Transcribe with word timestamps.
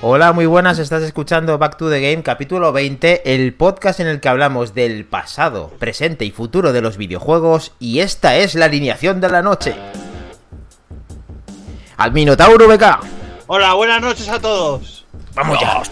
Hola, 0.00 0.32
muy 0.32 0.46
buenas, 0.46 0.78
estás 0.78 1.02
escuchando 1.02 1.58
Back 1.58 1.76
to 1.76 1.90
the 1.90 2.00
Game, 2.00 2.22
capítulo 2.22 2.72
20, 2.72 3.34
el 3.34 3.52
podcast 3.52 4.00
en 4.00 4.06
el 4.06 4.20
que 4.20 4.28
hablamos 4.28 4.72
del 4.74 5.04
pasado, 5.04 5.70
presente 5.78 6.24
y 6.24 6.30
futuro 6.30 6.72
de 6.72 6.80
los 6.80 6.96
videojuegos, 6.96 7.72
y 7.78 8.00
esta 8.00 8.36
es 8.36 8.54
la 8.54 8.64
alineación 8.64 9.20
de 9.20 9.28
la 9.28 9.42
noche. 9.42 9.74
Al 11.98 12.12
Minotauro 12.12 12.68
BK, 12.68 12.82
Hola, 13.48 13.74
buenas 13.74 14.00
noches 14.00 14.28
a 14.28 14.38
todos. 14.38 15.04
vamos 15.34 15.58
ya. 15.60 15.82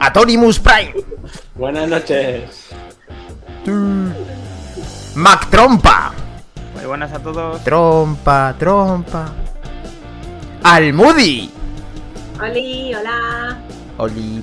A 0.00 0.12
Tonimus 0.12 0.58
Prime, 0.58 0.94
Buenas 1.54 1.88
noches. 1.88 2.68
Mac 5.14 5.48
Trompa, 5.50 6.12
Muy 6.74 6.84
buenas 6.86 7.12
a 7.12 7.18
todos. 7.18 7.62
Trompa, 7.64 8.54
Trompa. 8.58 9.32
Al 10.62 10.92
Moody, 10.92 11.50
Oli, 12.40 12.94
hola. 12.94 13.58
Oli, 13.98 14.42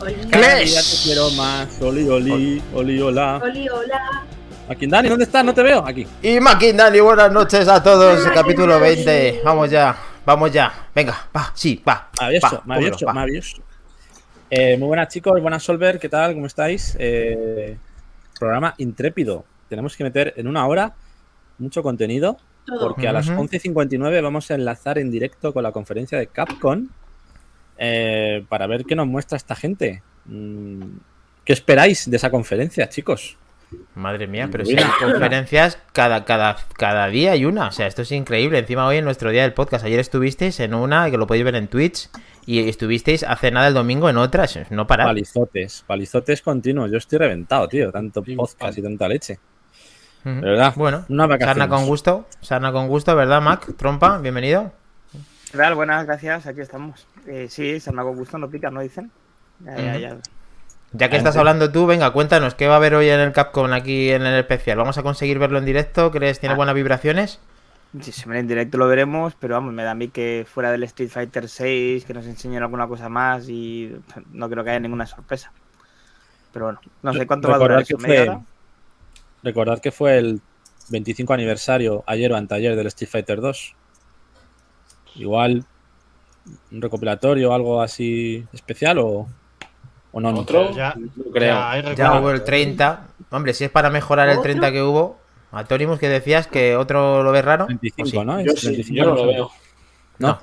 Oli, 0.00 0.14
Clash. 0.30 0.72
Ya 0.74 0.82
te 0.82 0.96
quiero 1.04 1.30
más. 1.30 1.80
Oli, 1.82 2.08
oli, 2.08 2.62
oli, 2.74 3.00
hola. 3.00 3.40
Oli, 3.42 3.68
hola. 3.68 4.24
Aquí, 4.70 4.86
Dani, 4.86 5.08
¿dónde 5.08 5.24
estás? 5.24 5.44
No 5.44 5.52
te 5.52 5.64
veo. 5.64 5.84
Aquí. 5.84 6.06
y 6.22 6.38
Maquindani, 6.38 7.00
buenas 7.00 7.32
noches 7.32 7.66
a 7.66 7.82
todos, 7.82 8.20
Hola, 8.20 8.32
capítulo 8.32 8.78
Maquindani. 8.78 9.04
20, 9.04 9.40
vamos 9.44 9.68
ya, 9.68 9.96
vamos 10.24 10.52
ya, 10.52 10.88
venga, 10.94 11.28
va, 11.36 11.50
sí, 11.54 11.82
va. 11.86 12.08
Maravilloso, 12.20 12.56
va, 12.58 12.62
maravilloso, 12.66 12.94
cógelo, 12.94 13.06
va. 13.08 13.12
maravilloso. 13.14 13.56
Eh, 14.48 14.76
muy 14.76 14.86
buenas, 14.86 15.08
chicos. 15.08 15.40
Buenas, 15.42 15.64
Solver. 15.64 15.98
¿Qué 15.98 16.08
tal? 16.08 16.34
¿Cómo 16.34 16.46
estáis? 16.46 16.96
Eh, 17.00 17.76
programa 18.38 18.74
intrépido. 18.78 19.44
Tenemos 19.68 19.96
que 19.96 20.04
meter 20.04 20.34
en 20.36 20.46
una 20.46 20.64
hora 20.68 20.94
mucho 21.58 21.82
contenido. 21.82 22.36
Porque 22.80 23.08
a 23.08 23.12
las 23.12 23.28
Ujú. 23.28 23.42
11.59 23.48 24.22
vamos 24.22 24.48
a 24.50 24.54
enlazar 24.54 24.98
en 24.98 25.10
directo 25.10 25.52
con 25.52 25.64
la 25.64 25.72
conferencia 25.72 26.16
de 26.18 26.28
Capcom 26.28 26.86
eh, 27.76 28.44
para 28.48 28.68
ver 28.68 28.84
qué 28.84 28.94
nos 28.94 29.08
muestra 29.08 29.36
esta 29.36 29.56
gente. 29.56 30.02
Mm, 30.26 30.98
¿Qué 31.44 31.52
esperáis 31.52 32.08
de 32.08 32.16
esa 32.16 32.30
conferencia, 32.30 32.88
chicos? 32.88 33.36
Madre 33.94 34.26
mía, 34.26 34.48
pero 34.50 34.64
si 34.64 34.76
hay 34.76 34.84
conferencias 35.00 35.78
cada, 35.92 36.24
cada, 36.24 36.56
cada 36.76 37.06
día 37.06 37.32
hay 37.32 37.44
una. 37.44 37.68
O 37.68 37.72
sea, 37.72 37.86
esto 37.86 38.02
es 38.02 38.12
increíble. 38.12 38.58
Encima 38.58 38.86
hoy 38.86 38.96
en 38.96 39.04
nuestro 39.04 39.30
día 39.30 39.42
del 39.42 39.52
podcast. 39.52 39.84
Ayer 39.84 40.00
estuvisteis 40.00 40.58
en 40.60 40.74
una, 40.74 41.10
que 41.10 41.16
lo 41.16 41.26
podéis 41.26 41.44
ver 41.44 41.54
en 41.54 41.68
Twitch. 41.68 42.08
Y 42.46 42.68
estuvisteis 42.68 43.22
hace 43.22 43.50
nada 43.50 43.68
el 43.68 43.74
domingo 43.74 44.08
en 44.08 44.16
otra. 44.16 44.46
No 44.70 44.86
parar. 44.86 45.06
Palizotes, 45.06 45.84
palizotes 45.86 46.42
continuos. 46.42 46.90
Yo 46.90 46.98
estoy 46.98 47.18
reventado, 47.18 47.68
tío. 47.68 47.92
Tanto 47.92 48.22
podcast 48.22 48.78
y 48.78 48.82
tanta 48.82 49.06
leche. 49.06 49.38
De 50.24 50.40
verdad. 50.40 50.74
Bueno, 50.76 51.04
vacaciones. 51.08 51.44
sarna 51.44 51.68
con 51.68 51.86
gusto. 51.86 52.26
Sarna 52.40 52.72
con 52.72 52.88
gusto, 52.88 53.14
¿verdad, 53.14 53.40
Mac? 53.40 53.76
Trompa, 53.76 54.18
bienvenido. 54.18 54.72
¿Qué 55.50 55.58
tal? 55.58 55.74
Buenas, 55.74 56.06
gracias. 56.06 56.46
Aquí 56.46 56.60
estamos. 56.60 57.06
Eh, 57.26 57.46
sí, 57.48 57.78
ha 57.86 57.92
con 57.92 58.16
gusto, 58.16 58.36
no 58.38 58.50
pica, 58.50 58.70
¿no 58.70 58.80
dicen? 58.80 59.10
Ya, 59.64 59.76
ya, 59.76 59.98
ya. 59.98 60.18
Ya 60.92 61.08
que 61.08 61.16
estás 61.16 61.36
hablando 61.36 61.70
tú, 61.70 61.86
venga, 61.86 62.10
cuéntanos, 62.12 62.54
¿qué 62.56 62.66
va 62.66 62.74
a 62.74 62.76
haber 62.78 62.94
hoy 62.94 63.08
en 63.08 63.20
el 63.20 63.32
Capcom 63.32 63.72
aquí 63.72 64.10
en 64.10 64.22
el 64.22 64.38
especial? 64.40 64.76
¿Vamos 64.78 64.98
a 64.98 65.02
conseguir 65.04 65.38
verlo 65.38 65.58
en 65.58 65.64
directo? 65.64 66.10
¿Crees 66.10 66.40
tiene 66.40 66.54
Ah. 66.54 66.56
buenas 66.56 66.74
vibraciones? 66.74 67.38
Si 68.00 68.10
se 68.12 68.28
ve 68.28 68.38
en 68.38 68.48
directo 68.48 68.76
lo 68.78 68.88
veremos, 68.88 69.34
pero 69.38 69.54
vamos, 69.54 69.72
me 69.72 69.82
da 69.84 69.92
a 69.92 69.94
mí 69.94 70.08
que 70.08 70.46
fuera 70.52 70.70
del 70.72 70.82
Street 70.84 71.10
Fighter 71.10 71.48
6, 71.48 72.04
que 72.04 72.14
nos 72.14 72.26
enseñen 72.26 72.62
alguna 72.62 72.86
cosa 72.88 73.08
más 73.08 73.48
y 73.48 73.92
no 74.32 74.48
creo 74.48 74.62
que 74.64 74.70
haya 74.70 74.80
ninguna 74.80 75.06
sorpresa. 75.06 75.52
Pero 76.52 76.66
bueno, 76.66 76.80
no 77.02 77.12
sé 77.14 77.26
cuánto 77.26 77.48
va 77.48 77.56
a 77.56 77.58
durar 77.58 77.84
que 77.84 77.96
¿media 77.96 78.24
fue- 78.24 78.28
hora? 78.28 78.40
Recordad 79.42 79.80
que 79.80 79.92
fue 79.92 80.18
el 80.18 80.40
25 80.88 81.32
aniversario 81.34 82.02
ayer 82.06 82.32
o 82.32 82.36
anteayer 82.36 82.74
del 82.76 82.86
Street 82.88 83.10
Fighter 83.10 83.40
2. 83.40 83.74
Igual 85.16 85.64
un 86.72 86.82
recopilatorio, 86.82 87.54
algo 87.54 87.80
así 87.82 88.44
especial 88.52 88.98
o, 88.98 89.28
o 90.12 90.20
no. 90.20 90.32
no. 90.32 90.40
Otro. 90.40 90.74
Ya, 90.74 90.94
No 90.96 91.32
creo. 91.32 91.94
ya, 91.96 92.20
hubo 92.20 92.30
el 92.30 92.42
30. 92.44 93.06
Hombre, 93.30 93.54
si 93.54 93.64
es 93.64 93.70
para 93.70 93.90
mejorar 93.90 94.28
el 94.28 94.40
30 94.42 94.72
que 94.72 94.82
hubo. 94.82 95.18
Atónimos 95.52 95.98
que 95.98 96.08
decías 96.08 96.46
que 96.46 96.76
otro 96.76 97.22
lo 97.24 97.32
ves 97.32 97.44
raro. 97.44 97.66
25, 97.66 98.02
¿O 98.02 98.10
sí? 98.10 98.18
¿no? 98.24 98.40
Yo 98.40 98.52
Es 98.52 98.60
sí, 98.60 98.66
25 98.68 98.96
yo 98.98 99.04
no 99.10 99.14
lo 99.16 99.26
veo. 99.26 99.50
No. 100.18 100.38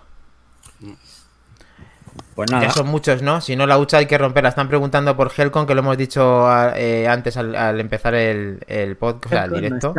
Pues 2.36 2.52
nada. 2.52 2.66
Ya 2.68 2.72
son 2.72 2.88
muchos, 2.88 3.22
¿no? 3.22 3.42
Si 3.42 3.56
no, 3.56 3.66
la 3.66 3.78
hucha 3.80 3.98
hay 3.98 4.06
que 4.06 4.18
romperla. 4.18 4.50
Están 4.50 4.68
preguntando 4.68 5.16
por 5.18 5.32
Helcon, 5.36 5.66
que 5.66 5.74
lo 5.74 5.80
hemos 5.82 5.98
dicho 5.98 6.48
a- 6.48 6.74
eh, 6.78 7.08
antes 7.08 7.36
al, 7.38 7.56
al 7.56 7.80
empezar 7.80 8.14
el, 8.16 8.60
el 8.68 8.96
podcast, 8.96 9.26
o 9.26 9.30
sea, 9.30 9.46
el 9.46 9.54
directo. 9.54 9.94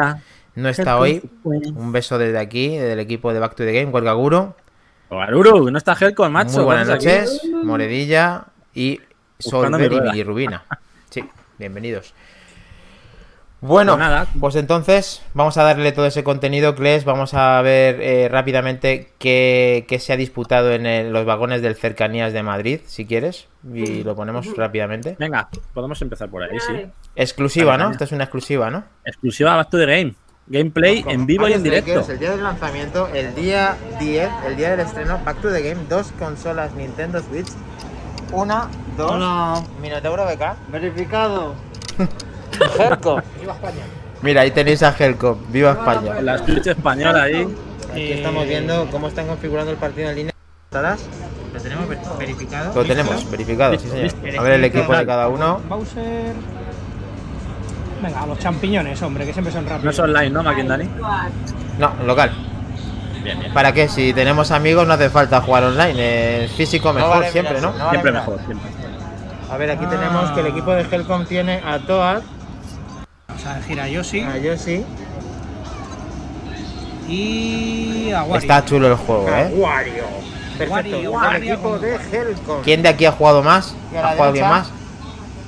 No 0.54 0.68
está, 0.68 0.98
hoy. 0.98 1.22
Un 1.44 1.90
beso 1.92 2.18
desde 2.18 2.38
aquí, 2.38 2.76
del 2.76 2.98
equipo 3.00 3.32
de 3.32 3.40
Back 3.40 3.54
to 3.54 3.64
the 3.64 3.72
Game, 3.72 3.90
Huelgaguro. 3.92 4.56
Guaruru, 5.10 5.70
no 5.70 5.78
está 5.78 5.96
Helcon, 5.98 6.30
macho. 6.32 6.56
Muy 6.56 6.64
buenas 6.64 6.86
¿qué 6.88 6.94
haces 6.94 7.42
noches, 7.44 7.64
Moredilla 7.64 8.44
y 8.74 9.00
Solver 9.38 9.92
y 10.14 10.22
Rubina. 10.22 10.64
Sí, 11.10 11.24
bienvenidos. 11.58 12.12
Bueno, 13.60 13.92
Pues 13.94 13.98
nada. 13.98 14.26
pues 14.38 14.54
entonces 14.56 15.22
vamos 15.34 15.56
a 15.56 15.64
darle 15.64 15.90
todo 15.92 16.06
ese 16.06 16.22
contenido, 16.22 16.74
Kles. 16.76 17.04
Vamos 17.06 17.32
a 17.34 17.60
ver 17.62 17.98
eh, 18.00 18.28
rápidamente 18.28 19.10
qué, 19.18 19.84
qué 19.88 19.98
se 19.98 20.12
ha 20.12 20.16
disputado 20.16 20.70
en 20.70 20.84
el- 20.86 21.12
los 21.12 21.24
vagones 21.24 21.62
del 21.62 21.74
Cercanías 21.76 22.32
de 22.34 22.42
Madrid, 22.42 22.80
si 22.86 23.06
quieres. 23.06 23.48
Y 23.74 24.04
lo 24.04 24.14
ponemos 24.14 24.54
rápidamente. 24.56 25.16
Venga, 25.18 25.48
podemos 25.74 26.00
empezar 26.02 26.28
por 26.28 26.42
ahí, 26.44 26.56
sí. 26.60 26.86
Exclusiva, 27.16 27.76
¿no? 27.78 27.90
Esta 27.90 28.04
es 28.04 28.12
una 28.12 28.24
exclusiva, 28.24 28.70
¿no? 28.70 28.84
Exclusiva 29.04 29.56
Back 29.56 29.70
to 29.70 29.78
the 29.78 29.86
Game. 29.86 30.14
Gameplay 30.46 31.04
en 31.08 31.26
vivo 31.26 31.48
y 31.48 31.54
en 31.54 31.62
directo. 31.62 32.06
El 32.10 32.18
día 32.18 32.30
del 32.30 32.42
lanzamiento, 32.42 33.08
el 33.14 33.34
día 33.34 33.76
10, 33.98 34.28
el 34.46 34.56
día 34.56 34.70
del 34.70 34.80
estreno, 34.80 35.18
Back 35.24 35.40
to 35.40 35.50
the 35.50 35.62
Game, 35.62 35.82
dos 35.88 36.12
consolas 36.18 36.74
Nintendo 36.74 37.20
Switch. 37.22 37.48
Una, 38.32 38.68
dos, 38.96 39.12
Hola, 39.12 39.62
Minotauro 39.80 40.24
BK. 40.26 40.70
verificado. 40.70 41.54
Mira, 44.22 44.42
ahí 44.42 44.50
tenéis 44.50 44.82
a 44.82 44.94
Helcom. 44.96 45.38
¡Viva 45.48 45.72
España! 45.72 46.20
La 46.20 46.38
Switch 46.38 46.66
española 46.66 47.22
ahí. 47.22 47.48
Aquí 47.90 48.12
estamos 48.12 48.46
viendo 48.46 48.86
cómo 48.90 49.08
están 49.08 49.26
configurando 49.26 49.70
el 49.70 49.76
partido 49.78 50.10
en 50.10 50.16
línea. 50.16 50.32
¿Lo 50.70 51.60
tenemos 51.62 51.88
verificado? 52.18 52.74
Lo 52.74 52.84
tenemos 52.84 53.30
verificado, 53.30 53.78
sí 53.78 53.88
señor. 53.88 54.10
A 54.38 54.42
ver 54.42 54.52
el 54.54 54.64
equipo 54.64 54.94
de 54.94 55.06
cada 55.06 55.28
uno. 55.28 55.60
Bowser. 55.68 56.34
Venga, 58.02 58.22
a 58.22 58.26
los 58.26 58.38
champiñones, 58.38 59.00
hombre, 59.02 59.24
que 59.26 59.32
siempre 59.32 59.52
son 59.52 59.64
No 59.64 59.70
rápidos. 59.70 59.94
es 59.94 59.98
online, 60.00 60.30
¿no, 60.30 60.42
Maquindani? 60.42 60.88
No, 61.78 61.92
local. 62.06 62.30
¿Para 63.54 63.72
qué? 63.72 63.88
Si 63.88 64.12
tenemos 64.12 64.50
amigos 64.50 64.86
no 64.86 64.94
hace 64.94 65.10
falta 65.10 65.40
jugar 65.40 65.64
online. 65.64 66.44
Es 66.44 66.52
físico 66.52 66.92
mejor 66.92 67.24
siempre, 67.26 67.60
¿no? 67.60 67.72
Siempre 67.90 68.12
mejor, 68.12 68.38
siempre. 68.46 68.70
A 69.50 69.56
ver, 69.56 69.70
aquí 69.70 69.86
tenemos 69.86 70.30
que 70.32 70.40
el 70.40 70.46
equipo 70.48 70.72
de 70.72 70.82
Helcom 70.82 71.24
tiene 71.24 71.62
a 71.64 71.78
Toad, 71.78 72.22
Vamos 73.28 73.46
a 73.46 73.56
elegir 73.56 73.80
a 73.80 73.88
Yoshi 73.88 74.20
a 74.20 74.36
Yoshi. 74.36 74.84
y 77.08 78.10
a 78.12 78.22
Wario. 78.22 78.36
Está 78.36 78.64
chulo 78.64 78.88
el 78.88 78.94
juego, 78.96 79.28
¿eh? 79.28 79.50
Wario, 79.56 80.04
Perfecto. 80.58 81.10
Wario, 81.10 81.36
El 81.36 81.42
equipo 81.48 81.78
de 81.78 81.94
Helcom. 81.96 82.62
¿Quién 82.62 82.82
de 82.82 82.88
aquí 82.88 83.06
ha 83.06 83.12
jugado 83.12 83.42
más? 83.42 83.74
A 83.94 83.98
¿Ha 83.98 84.02
jugado 84.12 84.24
alguien 84.24 84.48
más? 84.48 84.68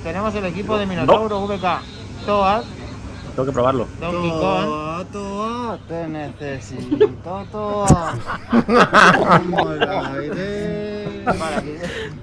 Tenemos 0.02 0.34
el 0.34 0.46
equipo 0.46 0.78
de 0.78 0.86
Minotauro 0.86 1.40
VK. 1.46 1.80
Toad, 2.24 2.62
Tengo 3.40 3.52
que 3.52 3.54
probarlo. 3.54 3.88
Donkey 3.98 4.30
Kong. 4.32 5.78
te 5.88 6.08
necesito, 6.08 7.08
toa. 7.50 8.14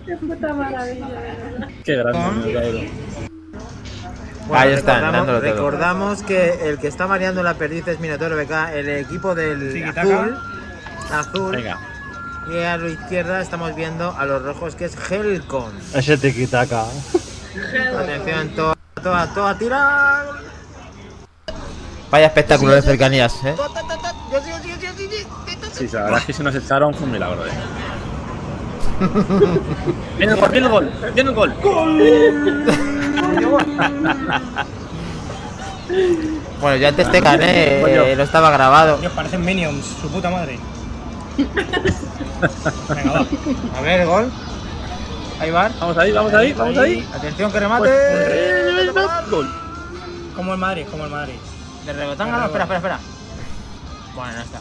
Qué 0.05 0.17
puta 0.17 0.53
maravilla. 0.53 1.07
Qué 1.83 1.95
grande. 1.95 2.91
Ahí 4.53 4.73
está, 4.73 5.39
recordamos, 5.39 6.19
todo. 6.19 6.27
que 6.27 6.69
el 6.69 6.77
que 6.77 6.87
está 6.87 7.07
mareando 7.07 7.41
la 7.41 7.55
perdiz 7.55 7.87
es 7.87 7.99
Minotauro 7.99 8.37
BK, 8.37 8.51
el 8.75 8.89
equipo 8.89 9.33
del 9.33 9.83
azul. 9.85 10.37
Azul. 11.11 11.55
Venga. 11.55 11.79
Y 12.47 12.63
a 12.63 12.77
la 12.77 12.89
izquierda 12.89 13.41
estamos 13.41 13.75
viendo 13.75 14.15
a 14.15 14.23
los 14.27 14.43
rojos 14.43 14.75
que 14.75 14.85
es 14.85 14.95
Helcon. 15.09 15.73
Ese 15.95 16.15
tiquitaca. 16.15 16.85
Atención, 17.97 18.49
toda, 18.49 18.75
toda, 19.01 19.33
toda, 19.33 19.57
tira. 19.57 20.23
Vaya 22.09 22.27
espectáculo 22.27 22.73
de 22.73 22.81
cercanías, 22.81 23.33
¿eh? 23.43 23.55
Sí, 25.73 25.89
la 25.91 26.03
verdad 26.03 26.19
es 26.19 26.25
que 26.25 26.33
si 26.33 26.43
nos 26.43 26.55
echaron 26.55 26.93
fue 26.93 27.03
un 27.03 27.11
milagro, 27.11 27.45
eh. 27.45 27.51
Viene 30.17 30.33
el 30.33 30.39
gol, 30.39 30.51
viene 30.51 30.65
el 30.65 30.69
gol, 30.69 30.91
viene 31.13 31.29
el 31.29 31.35
gol. 31.35 31.53
Bueno, 36.59 36.77
yo 36.77 36.87
antes 36.87 37.11
te 37.11 37.21
gané, 37.21 37.81
eh, 37.81 38.15
no 38.17 38.23
estaba 38.23 38.49
grabado. 38.51 38.97
Dios, 38.97 39.13
parecen 39.13 39.45
minions, 39.45 39.85
su 40.01 40.09
puta 40.09 40.29
madre. 40.29 40.59
Venga, 41.37 43.11
va. 43.11 43.25
A 43.77 43.81
ver, 43.81 44.05
gol. 44.05 44.29
Ahí 45.39 45.51
va. 45.51 45.69
Vamos 45.79 45.97
ahí, 45.97 46.11
vamos 46.11 46.33
ahí, 46.33 46.53
vamos 46.53 46.77
ahí. 46.77 47.07
Atención 47.13 47.51
que 47.51 47.59
remate. 47.59 47.89
Gol. 49.29 49.49
Como 50.35 50.53
el 50.53 50.59
Madrid, 50.59 50.85
como 50.91 51.05
el 51.05 51.11
Madrid. 51.11 51.35
De 51.87 51.93
rebotán 51.93 52.27
ganado. 52.29 52.45
Espera, 52.47 52.63
espera, 52.65 52.77
espera. 52.79 52.99
Bueno, 54.13 54.33
no 54.33 54.41
está. 54.41 54.59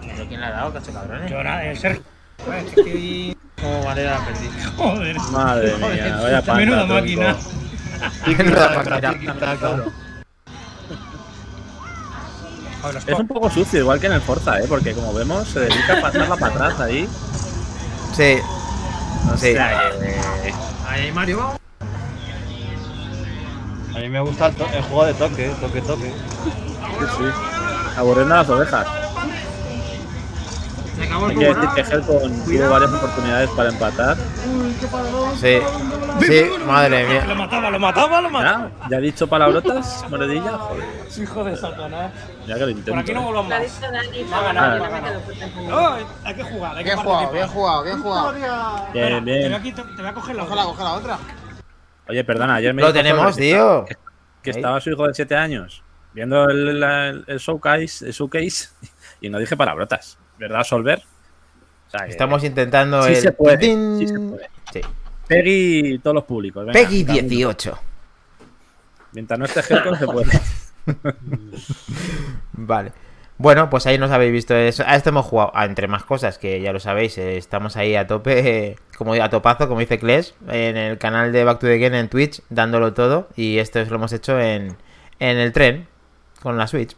¿Pero 0.00 0.28
quién 0.28 0.40
le 0.40 0.46
ha 0.46 0.50
dado, 0.50 0.72
cacho 0.72 0.92
cabrón? 0.92 1.28
Yo 1.28 1.42
nada, 1.44 1.64
el 1.64 1.78
Sergio. 1.78 2.02
Bueno, 2.46 2.60
es 2.68 2.74
que 2.74 2.80
estoy- 2.80 3.36
Como 3.60 3.84
manera 3.84 4.18
perdida. 4.24 4.72
Joder. 4.76 5.20
Madre 5.30 5.74
mía, 5.76 6.16
vaya 6.22 6.36
panta, 6.42 6.54
Menuda 6.54 6.86
máquina. 6.86 7.36
Joder, 12.82 12.94
los 12.94 13.08
Es 13.08 13.18
un 13.18 13.28
poco 13.28 13.50
sucio, 13.50 13.80
igual 13.80 14.00
que 14.00 14.06
en 14.06 14.12
el 14.12 14.20
Forza, 14.20 14.58
¿eh? 14.60 14.66
Porque 14.68 14.92
como 14.92 15.12
vemos, 15.14 15.48
se 15.48 15.60
dedica 15.60 15.98
a 15.98 16.02
pasarla 16.02 16.36
para 16.36 16.54
atrás 16.54 16.80
ahí. 16.80 17.08
Sí. 18.14 18.36
O 19.32 19.36
Sí. 19.36 19.52
sea 19.52 19.90
que- 20.00 20.54
Ahí, 20.86 21.10
Mario, 21.12 21.38
vamos. 21.38 21.56
A 23.94 23.98
mí 23.98 24.08
me 24.08 24.20
gusta 24.20 24.46
el, 24.48 24.54
to- 24.56 24.66
el 24.72 24.82
juego 24.82 25.04
de 25.06 25.14
toque, 25.14 25.48
toque, 25.60 25.80
toque. 25.82 26.12
Sí, 26.12 27.06
sí. 27.18 27.24
Aburriendo 27.96 28.34
a 28.34 28.38
las 28.38 28.48
ovejas. 28.50 28.86
Se 30.96 31.02
acabó 31.04 31.26
Hay 31.26 31.36
que 31.36 31.44
decir 31.46 31.68
que 31.74 31.80
Helcon 31.80 32.44
tuvo 32.44 32.70
varias 32.70 32.92
oportunidades 32.92 33.50
para 33.50 33.68
empatar. 33.70 34.16
Sí. 35.40 35.58
Sí, 36.20 36.44
madre 36.66 37.06
mía. 37.08 37.24
Lo 37.26 37.34
mataba, 37.34 37.70
lo 37.70 37.78
mataba, 37.80 38.20
lo 38.20 38.30
mataba. 38.30 38.70
¿Ya? 38.82 38.88
¿Ya 38.90 38.96
ha 38.96 39.00
dicho 39.00 39.26
palabrotas, 39.26 40.04
Moredilla? 40.08 40.52
Joder, 40.58 40.84
Hijo 41.20 41.44
de 41.44 41.56
Satanás. 41.56 42.12
ya 42.46 42.54
que 42.54 42.60
lo 42.60 42.68
intento. 42.70 42.90
Por 42.92 43.00
aquí 43.00 43.12
no 43.14 43.22
volvamos 43.22 43.50
más. 43.50 43.62
dicho 43.62 43.90
Dani, 43.92 44.22
Va 44.24 44.36
a 44.36 44.40
pero 44.40 44.44
ganar, 44.54 44.76
yo 44.76 44.82
va 44.82 44.86
a 44.86 44.90
no. 45.70 45.76
Oh, 45.76 45.96
hay 46.24 46.34
que 46.34 46.42
jugar, 46.44 46.76
hay 46.76 46.84
que 46.84 46.90
Bien 46.90 46.98
jugado, 47.04 47.32
bien 47.32 47.48
jugado, 47.48 47.82
bien 47.84 48.02
jugado. 48.02 48.32
Bien, 48.32 48.92
Te 48.92 49.20
voy, 49.20 49.20
bien. 49.24 49.54
a 49.54 49.62
quitar- 49.62 49.86
te 49.96 50.02
voy 50.02 50.10
a 50.10 50.14
coger 50.14 50.36
la 50.84 50.92
otra. 50.92 51.18
Oye, 52.08 52.24
perdona, 52.24 52.56
ayer 52.56 52.74
me 52.74 52.82
Lo 52.82 52.92
tenemos, 52.92 53.36
tío. 53.36 53.84
que- 53.86 53.96
Que 54.42 54.50
estaba 54.50 54.78
su 54.80 54.90
hijo 54.90 55.06
de 55.06 55.14
7 55.14 55.34
años 55.36 55.82
viendo 56.12 56.48
el, 56.48 56.82
el- 56.82 57.24
el 57.26 57.38
showcase, 57.38 58.06
el 58.06 58.12
showcase 58.12 58.68
y 59.20 59.28
no 59.30 59.38
dije 59.38 59.56
palabrotas. 59.56 60.18
¿Verdad, 60.38 60.62
Solver? 60.64 60.98
O 61.86 61.90
sea, 61.90 62.04
que- 62.04 62.10
Estamos 62.10 62.44
intentando 62.44 63.02
Sí 63.04 63.10
el. 63.14 63.16
se 63.16 63.32
puede, 63.32 63.58
sí 63.98 64.06
se 64.08 64.18
puede. 64.18 64.50
Sí. 64.72 64.80
Peggy 65.26 65.98
todos 66.00 66.14
los 66.14 66.24
públicos. 66.24 66.66
venga, 66.66 66.78
Peggy 66.78 67.04
cada 67.04 67.18
uno. 67.20 67.28
18. 67.28 67.78
Mientras 69.12 69.38
no 69.38 69.44
esté 69.46 69.60
Helcon 69.74 69.98
se 69.98 70.06
puede. 70.06 70.40
Vale. 72.52 72.92
Bueno, 73.36 73.68
pues 73.68 73.86
ahí 73.86 73.98
nos 73.98 74.10
habéis 74.12 74.32
visto 74.32 74.54
eso. 74.54 74.84
A 74.86 74.94
esto 74.94 75.08
hemos 75.10 75.26
jugado, 75.26 75.50
ah, 75.54 75.64
entre 75.64 75.88
más 75.88 76.04
cosas, 76.04 76.38
que 76.38 76.60
ya 76.60 76.72
lo 76.72 76.78
sabéis, 76.78 77.18
eh, 77.18 77.36
estamos 77.36 77.76
ahí 77.76 77.96
a 77.96 78.06
tope, 78.06 78.38
eh, 78.38 78.76
como 78.96 79.14
a 79.14 79.28
topazo, 79.28 79.66
como 79.68 79.80
dice 79.80 79.98
Kles, 79.98 80.34
en 80.48 80.76
el 80.76 80.98
canal 80.98 81.32
de 81.32 81.42
Back 81.44 81.58
to 81.58 81.66
the 81.66 81.78
Game 81.78 81.98
en 81.98 82.08
Twitch, 82.08 82.42
dándolo 82.48 82.94
todo. 82.94 83.28
Y 83.34 83.58
esto 83.58 83.80
es 83.80 83.88
lo 83.90 83.96
hemos 83.96 84.12
hecho 84.12 84.38
en, 84.40 84.76
en 85.18 85.38
el 85.38 85.52
tren, 85.52 85.88
con 86.42 86.56
la 86.56 86.66
Switch. 86.68 86.96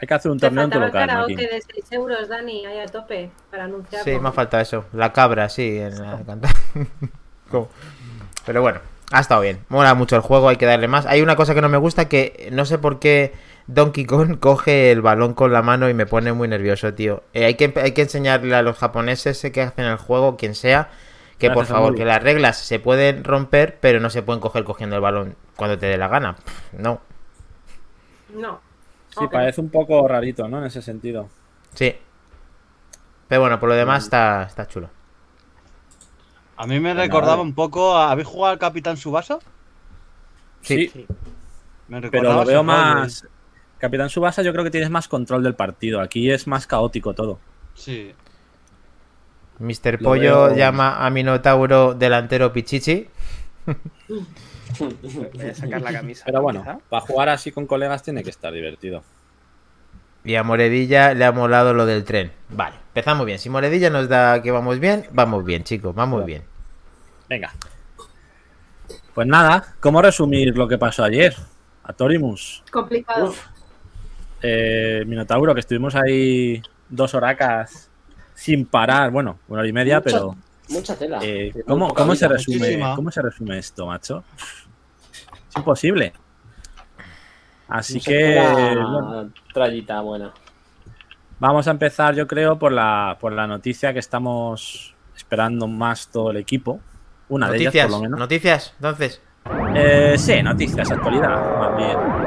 Hay 0.00 0.08
que 0.08 0.14
hacer 0.14 0.30
un 0.32 0.40
torneo 0.40 0.64
en 0.64 0.70
tu 0.70 0.80
local, 0.80 1.06
karaoke 1.06 1.34
Martín. 1.34 1.50
de 1.50 1.62
6 1.74 1.92
euros, 1.92 2.28
Dani, 2.28 2.64
ahí 2.66 2.78
a 2.78 2.86
tope, 2.86 3.30
para 3.50 3.64
anunciarlo. 3.64 4.10
Sí, 4.12 4.18
me 4.18 4.28
ha 4.30 4.32
faltado 4.32 4.62
eso. 4.62 4.86
La 4.94 5.12
cabra, 5.12 5.48
sí, 5.50 5.78
en 5.78 6.00
la. 6.00 6.18
Como- 7.50 7.68
Pero 8.46 8.62
bueno, 8.62 8.80
ha 9.12 9.20
estado 9.20 9.42
bien. 9.42 9.60
Mola 9.68 9.94
mucho 9.94 10.16
el 10.16 10.22
juego, 10.22 10.48
hay 10.48 10.56
que 10.56 10.64
darle 10.66 10.88
más. 10.88 11.04
Hay 11.06 11.20
una 11.20 11.36
cosa 11.36 11.54
que 11.54 11.60
no 11.60 11.68
me 11.68 11.76
gusta, 11.76 12.08
que 12.08 12.48
no 12.50 12.64
sé 12.64 12.78
por 12.78 12.98
qué 12.98 13.32
Donkey 13.74 14.04
Kong 14.04 14.38
coge 14.40 14.90
el 14.92 15.02
balón 15.02 15.34
con 15.34 15.52
la 15.52 15.62
mano 15.62 15.88
y 15.88 15.94
me 15.94 16.06
pone 16.06 16.32
muy 16.32 16.48
nervioso, 16.48 16.92
tío. 16.94 17.22
Eh, 17.32 17.44
hay, 17.44 17.54
que, 17.54 17.72
hay 17.76 17.92
que 17.92 18.02
enseñarle 18.02 18.54
a 18.54 18.62
los 18.62 18.76
japoneses 18.78 19.42
eh, 19.44 19.52
que 19.52 19.62
hacen 19.62 19.84
el 19.84 19.96
juego, 19.96 20.36
quien 20.36 20.54
sea, 20.54 20.90
que 21.38 21.50
por 21.50 21.66
favor, 21.66 21.94
que 21.94 22.04
las 22.04 22.22
reglas 22.22 22.58
se 22.58 22.80
pueden 22.80 23.24
romper, 23.24 23.78
pero 23.80 24.00
no 24.00 24.10
se 24.10 24.22
pueden 24.22 24.40
coger 24.40 24.64
cogiendo 24.64 24.96
el 24.96 25.02
balón 25.02 25.36
cuando 25.56 25.78
te 25.78 25.86
dé 25.86 25.96
la 25.98 26.08
gana. 26.08 26.36
Pff, 26.36 26.72
No, 26.74 27.00
No. 28.34 28.60
Sí, 29.08 29.26
parece 29.26 29.60
un 29.60 29.70
poco 29.70 30.06
rarito, 30.06 30.46
¿no? 30.48 30.58
En 30.58 30.64
ese 30.64 30.82
sentido. 30.82 31.28
sí. 31.74 31.96
Pero 33.28 33.42
bueno, 33.42 33.60
por 33.60 33.68
lo 33.68 33.74
demás 33.76 34.04
está, 34.04 34.42
está 34.42 34.66
chulo. 34.66 34.90
A 36.56 36.66
mí 36.66 36.78
me 36.80 36.94
recordaba 36.94 37.36
nada. 37.36 37.42
un 37.42 37.54
poco. 37.54 37.96
a- 37.96 38.10
¿Habéis 38.10 38.28
jugado 38.28 38.52
al 38.52 38.58
Capitán 38.58 38.96
Subasa? 38.96 39.38
Sí. 40.62 40.92
Me 41.88 42.00
pero 42.10 42.10
recordaba 42.10 42.34
lo 42.34 42.44
veo 42.44 42.62
rollo. 42.62 43.28
Capitán 43.80 44.10
Subasa, 44.10 44.42
yo 44.42 44.52
creo 44.52 44.62
que 44.64 44.70
tienes 44.70 44.90
más 44.90 45.08
control 45.08 45.42
del 45.42 45.54
partido. 45.54 46.00
Aquí 46.00 46.30
es 46.30 46.46
más 46.46 46.66
caótico 46.66 47.14
todo. 47.14 47.38
Sí. 47.74 48.12
Mr. 49.58 49.94
Lo 50.00 50.10
Pollo 50.10 50.44
veo- 50.46 50.56
llama 50.56 51.04
a 51.04 51.10
Minotauro 51.10 51.94
delantero 51.94 52.52
Pichichi. 52.52 53.08
Voy 54.78 55.46
a 55.50 55.54
sacar 55.54 55.80
la 55.82 55.92
camisa. 55.92 56.24
Pero 56.26 56.42
bueno, 56.42 56.60
quizá. 56.60 56.78
para 56.88 57.00
jugar 57.06 57.28
así 57.30 57.52
con 57.52 57.66
colegas 57.66 58.02
tiene 58.02 58.22
que 58.22 58.30
estar 58.30 58.52
divertido. 58.52 59.02
Y 60.24 60.34
a 60.34 60.42
Moredilla 60.42 61.14
le 61.14 61.24
ha 61.24 61.32
molado 61.32 61.72
lo 61.72 61.86
del 61.86 62.04
tren. 62.04 62.30
Vale, 62.50 62.76
empezamos 62.88 63.24
bien. 63.26 63.38
Si 63.38 63.48
Moredilla 63.48 63.88
nos 63.90 64.08
da 64.08 64.42
que 64.42 64.50
vamos 64.50 64.78
bien, 64.78 65.06
vamos 65.12 65.44
bien, 65.44 65.64
chicos, 65.64 65.94
vamos 65.94 66.24
bien. 66.26 66.42
Venga. 67.28 67.52
Pues 69.14 69.26
nada, 69.26 69.74
¿cómo 69.80 70.02
resumir 70.02 70.56
lo 70.56 70.68
que 70.68 70.78
pasó 70.78 71.04
ayer? 71.04 71.34
A 71.84 71.92
Torimus, 71.94 72.62
Complicado. 72.70 73.34
Eh, 74.42 75.04
Minotauro, 75.06 75.54
que 75.54 75.60
estuvimos 75.60 75.94
ahí 75.94 76.62
dos 76.88 77.14
horacas 77.14 77.90
sin 78.34 78.66
parar. 78.66 79.10
Bueno, 79.10 79.38
una 79.48 79.60
hora 79.60 79.68
y 79.68 79.72
media, 79.72 79.96
Mucha- 79.98 80.04
pero. 80.04 80.36
Mucha 80.68 80.94
tela. 80.96 81.18
eh, 81.22 81.52
¿cómo, 81.66 82.14
se 82.14 82.28
resume, 82.28 82.58
muchísima. 82.58 82.94
¿Cómo 82.94 83.10
se 83.10 83.20
resume 83.22 83.58
esto, 83.58 83.86
macho? 83.86 84.22
Es 85.12 85.56
imposible. 85.56 86.12
Así 87.68 87.94
Mucha 87.94 88.10
que. 88.10 88.16
tela, 88.18 88.86
bueno, 88.86 89.30
Trayita 89.52 90.00
buena. 90.00 90.32
Vamos 91.40 91.66
a 91.68 91.70
empezar, 91.70 92.14
yo 92.14 92.26
creo, 92.26 92.58
por 92.58 92.70
la, 92.72 93.16
por 93.18 93.32
la 93.32 93.46
noticia 93.46 93.92
que 93.92 93.98
estamos 93.98 94.94
esperando 95.16 95.66
más 95.66 96.08
todo 96.08 96.30
el 96.30 96.36
equipo. 96.36 96.80
Una 97.28 97.50
de 97.50 97.58
ellas, 97.58 97.86
por 97.86 97.90
lo 97.92 98.00
menos. 98.02 98.18
noticias, 98.18 98.74
entonces. 98.76 99.22
Eh, 99.74 100.16
sí, 100.18 100.42
noticias, 100.42 100.90
actualidad, 100.90 101.58
más 101.58 101.76
bien. 101.76 102.19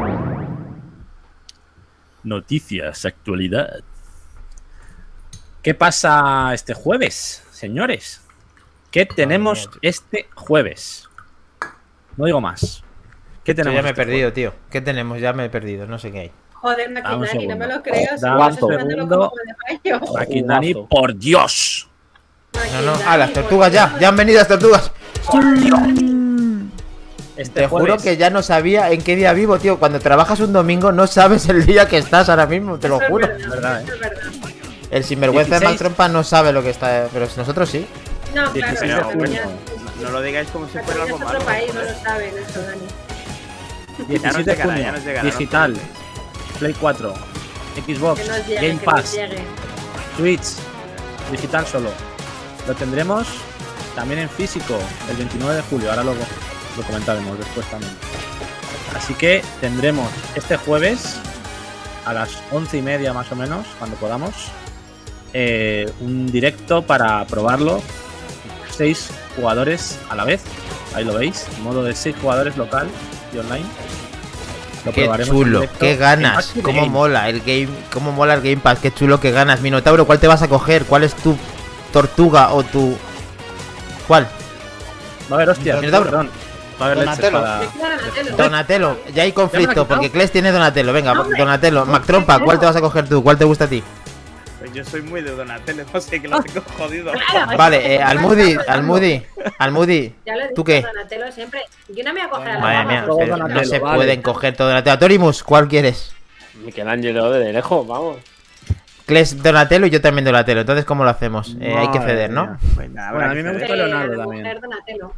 Noticias, 2.23 3.05
actualidad. 3.05 3.81
¿Qué 5.61 5.73
pasa 5.73 6.53
este 6.53 6.73
jueves, 6.73 7.43
señores? 7.51 8.21
¿Qué 8.91 9.05
tenemos 9.05 9.69
este 9.81 10.27
jueves? 10.35 11.09
No 12.17 12.25
digo 12.25 12.41
más. 12.41 12.83
¿Qué 13.43 13.53
Yo 13.53 13.55
tenemos? 13.55 13.75
ya 13.75 13.81
me 13.81 13.89
he 13.89 13.91
este 13.91 14.01
perdido, 14.01 14.19
jueves? 14.29 14.33
tío. 14.33 14.53
¿Qué 14.69 14.81
tenemos? 14.81 15.19
Ya 15.19 15.33
me 15.33 15.45
he 15.45 15.49
perdido, 15.49 15.87
no 15.87 15.97
sé 15.99 16.11
qué 16.11 16.19
hay. 16.19 16.31
Joder, 16.53 16.91
Maquinani, 16.91 17.47
no 17.47 17.57
me 17.57 17.67
lo 17.67 17.83
creo. 17.83 18.09
Maquinani, 20.13 20.73
por 20.89 21.15
Dios. 21.17 21.89
No, 22.73 22.81
no, 22.83 22.93
ah, 23.05 23.17
las 23.17 23.33
tortugas 23.33 23.71
ya, 23.71 23.97
ya 23.99 24.09
han 24.09 24.15
venido 24.15 24.37
las 24.39 24.47
tortugas. 24.47 24.91
Este 27.35 27.61
Te 27.61 27.67
juro 27.67 27.97
que 27.97 28.15
ya 28.15 28.29
no 28.29 28.43
sabía 28.43 28.91
en 28.91 29.01
qué 29.01 29.15
día 29.15 29.33
vivo, 29.33 29.57
tío. 29.57 29.79
Cuando 29.79 29.99
trabajas 29.99 30.39
un 30.39 30.53
domingo 30.53 30.91
no 30.91 31.07
sabes 31.07 31.49
el 31.49 31.65
día 31.65 31.87
que 31.87 31.97
estás 31.97 32.29
ahora 32.29 32.45
mismo, 32.45 32.77
te 32.77 32.87
lo 32.87 33.01
es 33.01 33.07
juro. 33.07 33.27
verdad, 33.27 33.49
Verdad, 33.49 33.83
verdad. 33.99 34.51
El 34.91 35.03
sinvergüenza 35.03 35.55
de 35.55 35.59
16. 35.61 35.69
Maltrompa 35.71 36.07
no 36.09 36.23
sabe 36.23 36.51
lo 36.51 36.61
que 36.61 36.69
está, 36.69 37.07
pero 37.11 37.27
nosotros 37.35 37.67
sí. 37.69 37.87
No, 38.35 38.51
claro, 38.51 38.53
16 38.53 38.81
de 38.81 38.87
la 38.87 39.03
junio. 39.03 39.17
comunidad. 39.17 39.45
No 40.01 40.11
lo 40.11 40.21
digáis 40.21 40.49
como 40.49 40.67
si 40.67 40.77
fuera 40.79 41.03
algo 41.03 41.17
malo. 41.17 41.39
país, 41.39 41.73
no 41.73 41.81
lo 41.81 41.93
saben 42.03 42.33
eso, 42.37 42.61
Dani. 42.61 42.87
17 44.07 44.43
de 44.43 44.51
llegará, 44.51 44.63
junio, 44.69 44.83
ya 44.83 44.91
nos 44.91 45.01
llegará, 45.03 45.23
no 45.23 45.29
os 45.29 45.37
digital. 45.37 45.75
Play 46.59 46.73
4, 46.79 47.13
Xbox, 47.87 48.47
llegue, 48.47 48.67
Game 48.67 48.79
Pass. 48.83 49.17
Twitch, 50.17 50.43
digital 51.31 51.65
solo. 51.65 51.89
Lo 52.67 52.75
tendremos 52.75 53.27
también 53.95 54.19
en 54.21 54.29
físico 54.29 54.77
el 55.09 55.17
29 55.17 55.55
de 55.55 55.61
julio, 55.63 55.89
ahora 55.89 56.03
lo, 56.03 56.13
lo 56.77 56.83
comentaremos 56.83 57.37
después 57.37 57.65
también. 57.67 57.91
Así 58.95 59.13
que 59.15 59.43
tendremos 59.61 60.09
este 60.35 60.57
jueves 60.57 61.15
a 62.05 62.13
las 62.13 62.29
once 62.51 62.77
y 62.77 62.81
media 62.81 63.13
más 63.13 63.31
o 63.31 63.35
menos, 63.35 63.65
cuando 63.79 63.95
podamos, 63.97 64.33
eh, 65.33 65.91
un 65.99 66.27
directo 66.31 66.83
para 66.83 67.25
probarlo. 67.25 67.81
Seis 68.69 69.09
jugadores 69.35 69.99
a 70.09 70.15
la 70.15 70.23
vez, 70.25 70.41
ahí 70.95 71.03
lo 71.05 71.13
veis, 71.13 71.45
modo 71.61 71.83
de 71.83 71.95
seis 71.95 72.15
jugadores 72.19 72.57
local 72.57 72.87
y 73.33 73.37
online. 73.37 73.65
Lo 74.85 74.91
Qué 74.91 75.01
probaremos 75.03 75.29
chulo, 75.35 75.59
directo 75.61 75.79
qué 75.79 75.95
ganas, 75.95 76.53
cómo 76.61 76.81
Game. 76.81 76.89
mola 76.91 77.29
el 77.29 77.39
game, 77.41 77.69
cómo 77.91 78.11
mola 78.11 78.33
el 78.33 78.41
Game 78.41 78.57
Pass, 78.57 78.79
qué 78.79 78.91
chulo 78.93 79.19
que 79.19 79.31
ganas. 79.31 79.61
Minotauro, 79.61 80.05
¿cuál 80.05 80.19
te 80.19 80.27
vas 80.27 80.41
a 80.41 80.47
coger? 80.47 80.85
¿Cuál 80.85 81.03
es 81.03 81.13
tu 81.15 81.37
tortuga 81.93 82.51
o 82.53 82.63
tu 82.63 82.97
¿Cuál? 84.07 84.23
Va 85.31 85.31
a 85.31 85.33
haber 85.35 85.49
hostias, 85.49 85.79
Minotauro. 85.79 86.05
perdón. 86.09 86.29
Va 86.83 86.87
a 86.87 86.91
haber 86.91 87.05
Donatello. 87.05 87.41
para... 87.41 87.59
Queda 87.59 87.89
Donatello. 87.97 88.37
Donatello, 88.37 88.97
ya 89.13 89.23
hay 89.23 89.31
conflicto 89.31 89.87
porque 89.87 90.09
Kles 90.11 90.31
tiene 90.31 90.51
Donatello. 90.51 90.93
Venga, 90.93 91.11
Hombre, 91.13 91.37
Donatello, 91.39 91.85
Mac 91.85 92.03
Trompa, 92.05 92.39
¿cuál 92.39 92.59
te 92.59 92.65
vas 92.65 92.75
a 92.75 92.81
coger 92.81 93.07
tú? 93.07 93.23
¿Cuál 93.23 93.37
te 93.37 93.45
gusta 93.45 93.65
a 93.65 93.67
ti? 93.67 93.83
Pues 94.59 94.73
yo 94.73 94.83
soy 94.85 95.01
muy 95.01 95.21
de 95.21 95.31
Donatello, 95.31 95.83
no 95.93 95.99
sé 96.01 96.21
que 96.21 96.27
lo 96.27 96.41
tengo 96.41 96.61
jodido. 96.77 97.11
Claro, 97.31 97.57
Vale, 97.57 97.95
eh, 97.95 98.01
Almudi, 98.01 98.55
Almudi, 98.67 99.21
Almudi. 99.59 100.15
¿Tú 100.55 100.63
qué? 100.63 100.81
Donatello 100.81 101.31
siempre. 101.31 101.61
Yo 101.89 102.03
no 102.03 102.13
me 102.13 102.19
voy 102.21 102.27
a 102.27 102.29
coger 102.29 102.49
a 102.49 102.53
la 102.55 102.59
Madre 102.59 102.85
mía, 102.85 103.05
pero 103.17 103.37
no 103.47 103.63
se 103.65 103.79
vale. 103.79 103.95
pueden 103.97 104.21
coger 104.21 104.55
todo 104.55 104.67
Donatello. 104.69 104.97
Torimus, 104.99 105.43
¿cuál 105.43 105.67
quieres? 105.67 106.13
Michelangelo 106.63 107.29
de 107.31 107.51
lejos, 107.51 107.85
vamos. 107.87 108.17
Kles 109.05 109.43
Donatello 109.43 109.85
y 109.85 109.89
yo 109.89 109.99
también 109.99 110.23
Donatello. 110.23 110.61
Entonces, 110.61 110.85
¿cómo 110.85 111.03
lo 111.03 111.09
hacemos? 111.09 111.57
Eh, 111.59 111.75
hay 111.77 111.89
que 111.91 111.99
ceder, 111.99 112.29
¿no? 112.29 112.57
Pues 112.75 112.89
nada, 112.89 113.11
Bueno, 113.11 113.31
a 113.31 113.33
mí 113.33 113.43
me 113.43 113.51
gusta 113.53 113.75
Leonardo 113.75 114.13
Eh, 114.13 114.17
también. 114.17 114.43
mujer 114.43 114.61
Donatello. 114.61 115.13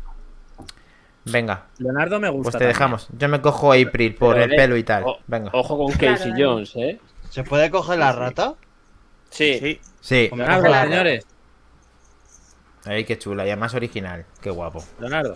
Venga, 1.25 1.65
Leonardo 1.79 2.19
me 2.19 2.29
gusta. 2.29 2.43
pues 2.43 2.53
te 2.53 2.59
también. 2.59 2.73
dejamos. 2.73 3.07
Yo 3.17 3.27
me 3.29 3.41
cojo 3.41 3.71
a 3.71 3.75
April 3.75 4.15
por 4.15 4.33
Pero, 4.35 4.45
el 4.45 4.53
eh, 4.53 4.55
pelo 4.55 4.77
y 4.77 4.83
tal. 4.83 5.05
Venga. 5.27 5.49
Ojo 5.53 5.77
con 5.77 5.91
Casey 5.93 6.31
claro. 6.33 6.53
Jones, 6.53 6.75
¿eh? 6.75 6.99
¿Se 7.29 7.43
puede 7.43 7.69
coger 7.71 7.97
la 7.99 8.11
rata? 8.11 8.55
Sí. 9.31 9.57
Sí, 9.59 9.81
Sí, 10.01 10.29
Leonardo, 10.35 10.71
señores. 10.71 11.25
ay, 12.85 13.03
qué 13.05 13.17
chula. 13.17 13.43
Y 13.45 13.49
además 13.49 13.73
original. 13.73 14.25
Qué 14.41 14.49
guapo. 14.51 14.83
Leonardo. 14.99 15.35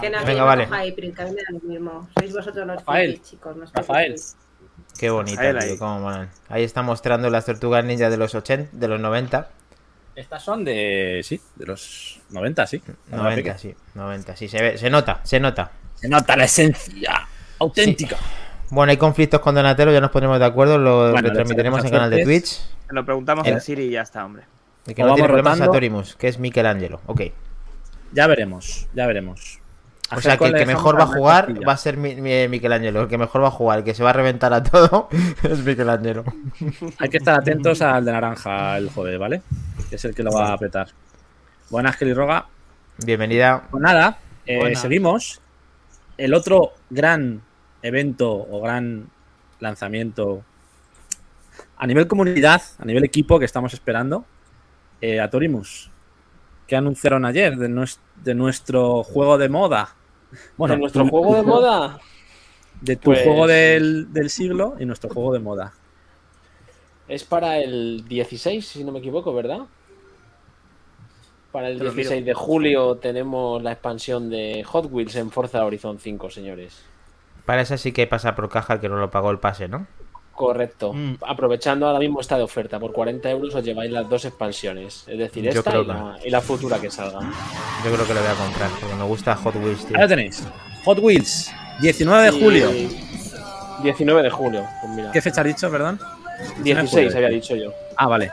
Que 0.00 0.10
no, 0.10 0.18
que 0.20 0.24
Venga, 0.24 0.42
vale. 0.44 0.64
a 0.64 0.66
April, 0.90 1.14
que 1.14 1.22
a 1.22 1.26
mí 1.26 1.30
me 1.32 1.36
da 1.42 1.48
lo 1.52 1.60
mismo. 1.60 2.08
Sois 2.18 2.32
vosotros 2.34 2.66
los 2.66 2.76
Rafael. 2.76 3.22
chicos. 3.22 3.56
Rafael. 3.72 4.16
Qué 4.98 5.10
bonita, 5.10 5.42
tío. 5.42 5.58
ahí. 5.60 5.78
Cómo 5.78 6.00
molan. 6.00 6.30
Ahí 6.48 6.64
está 6.64 6.82
mostrando 6.82 7.28
las 7.30 7.44
tortugas 7.44 7.84
ninja 7.84 8.08
de 8.10 8.16
los 8.16 8.34
80, 8.34 8.70
de 8.72 8.88
los 8.88 8.98
90. 8.98 9.48
Estas 10.16 10.42
son 10.42 10.64
de. 10.64 11.20
Sí, 11.22 11.40
de 11.56 11.66
los 11.66 12.20
90, 12.30 12.66
sí. 12.66 12.82
90, 13.10 13.58
sí. 13.58 13.74
90, 13.94 14.34
sí. 14.36 14.48
Se 14.48 14.62
ve, 14.62 14.78
se 14.78 14.88
nota, 14.90 15.20
se 15.22 15.38
nota. 15.38 15.70
Se 15.94 16.08
nota 16.08 16.36
la 16.36 16.44
esencia 16.44 17.28
auténtica. 17.58 18.16
Bueno, 18.70 18.90
hay 18.90 18.96
conflictos 18.96 19.40
con 19.40 19.54
Donatello, 19.54 19.92
ya 19.92 20.00
nos 20.00 20.10
pondremos 20.10 20.38
de 20.38 20.44
acuerdo, 20.46 20.78
lo 20.78 21.12
Bueno, 21.12 21.28
retransmitiremos 21.28 21.84
en 21.84 21.90
canal 21.90 22.10
de 22.10 22.24
Twitch. 22.24 22.60
lo 22.88 23.04
preguntamos 23.04 23.46
El- 23.46 23.54
a 23.54 23.60
Siri 23.60 23.84
y 23.84 23.90
ya 23.90 24.02
está, 24.02 24.24
hombre. 24.24 24.42
El 24.86 24.94
que 24.94 25.04
O 25.04 25.06
no 25.06 25.14
tiene 25.14 25.28
problemas 25.28 25.54
rotando. 25.58 25.72
Atorimus, 25.72 26.16
que 26.16 26.28
es 26.28 26.38
Michelangelo. 26.38 27.00
Ok. 27.06 27.22
Ya 28.12 28.26
veremos, 28.26 28.88
ya 28.94 29.06
veremos. 29.06 29.60
O 30.14 30.20
sea 30.20 30.36
que 30.36 30.44
el 30.46 30.54
que 30.54 30.64
mejor 30.66 30.96
va 30.98 31.02
a 31.02 31.06
jugar 31.08 31.52
va 31.68 31.72
a 31.72 31.76
ser 31.76 31.96
mi, 31.96 32.14
mi- 32.14 32.46
Michelangelo. 32.48 33.02
El 33.02 33.08
que 33.08 33.18
mejor 33.18 33.42
va 33.42 33.48
a 33.48 33.50
jugar, 33.50 33.78
el 33.80 33.84
que 33.84 33.92
se 33.94 34.04
va 34.04 34.10
a 34.10 34.12
reventar 34.12 34.52
a 34.54 34.62
todo, 34.62 35.08
es 35.42 35.58
Michelangelo. 35.64 36.24
Hay 36.98 37.08
que 37.08 37.16
estar 37.18 37.38
atentos 37.38 37.82
al 37.82 38.04
de 38.04 38.12
naranja 38.12 38.76
el 38.78 38.88
jueves, 38.90 39.18
¿vale? 39.18 39.42
Que 39.88 39.96
es 39.96 40.04
el 40.04 40.14
que 40.14 40.22
lo 40.22 40.30
va 40.32 40.48
a 40.48 40.52
apretar. 40.54 40.88
Buenas, 41.70 41.96
Kelly 41.96 42.12
Roga. 42.14 42.46
Bienvenida. 43.04 43.66
Pues 43.70 43.82
nada, 43.82 44.18
eh, 44.46 44.74
seguimos. 44.76 45.40
El 46.16 46.34
otro 46.34 46.72
gran 46.90 47.42
evento 47.82 48.32
o 48.32 48.60
gran 48.62 49.08
lanzamiento 49.60 50.42
a 51.76 51.86
nivel 51.86 52.06
comunidad, 52.06 52.62
a 52.78 52.84
nivel 52.84 53.04
equipo 53.04 53.38
que 53.38 53.44
estamos 53.44 53.74
esperando, 53.74 54.24
eh, 55.00 55.20
Atorimus, 55.20 55.90
que 56.66 56.74
anunciaron 56.76 57.24
ayer 57.24 57.56
de, 57.56 57.68
nues- 57.68 57.98
de 58.24 58.34
nuestro 58.34 59.02
juego 59.04 59.36
de 59.38 59.48
moda. 59.48 59.94
Bueno, 60.56 60.74
¿De 60.74 60.80
nuestro 60.80 61.06
juego 61.06 61.36
de 61.36 61.42
moda? 61.42 61.98
De 62.80 62.96
tu 62.96 63.04
Pues- 63.10 63.22
juego 63.24 63.46
del, 63.46 64.12
del 64.12 64.28
siglo 64.30 64.76
y 64.78 64.84
nuestro 64.84 65.08
juego 65.10 65.32
de 65.32 65.38
moda. 65.38 65.72
Es 67.08 67.24
para 67.24 67.58
el 67.58 68.04
16, 68.08 68.66
si 68.66 68.84
no 68.84 68.92
me 68.92 68.98
equivoco, 68.98 69.32
¿verdad? 69.32 69.60
Para 71.52 71.68
el 71.68 71.78
Te 71.78 71.84
lo 71.84 71.90
miro. 71.90 71.96
16 72.10 72.24
de 72.26 72.34
julio 72.34 72.96
tenemos 72.96 73.62
la 73.62 73.72
expansión 73.72 74.28
de 74.28 74.62
Hot 74.64 74.88
Wheels 74.90 75.14
en 75.16 75.30
Forza 75.30 75.64
Horizon 75.64 75.98
5, 75.98 76.30
señores. 76.30 76.82
Para 77.44 77.62
eso 77.62 77.76
sí 77.78 77.92
que 77.92 78.06
pasa 78.06 78.34
por 78.34 78.48
caja 78.48 78.80
que 78.80 78.88
no 78.88 78.96
lo 78.96 79.10
pagó 79.10 79.30
el 79.30 79.38
pase, 79.38 79.68
¿no? 79.68 79.86
Correcto. 80.34 80.92
Mm. 80.92 81.14
Aprovechando 81.26 81.86
ahora 81.86 81.98
mismo 82.00 82.20
está 82.20 82.36
de 82.36 82.42
oferta. 82.42 82.78
Por 82.78 82.92
40 82.92 83.30
euros 83.30 83.54
os 83.54 83.64
lleváis 83.64 83.90
las 83.90 84.06
dos 84.08 84.24
expansiones. 84.26 85.04
Es 85.08 85.18
decir, 85.18 85.48
esta 85.48 85.78
y 85.78 85.84
la, 85.86 86.18
y 86.24 86.28
la 86.30 86.40
futura 86.42 86.78
que 86.78 86.90
salga. 86.90 87.20
Yo 87.84 87.92
creo 87.92 88.06
que 88.06 88.12
lo 88.12 88.20
voy 88.20 88.28
a 88.30 88.34
comprar, 88.34 88.70
porque 88.78 88.94
me 88.94 89.04
gusta 89.04 89.34
Hot 89.36 89.54
Wheels, 89.56 89.86
tío. 89.86 89.96
Ahí 89.96 90.02
lo 90.02 90.08
tenéis. 90.08 90.46
Hot 90.84 90.98
Wheels, 90.98 91.50
19 91.80 92.24
de 92.24 92.30
julio. 92.32 92.70
Y- 92.74 92.88
19 93.82 94.22
de 94.24 94.30
julio. 94.30 94.66
Pues 94.82 94.92
mira. 94.92 95.10
¿Qué 95.12 95.22
fecha 95.22 95.40
has 95.40 95.46
dicho, 95.46 95.70
perdón? 95.70 95.98
16 96.62 97.14
había 97.14 97.28
dicho 97.28 97.54
yo. 97.56 97.72
Ah, 97.96 98.06
vale. 98.06 98.30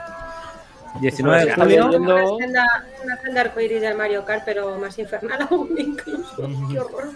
19 1.00 1.44
de 1.44 1.50
Está 1.50 1.62
julio. 1.64 1.86
Una 1.86 2.26
senda, 2.38 2.64
una 3.04 3.16
senda 3.20 3.40
arcoiris 3.40 3.80
del 3.80 3.96
Mario 3.96 4.24
Kart, 4.24 4.42
pero 4.44 4.76
más 4.78 4.96
infernal 4.98 5.46
aún 5.50 5.70
incluso. 5.76 6.48
Qué 6.70 6.78
horror. 6.80 7.10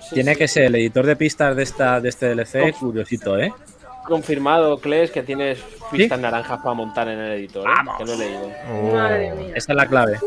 Sí, 0.00 0.14
Tiene 0.16 0.32
sí. 0.32 0.38
que 0.38 0.48
ser 0.48 0.64
el 0.64 0.74
editor 0.74 1.06
de 1.06 1.14
pistas 1.16 1.54
de 1.54 1.62
esta 1.62 2.00
de 2.00 2.08
este 2.08 2.34
DLC, 2.34 2.74
Oh. 2.74 2.78
curiosito, 2.80 3.38
¿eh? 3.38 3.52
Confirmado, 4.06 4.78
Kles, 4.78 5.12
que 5.12 5.22
tienes 5.22 5.60
pistas 5.92 6.18
naranjas 6.18 6.58
para 6.58 6.74
montar 6.74 7.06
en 7.08 7.18
el 7.20 7.32
editor. 7.38 7.68
¿eh? 7.68 7.72
Que 7.98 8.04
lo 8.04 8.12
he 8.14 8.16
leído. 8.16 8.50
Oh. 8.72 8.92
Madre 8.94 9.32
mía. 9.34 9.52
Esa 9.54 9.72
es 9.72 9.76
la 9.76 9.86
clave. 9.86 10.18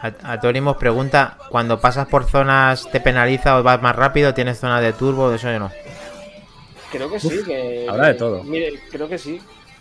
A- 0.00 0.32
Atorimus 0.32 0.76
pregunta, 0.78 1.36
cuando 1.50 1.80
pasas 1.80 2.06
por 2.06 2.24
zonas 2.24 2.88
te 2.90 3.00
penaliza 3.00 3.58
o 3.58 3.62
vas 3.62 3.82
más 3.82 3.94
rápido, 3.94 4.32
tienes 4.32 4.58
zonas 4.58 4.80
de 4.80 4.92
turbo, 4.94 5.28
de 5.28 5.36
eso 5.36 5.50
yo 5.52 5.58
no. 5.58 5.70
Creo 6.94 7.10
que 7.10 7.18
sí, 7.18 7.42
que. 7.44 7.86
habrá 7.88 8.08
de 8.08 8.14
todo. 8.14 8.44
Mire, 8.44 8.74
creo 8.90 9.08
que 9.08 9.18
sí. 9.18 9.40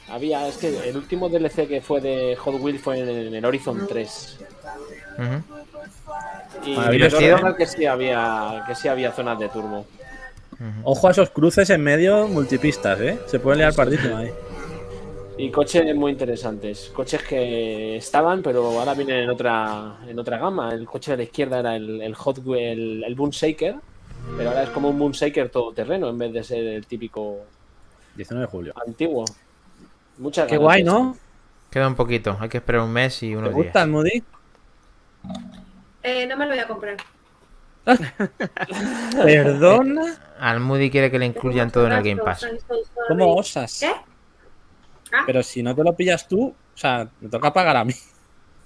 Había, 0.10 0.48
es 0.48 0.58
que 0.58 0.90
el 0.90 0.98
último 0.98 1.30
DLC 1.30 1.68
que 1.68 1.82
fue 1.82 2.02
de 2.02 2.36
Hot 2.36 2.60
Wheels 2.60 2.82
fue 2.82 3.00
en, 3.00 3.10
en 3.10 3.36
el 3.36 3.46
Horizon 3.46 3.86
3. 3.88 4.40
Ujú. 5.20 5.60
Y 6.66 6.76
creo 6.76 7.10
recordar 7.10 7.56
que 7.56 7.66
sí 7.66 7.86
había 7.86 8.64
que 8.68 8.76
sí 8.76 8.88
había 8.88 9.12
zonas 9.12 9.40
de 9.40 9.50
turbo. 9.50 9.86
Ojo 10.84 11.08
a 11.08 11.12
esos 11.12 11.30
cruces 11.30 11.70
en 11.70 11.82
medio 11.82 12.28
multipistas, 12.28 13.00
¿eh? 13.02 13.20
Se 13.28 13.40
pueden 13.40 13.60
liar 13.60 13.76
pardísimo 13.76 14.18
ahí. 14.18 14.32
Y 15.38 15.50
coches 15.50 15.96
muy 15.96 16.12
interesantes. 16.12 16.92
Coches 16.94 17.24
que 17.24 17.98
estaban, 17.98 18.42
pero 18.42 18.80
ahora 18.80 18.94
vienen 18.94 19.24
en 19.24 19.30
otra 19.30 19.98
en 20.08 20.18
otra 20.18 20.38
gama. 20.38 20.74
El 20.74 20.86
coche 20.86 21.12
de 21.12 21.18
la 21.18 21.24
izquierda 21.24 21.60
era 21.60 21.76
el, 21.76 22.02
el 22.02 22.16
Hot 22.16 22.40
Wheel, 22.46 22.80
el, 22.80 23.04
el 23.04 23.16
Boom 23.16 23.32
Shaker, 23.32 23.76
pero 24.38 24.50
ahora 24.50 24.64
es 24.64 24.70
como 24.70 24.90
un 24.90 25.00
Boom 25.00 25.12
Shaker 25.12 25.50
todoterreno 25.50 26.10
en 26.10 26.18
vez 26.18 26.34
de 26.34 26.44
ser 26.44 26.66
el 26.66 26.86
típico 26.86 27.40
19 28.16 28.46
de 28.46 28.52
julio. 28.52 28.74
antiguo. 28.86 29.26
Muchas 30.18 30.48
Qué 30.48 30.58
guay, 30.58 30.84
¿no? 30.84 31.18
Queda 31.70 31.88
un 31.88 31.96
poquito, 31.96 32.38
hay 32.40 32.50
que 32.50 32.58
esperar 32.58 32.82
un 32.82 32.92
mes 32.92 33.24
y 33.24 33.32
¿Te 33.32 33.38
unos 33.38 33.54
gusta 33.54 33.84
el. 33.84 33.90
Moody? 33.90 34.24
Eh, 36.04 36.28
no 36.28 36.38
me 36.38 36.46
lo 36.46 36.52
voy 36.52 36.60
a 36.60 36.68
comprar. 36.68 36.98
¿Perdona? 39.24 40.18
Al 40.40 40.60
Moody 40.60 40.90
quiere 40.90 41.10
que 41.10 41.20
le 41.20 41.26
incluyan 41.26 41.72
todo 41.72 41.88
en 41.88 41.94
el 41.94 42.04
Game 42.04 42.22
Pass. 42.22 42.48
¿Cómo 43.08 43.36
osas? 43.36 43.80
¿Qué? 43.80 43.92
Ah. 45.12 45.24
Pero 45.26 45.44
si 45.44 45.64
no 45.64 45.76
te 45.76 45.84
lo 45.84 45.96
pillas 45.96 46.28
tú, 46.28 46.48
o 46.48 46.78
sea, 46.78 47.10
me 47.20 47.30
toca 47.30 47.52
pagar 47.52 47.78
a 47.78 47.86
mí. 47.86 47.94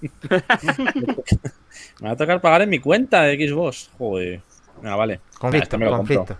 me 2.00 2.08
va 2.08 2.10
a 2.10 2.16
tocar 2.16 2.40
pagar 2.40 2.62
en 2.62 2.70
mi 2.70 2.78
cuenta 2.78 3.22
de 3.22 3.48
Xbox. 3.48 3.90
Joder. 3.98 4.40
Venga, 4.82 4.96
vale. 4.96 5.20
Ah, 5.24 5.36
Conflicto, 5.38 5.76
este 5.76 5.88
conflicto. 5.90 6.36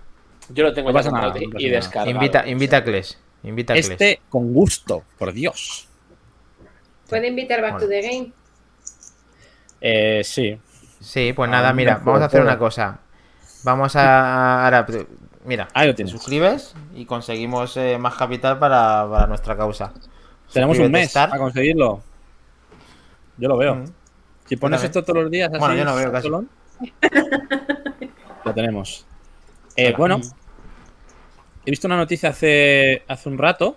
Yo 0.50 0.64
lo 0.64 0.72
tengo 0.72 0.88
No 0.90 0.92
ya 0.94 0.98
pasa 0.98 1.10
nada, 1.10 1.32
comprado 1.32 1.46
no 1.46 1.52
pasa 1.52 1.62
y 1.62 1.66
nada. 1.66 1.76
descargado. 1.76 2.10
Invita, 2.10 2.46
invita 2.48 2.76
a 2.78 2.84
Kles. 2.84 3.18
Invita 3.42 3.72
a 3.72 3.76
Kles. 3.76 3.90
Este 3.90 4.20
con 4.28 4.52
gusto, 4.52 5.04
por 5.18 5.32
Dios. 5.32 5.88
Puede 7.08 7.28
invitar 7.28 7.60
Back 7.62 7.78
to 7.80 7.88
the 7.88 8.00
Game. 8.02 8.32
Eh, 9.80 10.22
sí. 10.24 10.58
Sí, 11.00 11.32
pues 11.32 11.48
Ah, 11.48 11.52
nada, 11.52 11.72
mira, 11.72 11.92
mejor, 11.94 12.06
vamos 12.06 12.22
a 12.22 12.26
hacer 12.26 12.40
una 12.42 12.58
cosa. 12.58 12.98
Vamos 13.62 13.94
a. 13.96 14.64
Ahora, 14.64 14.86
mira, 15.44 15.68
Ahí 15.74 15.86
lo 15.86 15.92
te 15.92 15.96
tienes. 15.96 16.12
suscribes 16.12 16.74
y 16.94 17.04
conseguimos 17.06 17.76
eh, 17.76 17.98
más 17.98 18.14
capital 18.14 18.58
para, 18.58 19.06
para 19.08 19.26
nuestra 19.26 19.56
causa. 19.56 19.92
Tenemos 20.52 20.78
un 20.78 20.90
mes 20.90 21.12
para 21.12 21.38
conseguirlo. 21.38 22.02
Yo 23.36 23.48
lo 23.48 23.56
veo. 23.56 23.74
Mm. 23.76 23.84
Si 24.46 24.56
pones 24.56 24.82
esto 24.82 25.04
todos 25.04 25.22
los 25.22 25.30
días 25.30 25.50
así, 25.50 25.58
Bueno, 25.58 25.74
yo 25.74 25.84
no 25.84 25.94
veo 25.94 26.10
casi. 26.10 26.28
tenemos. 28.58 29.06
Eh, 29.76 29.94
bueno, 29.96 30.20
he 31.64 31.70
visto 31.70 31.86
una 31.86 31.96
noticia 31.96 32.30
hace, 32.30 33.04
hace 33.06 33.28
un 33.28 33.38
rato 33.38 33.76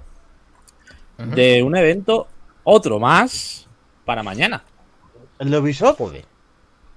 de 1.17 1.61
un 1.61 1.75
evento, 1.77 2.27
otro 2.63 2.99
más, 2.99 3.69
para 4.05 4.23
mañana. 4.23 4.63
¿El 5.37 5.51
de 5.51 5.59
Ubisoft? 5.59 5.99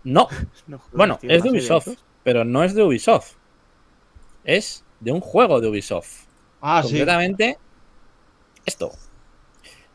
No, 0.02 0.28
No 0.66 0.80
bueno, 0.92 1.18
tío, 1.18 1.30
es 1.30 1.42
de 1.42 1.50
Ubisoft, 1.50 1.88
pero 2.22 2.44
no 2.44 2.64
es 2.64 2.74
de 2.74 2.82
Ubisoft. 2.82 3.32
Es 4.44 4.82
de 5.00 5.12
un 5.12 5.20
juego 5.20 5.60
de 5.60 5.68
Ubisoft. 5.68 6.24
Ah, 6.62 6.82
sí. 6.82 6.88
Concretamente, 6.88 7.58
esto. 8.64 8.92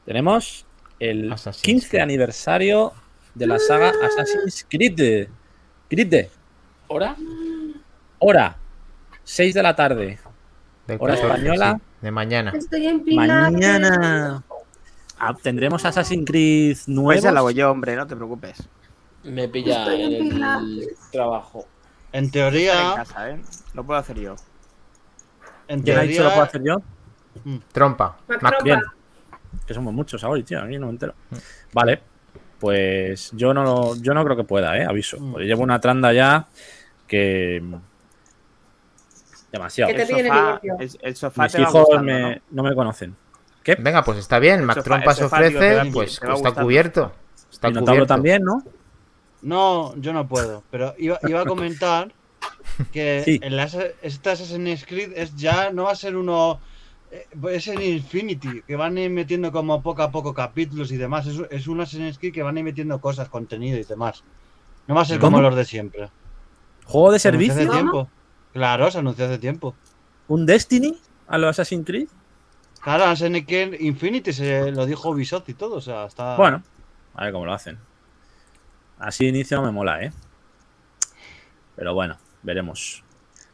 Tenemos 0.06 0.68
el 1.00 1.32
Assassin's 1.32 1.64
15 1.64 1.90
Creed. 1.90 2.02
aniversario 2.04 2.94
de 3.34 3.48
la 3.48 3.58
saga 3.58 3.94
Assassin's 4.04 4.64
Creed. 4.70 5.28
Creed. 5.88 6.28
¿Hora? 6.88 7.16
Hora, 8.20 8.58
6 9.24 9.54
de 9.54 9.64
la 9.64 9.76
tarde. 9.76 10.20
De 10.88 10.96
Hora 11.00 11.16
14, 11.16 11.28
española. 11.28 11.76
sí, 11.80 11.82
de 12.02 12.12
mañana. 12.12 12.52
Estoy 12.56 12.88
en. 12.88 13.04
Mañana 13.16 14.44
ah, 15.20 15.36
tendremos 15.42 15.84
Assassin's 15.86 16.26
Creed 16.26 16.76
Pues 16.76 16.88
nuevos. 16.88 17.24
ya 17.24 17.32
lo 17.32 17.40
hago 17.40 17.52
yo, 17.52 17.72
hombre, 17.72 17.96
no 17.96 18.08
te 18.08 18.16
preocupes. 18.16 18.68
Me 19.24 19.48
pilla 19.50 19.80
Estoy 19.84 20.02
en 20.04 20.14
en 20.14 20.22
el 20.24 20.30
Pilates. 20.34 21.00
trabajo. 21.12 21.68
En 22.12 22.26
Estaré 22.26 22.48
en 22.48 22.52
teoría. 22.72 22.94
casa, 22.96 23.30
¿eh? 23.32 23.42
Lo 23.74 23.84
puedo 23.84 24.00
hacer 24.00 24.18
yo. 24.20 24.36
En 25.68 25.82
¿Quién 25.82 25.98
ha 25.98 26.02
dicho 26.02 26.24
lo 26.24 26.30
puedo 26.34 26.48
teoría. 26.48 26.76
hacer 26.76 26.84
yo? 27.44 27.60
Trompa. 27.72 28.18
Mac 28.42 28.64
bien. 28.64 28.82
Que 29.68 29.74
somos 29.74 29.94
muchos 29.94 30.24
ahora, 30.24 30.42
tío, 30.44 30.60
a 30.60 30.66
mí 30.66 30.78
no 30.78 30.88
me 30.88 30.94
entero. 30.94 31.14
Vale, 31.74 32.02
pues 32.60 33.32
yo 33.34 33.54
no, 33.54 33.96
yo 33.98 34.14
no 34.14 34.24
creo 34.24 34.36
que 34.38 34.44
pueda, 34.44 34.78
¿eh? 34.78 34.86
Aviso. 34.86 35.20
Mm. 35.20 35.32
Porque 35.34 35.46
llevo 35.48 35.64
una 35.64 35.80
tranda 35.80 36.12
ya 36.14 36.48
que... 37.08 37.64
Demasiado. 39.52 39.92
¿Qué 39.92 39.98
te 39.98 40.02
El 40.04 40.28
sofá, 40.28 40.60
inicio? 40.64 40.78
el, 40.80 41.08
el 41.10 41.16
sofá 41.16 41.44
Mis 41.44 41.52
te 41.52 41.58
va 41.62 41.70
hijos 41.70 41.82
gustando, 41.86 42.04
me- 42.04 42.36
¿no? 42.36 42.42
¿no? 42.52 42.64
me 42.64 42.76
conocen. 42.76 43.16
Venga, 43.80 44.04
pues 44.04 44.18
está 44.18 44.40
bien. 44.40 44.64
Mac 44.66 44.84
Trompa 44.84 45.14
se 45.14 45.26
ofrece, 45.26 45.76
va- 45.76 45.86
pues 45.92 46.14
está 46.14 46.32
gustando. 46.34 46.62
cubierto. 46.62 47.12
Está 47.52 47.72
cubierto. 47.72 48.06
también, 48.08 48.44
¿no? 48.44 48.64
No, 49.42 49.96
yo 49.98 50.12
no 50.14 50.28
puedo. 50.28 50.64
Pero 50.72 50.94
iba, 50.98 51.20
iba 51.28 51.42
a 51.42 51.46
comentar 51.46 52.12
que 52.92 53.22
Sí. 53.26 53.40
el 53.44 53.60
Asa- 53.60 53.86
este 54.02 54.30
Assassin's 54.32 54.86
Creed 54.86 55.12
es 55.16 55.36
ya 55.36 55.72
no 55.72 55.84
va 55.84 55.92
a 55.92 55.96
ser 55.96 56.16
uno. 56.16 56.60
eh, 57.12 57.28
Es 57.52 57.68
en 57.68 57.82
Infinity, 57.82 58.62
que 58.68 58.76
van 58.76 58.98
a 58.98 59.02
ir 59.02 59.10
metiendo 59.12 59.52
como 59.52 59.82
poco 59.82 60.02
a 60.04 60.12
poco 60.12 60.34
capítulos 60.34 60.92
y 60.92 60.98
demás. 60.98 61.28
Es, 61.28 61.40
es 61.52 61.68
un 61.68 61.82
Assassin's 61.82 62.18
Creed 62.18 62.34
que 62.34 62.44
van 62.44 62.56
a 62.56 62.60
ir 62.60 62.66
metiendo 62.66 63.00
cosas, 63.00 63.30
contenido 63.30 63.78
y 63.78 63.84
demás. 63.84 64.24
No 64.88 64.96
va 64.96 65.02
a 65.02 65.06
ser 65.06 65.20
como 65.20 65.42
los 65.42 65.56
de 65.56 65.66
siempre. 65.66 66.10
¿Juego 66.86 67.12
de 67.12 67.20
servicio? 67.20 67.70
tiempo. 67.70 68.10
Claro, 68.54 68.90
se 68.92 69.00
anunció 69.00 69.26
hace 69.26 69.38
tiempo. 69.38 69.76
¿Un 70.28 70.46
Destiny 70.46 71.00
a 71.28 71.38
los 71.38 71.50
Assassin's 71.50 71.86
Creed? 71.86 72.08
Claro, 72.82 73.06
Creed 73.06 73.80
Infinity 73.80 74.34
se 74.34 74.72
lo 74.72 74.86
dijo 74.86 75.10
Ubisoft 75.10 75.50
y 75.50 75.54
todo. 75.54 75.76
O 75.76 75.82
sea, 75.82 76.06
está. 76.06 76.36
Bueno, 76.36 76.64
a 77.14 77.26
ver 77.26 77.34
cómo 77.34 77.46
lo 77.46 77.54
hacen. 77.54 77.78
Así 78.98 79.26
de 79.26 79.30
inicio 79.30 79.62
me 79.62 79.72
mola, 79.72 80.04
¿eh? 80.04 80.12
Pero 81.76 81.94
bueno, 81.94 82.18
veremos. 82.44 83.04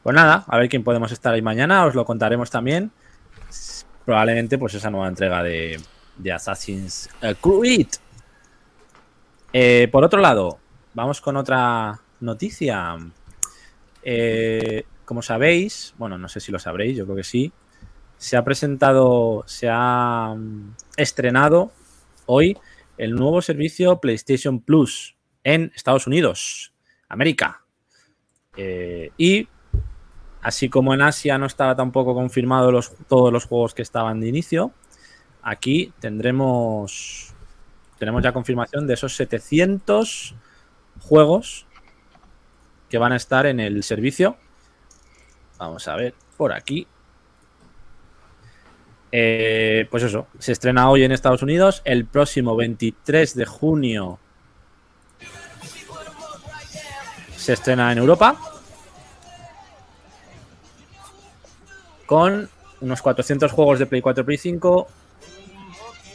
Pues 0.03 0.15
nada, 0.15 0.43
a 0.47 0.57
ver 0.57 0.69
quién 0.69 0.83
podemos 0.83 1.11
estar 1.11 1.33
ahí 1.33 1.41
mañana, 1.41 1.85
os 1.85 1.95
lo 1.95 2.05
contaremos 2.05 2.49
también. 2.49 2.91
Probablemente, 4.05 4.57
pues 4.57 4.73
esa 4.75 4.89
nueva 4.91 5.07
entrega 5.07 5.41
de, 5.41 5.79
de 6.17 6.31
Assassin's 6.31 7.09
Creed. 7.41 7.87
Eh, 9.53 9.87
por 9.91 10.03
otro 10.03 10.19
lado, 10.19 10.59
vamos 10.93 11.21
con 11.21 11.37
otra 11.37 11.99
noticia. 12.19 12.97
Eh, 14.05 14.85
como 15.03 15.23
sabéis, 15.23 15.95
bueno, 15.97 16.17
no 16.17 16.29
sé 16.29 16.39
si 16.39 16.51
lo 16.51 16.59
sabréis, 16.59 16.95
yo 16.95 17.05
creo 17.05 17.17
que 17.17 17.23
sí. 17.23 17.51
Se 18.17 18.37
ha 18.37 18.43
presentado, 18.43 19.43
se 19.47 19.67
ha 19.69 20.33
mm, 20.37 20.75
estrenado 20.95 21.71
hoy 22.27 22.57
el 22.97 23.15
nuevo 23.15 23.41
servicio 23.41 23.99
PlayStation 23.99 24.61
Plus 24.61 25.17
en 25.43 25.71
Estados 25.75 26.07
Unidos, 26.07 26.73
América. 27.09 27.63
Eh, 28.55 29.11
y 29.17 29.49
así 30.41 30.69
como 30.69 30.93
en 30.93 31.01
Asia 31.01 31.37
no 31.37 31.47
estaba 31.47 31.75
tampoco 31.75 32.13
confirmado 32.13 32.71
los, 32.71 32.93
todos 33.07 33.33
los 33.33 33.45
juegos 33.45 33.73
que 33.73 33.81
estaban 33.81 34.21
de 34.21 34.29
inicio, 34.29 34.71
aquí 35.41 35.93
tendremos 35.99 37.33
tenemos 37.99 38.21
ya 38.23 38.33
confirmación 38.33 38.87
de 38.87 38.93
esos 38.93 39.15
700 39.15 40.35
juegos 40.99 41.64
que 42.95 42.99
van 42.99 43.11
a 43.11 43.17
estar 43.17 43.45
en 43.45 43.59
el 43.59 43.83
servicio. 43.83 44.37
Vamos 45.57 45.85
a 45.89 45.97
ver 45.97 46.13
por 46.37 46.53
aquí. 46.53 46.87
Eh, 49.11 49.85
pues 49.91 50.03
eso, 50.03 50.27
se 50.39 50.53
estrena 50.53 50.89
hoy 50.89 51.03
en 51.03 51.11
Estados 51.11 51.41
Unidos. 51.41 51.81
El 51.83 52.05
próximo 52.05 52.55
23 52.55 53.35
de 53.35 53.45
junio 53.45 54.17
se 57.35 57.51
estrena 57.51 57.91
en 57.91 57.97
Europa. 57.97 58.39
Con 62.05 62.49
unos 62.79 63.01
400 63.01 63.51
juegos 63.51 63.79
de 63.79 63.87
Play 63.87 64.01
4 64.01 64.23
Play 64.23 64.37
5 64.37 64.87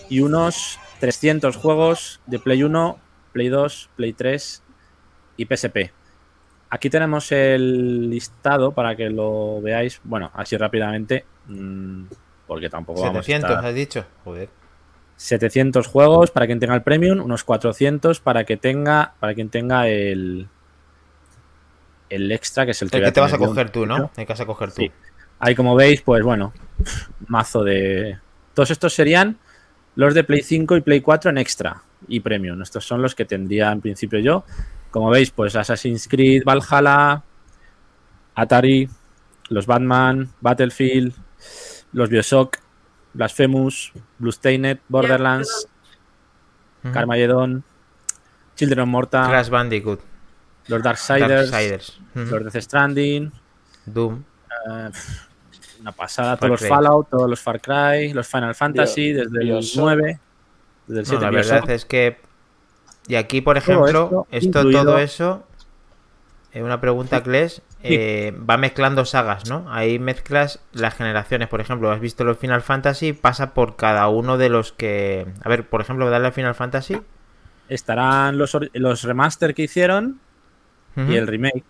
y 0.08 0.20
unos 0.20 0.78
300 1.00 1.56
juegos 1.56 2.22
de 2.24 2.38
Play 2.38 2.62
1, 2.62 2.98
Play 3.32 3.50
2, 3.50 3.90
Play 3.96 4.14
3 4.14 4.62
y 5.36 5.44
PSP. 5.44 5.99
Aquí 6.70 6.88
tenemos 6.88 7.32
el 7.32 8.08
listado 8.08 8.72
para 8.72 8.94
que 8.94 9.10
lo 9.10 9.60
veáis, 9.60 10.00
bueno, 10.04 10.30
así 10.34 10.56
rápidamente, 10.56 11.24
mm, 11.48 12.04
porque 12.46 12.70
tampoco 12.70 13.00
vamos 13.00 13.18
a 13.18 13.22
700, 13.22 13.50
estar- 13.50 13.66
has 13.66 13.74
dicho. 13.74 14.04
Joder. 14.24 14.48
700 15.16 15.86
juegos 15.86 16.30
para 16.30 16.46
quien 16.46 16.60
tenga 16.60 16.74
el 16.74 16.82
premium, 16.82 17.20
unos 17.20 17.44
400 17.44 18.20
para 18.20 18.44
que 18.44 18.56
tenga 18.56 19.12
para 19.20 19.34
quien 19.34 19.50
tenga 19.50 19.86
el 19.88 20.48
el 22.08 22.32
extra 22.32 22.64
que 22.64 22.72
es 22.72 22.82
el 22.82 22.88
El 22.92 23.02
que 23.04 23.12
te 23.12 23.20
vas 23.20 23.32
a 23.32 23.38
coger 23.38 23.70
tú, 23.70 23.86
¿no? 23.86 24.10
El 24.16 24.26
que 24.26 24.32
vas 24.32 24.40
a 24.40 24.46
coger 24.46 24.70
tú. 24.70 24.82
Sí. 24.82 24.90
Ahí 25.38 25.54
como 25.54 25.74
veis, 25.76 26.02
pues 26.02 26.22
bueno, 26.24 26.52
mazo 27.28 27.62
de 27.64 28.18
todos 28.54 28.70
estos 28.70 28.92
serían 28.94 29.38
los 29.96 30.14
de 30.14 30.24
Play 30.24 30.42
5 30.42 30.76
y 30.76 30.80
Play 30.80 31.00
4 31.00 31.30
en 31.30 31.38
extra 31.38 31.82
y 32.08 32.20
premium. 32.20 32.60
Estos 32.62 32.84
son 32.84 33.02
los 33.02 33.14
que 33.14 33.24
tendría 33.24 33.70
en 33.72 33.80
principio 33.80 34.18
yo. 34.20 34.44
Como 34.90 35.10
veis, 35.10 35.30
pues 35.30 35.54
Assassin's 35.56 36.08
Creed, 36.08 36.42
Valhalla, 36.44 37.22
Atari, 38.34 38.88
los 39.48 39.66
Batman, 39.66 40.30
Battlefield, 40.40 41.14
los 41.92 42.08
Bioshock, 42.08 42.56
Blasphemous, 43.14 43.92
Bluestained, 44.18 44.78
Borderlands. 44.88 45.68
Carmageddon, 46.94 47.62
Children 48.56 48.80
of 48.80 48.88
Morta, 48.88 49.26
Crash 49.28 49.50
Bandicoot. 49.50 50.00
los 50.68 50.82
Darksiders, 50.82 52.00
los 52.14 52.44
Death 52.44 52.62
Stranding, 52.62 53.30
Doom. 53.84 54.24
eh, 54.70 54.90
una 55.82 55.92
pasada, 55.92 56.38
Far 56.38 56.48
todos 56.48 56.60
los. 56.62 56.68
Fallout, 56.70 57.10
todos 57.10 57.28
los 57.28 57.38
Far 57.40 57.60
Cry, 57.60 58.14
los 58.14 58.26
Final 58.26 58.54
Fantasy, 58.54 59.12
desde 59.12 59.40
el 59.42 59.44
Bioshock. 59.48 59.76
9, 59.82 60.20
desde 60.86 61.00
el 61.00 61.04
No, 61.06 61.08
7 61.10 61.24
la 61.24 61.30
Bioshock. 61.30 61.50
verdad 61.52 61.70
es 61.70 61.84
que. 61.84 62.18
Y 63.10 63.16
aquí, 63.16 63.40
por 63.40 63.60
Todo 63.60 63.72
ejemplo, 63.88 64.04
esto, 64.04 64.26
esto, 64.30 64.60
incluido- 64.60 64.84
todo 64.84 64.98
eso. 64.98 65.42
eh, 66.52 66.62
una 66.62 66.80
pregunta, 66.80 67.22
Kles. 67.22 67.62
eh, 67.82 68.32
va 68.48 68.56
mezclando 68.56 69.04
sagas, 69.04 69.48
¿no? 69.48 69.66
Ahí 69.72 69.98
mezclas 69.98 70.60
las 70.72 70.94
generaciones. 70.94 71.48
Por 71.48 71.60
ejemplo, 71.60 71.90
has 71.90 72.00
visto 72.00 72.22
los 72.24 72.38
Final 72.38 72.62
Fantasy, 72.62 73.12
pasa 73.12 73.52
por 73.54 73.74
cada 73.76 74.06
uno 74.08 74.38
de 74.38 74.48
los 74.48 74.72
que. 74.72 75.26
A 75.42 75.48
ver, 75.48 75.68
por 75.68 75.80
ejemplo, 75.80 76.08
darle 76.10 76.28
al 76.28 76.32
Final 76.32 76.54
Fantasy. 76.54 77.00
Estarán 77.68 78.36
los, 78.38 78.56
los 78.74 79.02
remaster 79.02 79.54
que 79.54 79.62
hicieron 79.62 80.20
y 80.96 81.14
el 81.16 81.26
remake. 81.26 81.64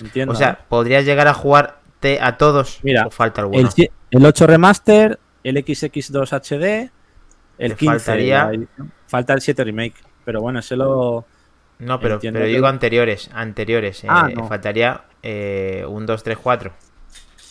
Entiendo. 0.00 0.32
O 0.32 0.36
sea, 0.36 0.66
¿podrías 0.68 1.04
llegar 1.04 1.28
a 1.28 1.34
jugarte 1.34 2.18
a 2.20 2.36
todos? 2.38 2.80
Mira, 2.82 3.06
¿O 3.06 3.10
falta 3.10 3.40
¿no? 3.42 3.46
alguno? 3.48 3.70
el, 3.76 3.90
el 4.10 4.26
8 4.26 4.46
remaster, 4.46 5.18
el 5.44 5.56
XX2 5.56 6.32
HD, 6.32 6.90
el 7.58 7.70
Te 7.72 7.76
15. 7.76 7.86
faltaría- 7.86 8.50
la. 8.52 8.86
Falta 9.06 9.34
el 9.34 9.40
7 9.42 9.64
remake. 9.64 9.94
Pero 10.24 10.40
bueno, 10.40 10.58
ese 10.60 10.76
lo. 10.76 11.24
No, 11.78 11.98
pero, 11.98 12.18
pero 12.20 12.32
que- 12.32 12.44
digo 12.46 12.66
anteriores. 12.66 13.28
Anteriores. 13.32 14.04
eh, 14.04 14.08
Ah, 14.10 14.28
no. 14.34 14.46
Faltaría 14.46 15.02
eh, 15.22 15.84
un 15.88 16.06
2, 16.06 16.22
3, 16.22 16.38
4. 16.38 16.72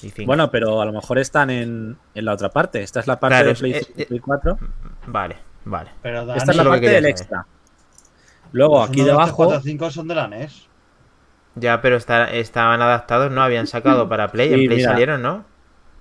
Y 0.03 0.09
5. 0.09 0.25
Bueno, 0.25 0.49
pero 0.49 0.81
a 0.81 0.85
lo 0.85 0.93
mejor 0.93 1.19
están 1.19 1.49
en, 1.49 1.97
en 2.15 2.25
la 2.25 2.33
otra 2.33 2.49
parte. 2.49 2.81
Esta 2.81 2.99
es 3.01 3.07
la 3.07 3.19
parte 3.19 3.35
Claro, 3.35 3.49
de 3.49 3.55
Play 3.55 3.71
eh, 3.73 3.81
5 3.85 3.93
y 4.01 4.05
Play 4.05 4.19
4. 4.19 4.57
Vale, 5.07 5.37
vale. 5.65 5.91
Pero 6.01 6.25
Dani, 6.25 6.37
Esta 6.39 6.51
es 6.51 6.57
la 6.57 6.63
que 6.63 6.69
parte 6.69 6.85
del 6.87 6.95
saber. 7.03 7.09
extra. 7.09 7.45
Luego, 8.53 8.79
los 8.79 8.89
aquí 8.89 9.01
1, 9.01 9.07
2, 9.07 9.15
3, 9.17 9.25
debajo. 9.25 9.35
4, 9.35 9.61
5 9.61 9.91
son 9.91 10.07
de 10.07 10.15
la 10.15 10.27
NES. 10.27 10.67
Ya, 11.55 11.81
pero 11.81 11.97
está- 11.97 12.31
estaban 12.31 12.81
adaptados, 12.81 13.29
¿no? 13.31 13.43
Habían 13.43 13.67
sacado 13.67 14.07
para 14.07 14.29
Play. 14.29 14.47
Sí, 14.49 14.53
en 14.53 14.65
Play 14.67 14.77
mira. 14.77 14.91
salieron, 14.91 15.21
¿no? 15.21 15.45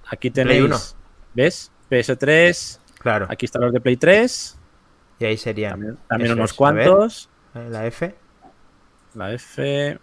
Aquí 0.09 0.31
Play 0.31 0.45
tenéis. 0.47 0.63
uno. 0.65 0.77
¿Ves? 1.35 1.73
PS3. 1.91 2.81
Claro. 3.01 3.27
Aquí 3.29 3.47
están 3.47 3.63
los 3.63 3.73
de 3.73 3.81
Play 3.81 3.97
3. 3.97 4.59
Y 5.21 5.25
ahí 5.27 5.37
serían. 5.37 5.73
También, 5.73 5.99
también 6.09 6.33
unos 6.33 6.51
es. 6.51 6.51
Ver. 6.53 6.57
cuantos. 6.57 7.31
eh, 7.55 7.69
La 7.71 7.87
F. 7.87 8.15
La 9.15 9.33
F. 9.33 9.99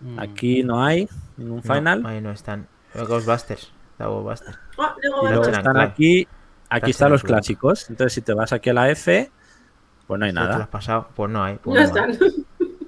Mm. 0.00 0.18
Aquí 0.18 0.62
no 0.62 0.82
hay 0.82 1.08
ningún 1.36 1.60
No, 1.64 1.74
final. 1.74 2.06
ahí 2.06 2.20
no 2.22 2.30
están. 2.30 2.66
Ghostbusters. 2.94 3.70
La 3.98 4.06
Ghostbusters. 4.06 4.58
Ah, 4.78 4.94
luego 5.02 5.26
Y 5.26 5.28
luego 5.28 5.48
están 5.50 5.76
aquí. 5.78 6.26
Aquí 6.70 6.92
están 6.92 7.10
los 7.10 7.22
clásicos. 7.22 7.90
Entonces, 7.90 8.14
si 8.14 8.22
te 8.22 8.32
vas 8.32 8.52
aquí 8.52 8.70
a 8.70 8.74
la 8.74 8.88
F, 8.90 9.30
pues 10.06 10.18
no 10.18 10.24
hay 10.24 10.30
¿Te 10.32 10.36
lo 10.36 10.40
has 10.42 10.48
nada. 10.50 10.66
pasado? 10.70 11.08
Pues 11.14 11.30
no 11.30 11.42
hay. 11.44 11.56
pues 11.56 11.74
No 11.90 11.94
no 11.98 12.04
hay. 12.04 12.10
están. 12.12 12.30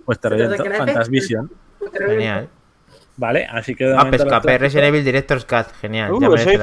Pues 0.06 0.18
te 0.20 0.28
F- 0.28 0.70
Fantasvision. 0.78 1.50
Genial. 1.92 2.48
Vale, 3.16 3.44
así 3.44 3.74
que. 3.74 3.84
de 3.84 3.94
Ah, 3.94 4.04
clásicos- 4.10 4.60
Resident 4.60 4.88
Evil 4.88 5.04
Director's 5.04 5.44
Cut. 5.44 5.66
Genial. 5.80 6.12
Uh, 6.12 6.18
soy. 6.38 6.56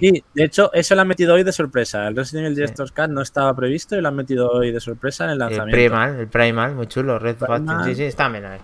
Sí, 0.00 0.24
de 0.34 0.44
hecho, 0.44 0.72
eso 0.72 0.94
lo 0.96 1.00
han 1.02 1.08
metido 1.08 1.34
hoy 1.34 1.44
de 1.44 1.52
sorpresa. 1.52 2.08
El 2.08 2.16
Resident 2.16 2.46
Evil 2.46 2.56
Director's 2.56 2.90
Cut 2.92 3.08
no 3.08 3.22
estaba 3.22 3.54
previsto 3.54 3.96
y 3.96 4.00
lo 4.00 4.08
han 4.08 4.16
metido 4.16 4.50
hoy 4.50 4.72
de 4.72 4.80
sorpresa 4.80 5.24
en 5.24 5.30
el 5.30 5.34
El 5.34 5.38
lanzamiento. 5.38 5.76
Primal, 5.76 6.16
el 6.20 6.26
Primal, 6.26 6.74
muy 6.74 6.86
chulo. 6.88 7.18
Red 7.18 7.36
Primal. 7.36 7.64
Faction. 7.64 7.84
Sí, 7.84 7.94
sí, 7.94 8.04
está 8.04 8.28
ver. 8.28 8.60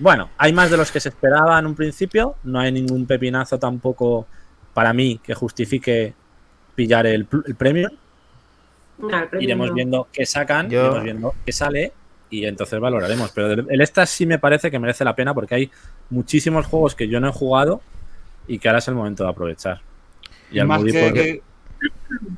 Bueno, 0.00 0.30
hay 0.38 0.52
más 0.52 0.70
de 0.70 0.76
los 0.76 0.90
que 0.90 1.00
se 1.00 1.08
esperaba 1.10 1.58
en 1.58 1.66
un 1.66 1.74
principio. 1.76 2.34
No 2.44 2.58
hay 2.60 2.72
ningún 2.72 3.06
pepinazo 3.06 3.58
tampoco 3.58 4.26
para 4.74 4.92
mí 4.92 5.20
que 5.22 5.34
justifique 5.34 6.14
pillar 6.74 7.06
el, 7.06 7.26
el 7.46 7.54
premio. 7.54 7.88
No, 8.98 9.08
el 9.16 9.28
premio 9.28 9.44
Iremos 9.44 9.68
no. 9.68 9.74
viendo 9.74 10.08
qué 10.12 10.26
sacan, 10.26 10.68
Yo- 10.68 10.80
iremos 10.82 11.02
viendo 11.04 11.34
qué 11.46 11.52
sale 11.52 11.92
y 12.30 12.44
entonces 12.44 12.78
valoraremos. 12.80 13.30
Pero 13.32 13.52
el 13.68 13.80
extra 13.80 14.06
sí 14.06 14.26
me 14.26 14.38
parece 14.38 14.70
que 14.70 14.78
merece 14.78 15.04
la 15.04 15.14
pena 15.16 15.34
porque 15.34 15.54
hay 15.54 15.70
muchísimos 16.10 16.66
juegos 16.66 16.94
que 16.94 17.08
yo 17.08 17.20
no 17.20 17.28
he 17.28 17.32
jugado 17.32 17.80
y 18.46 18.58
que 18.58 18.68
ahora 18.68 18.78
es 18.78 18.88
el 18.88 18.94
momento 18.94 19.24
de 19.24 19.30
aprovechar. 19.30 19.80
Y 20.50 20.62
más 20.62 20.80
Moody 20.80 20.92
que, 20.92 21.02
porque- 21.04 21.22
que- 21.22 22.28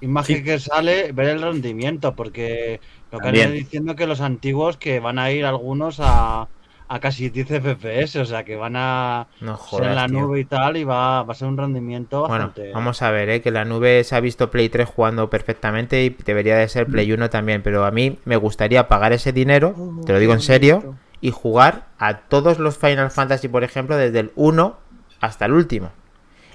Imagen 0.00 0.44
que 0.44 0.60
sale, 0.60 1.10
ver 1.10 1.30
el 1.30 1.42
rendimiento, 1.42 2.14
porque 2.14 2.80
lo 3.10 3.18
que 3.18 3.28
han 3.28 3.34
ido 3.34 3.50
diciendo 3.50 3.96
que 3.96 4.06
los 4.06 4.20
antiguos 4.20 4.76
que 4.76 5.00
van 5.00 5.18
a 5.18 5.32
ir 5.32 5.44
algunos 5.44 5.96
a, 5.98 6.46
a 6.88 7.00
casi 7.00 7.28
10 7.28 7.48
FPS, 7.62 8.16
o 8.16 8.24
sea 8.24 8.44
que 8.44 8.56
van 8.56 8.74
a 8.76 9.26
ser 9.70 9.84
en 9.84 9.94
la 9.94 10.08
nube 10.08 10.40
y 10.40 10.44
tal, 10.44 10.76
y 10.76 10.84
va, 10.84 11.22
va, 11.22 11.32
a 11.32 11.36
ser 11.36 11.48
un 11.48 11.56
rendimiento 11.56 12.22
bastante. 12.22 12.60
Bueno, 12.62 12.74
vamos 12.74 13.02
a 13.02 13.10
ver, 13.10 13.28
¿eh? 13.28 13.42
que 13.42 13.50
la 13.50 13.64
nube 13.64 14.04
se 14.04 14.16
ha 14.16 14.20
visto 14.20 14.50
Play 14.50 14.68
3 14.68 14.88
jugando 14.88 15.28
perfectamente 15.30 16.02
y 16.04 16.10
debería 16.10 16.56
de 16.56 16.68
ser 16.68 16.86
Play 16.86 17.12
1 17.12 17.30
también, 17.30 17.62
pero 17.62 17.84
a 17.84 17.90
mí 17.90 18.18
me 18.24 18.36
gustaría 18.36 18.88
pagar 18.88 19.12
ese 19.12 19.32
dinero, 19.32 19.74
te 20.06 20.12
lo 20.12 20.18
digo 20.18 20.32
en 20.32 20.40
serio, 20.40 20.96
y 21.20 21.30
jugar 21.30 21.86
a 21.98 22.18
todos 22.20 22.58
los 22.58 22.78
Final 22.78 23.10
Fantasy, 23.10 23.48
por 23.48 23.64
ejemplo, 23.64 23.96
desde 23.96 24.20
el 24.20 24.32
1 24.34 24.76
hasta 25.20 25.44
el 25.44 25.52
último. 25.52 25.90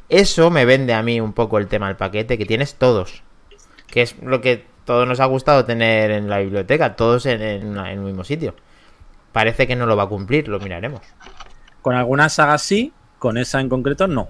Eso 0.09 0.49
me 0.49 0.65
vende 0.65 0.93
a 0.93 1.03
mí 1.03 1.21
un 1.21 1.33
poco 1.33 1.57
el 1.57 1.67
tema 1.67 1.87
del 1.87 1.95
paquete, 1.95 2.37
que 2.37 2.45
tienes 2.45 2.75
todos 2.75 3.23
que 3.93 4.01
es 4.01 4.15
lo 4.23 4.41
que 4.41 4.65
todos 4.85 5.07
nos 5.07 5.19
ha 5.19 5.25
gustado 5.25 5.65
tener 5.65 6.09
en 6.09 6.27
la 6.27 6.39
biblioteca, 6.39 6.95
todos 6.95 7.27
en, 7.27 7.43
el 7.43 7.99
mismo 7.99 8.23
sitio. 8.23 8.55
Parece 9.33 9.67
que 9.67 9.75
no 9.75 9.85
lo 9.85 9.97
va 9.97 10.03
a 10.03 10.07
cumplir, 10.07 10.47
lo 10.47 10.59
miraremos. 10.59 11.01
Con 11.81 11.95
algunas 11.95 12.33
sagas 12.33 12.61
sí, 12.61 12.93
con 13.19 13.37
esa 13.37 13.59
en 13.59 13.67
concreto 13.67 14.07
no. 14.07 14.29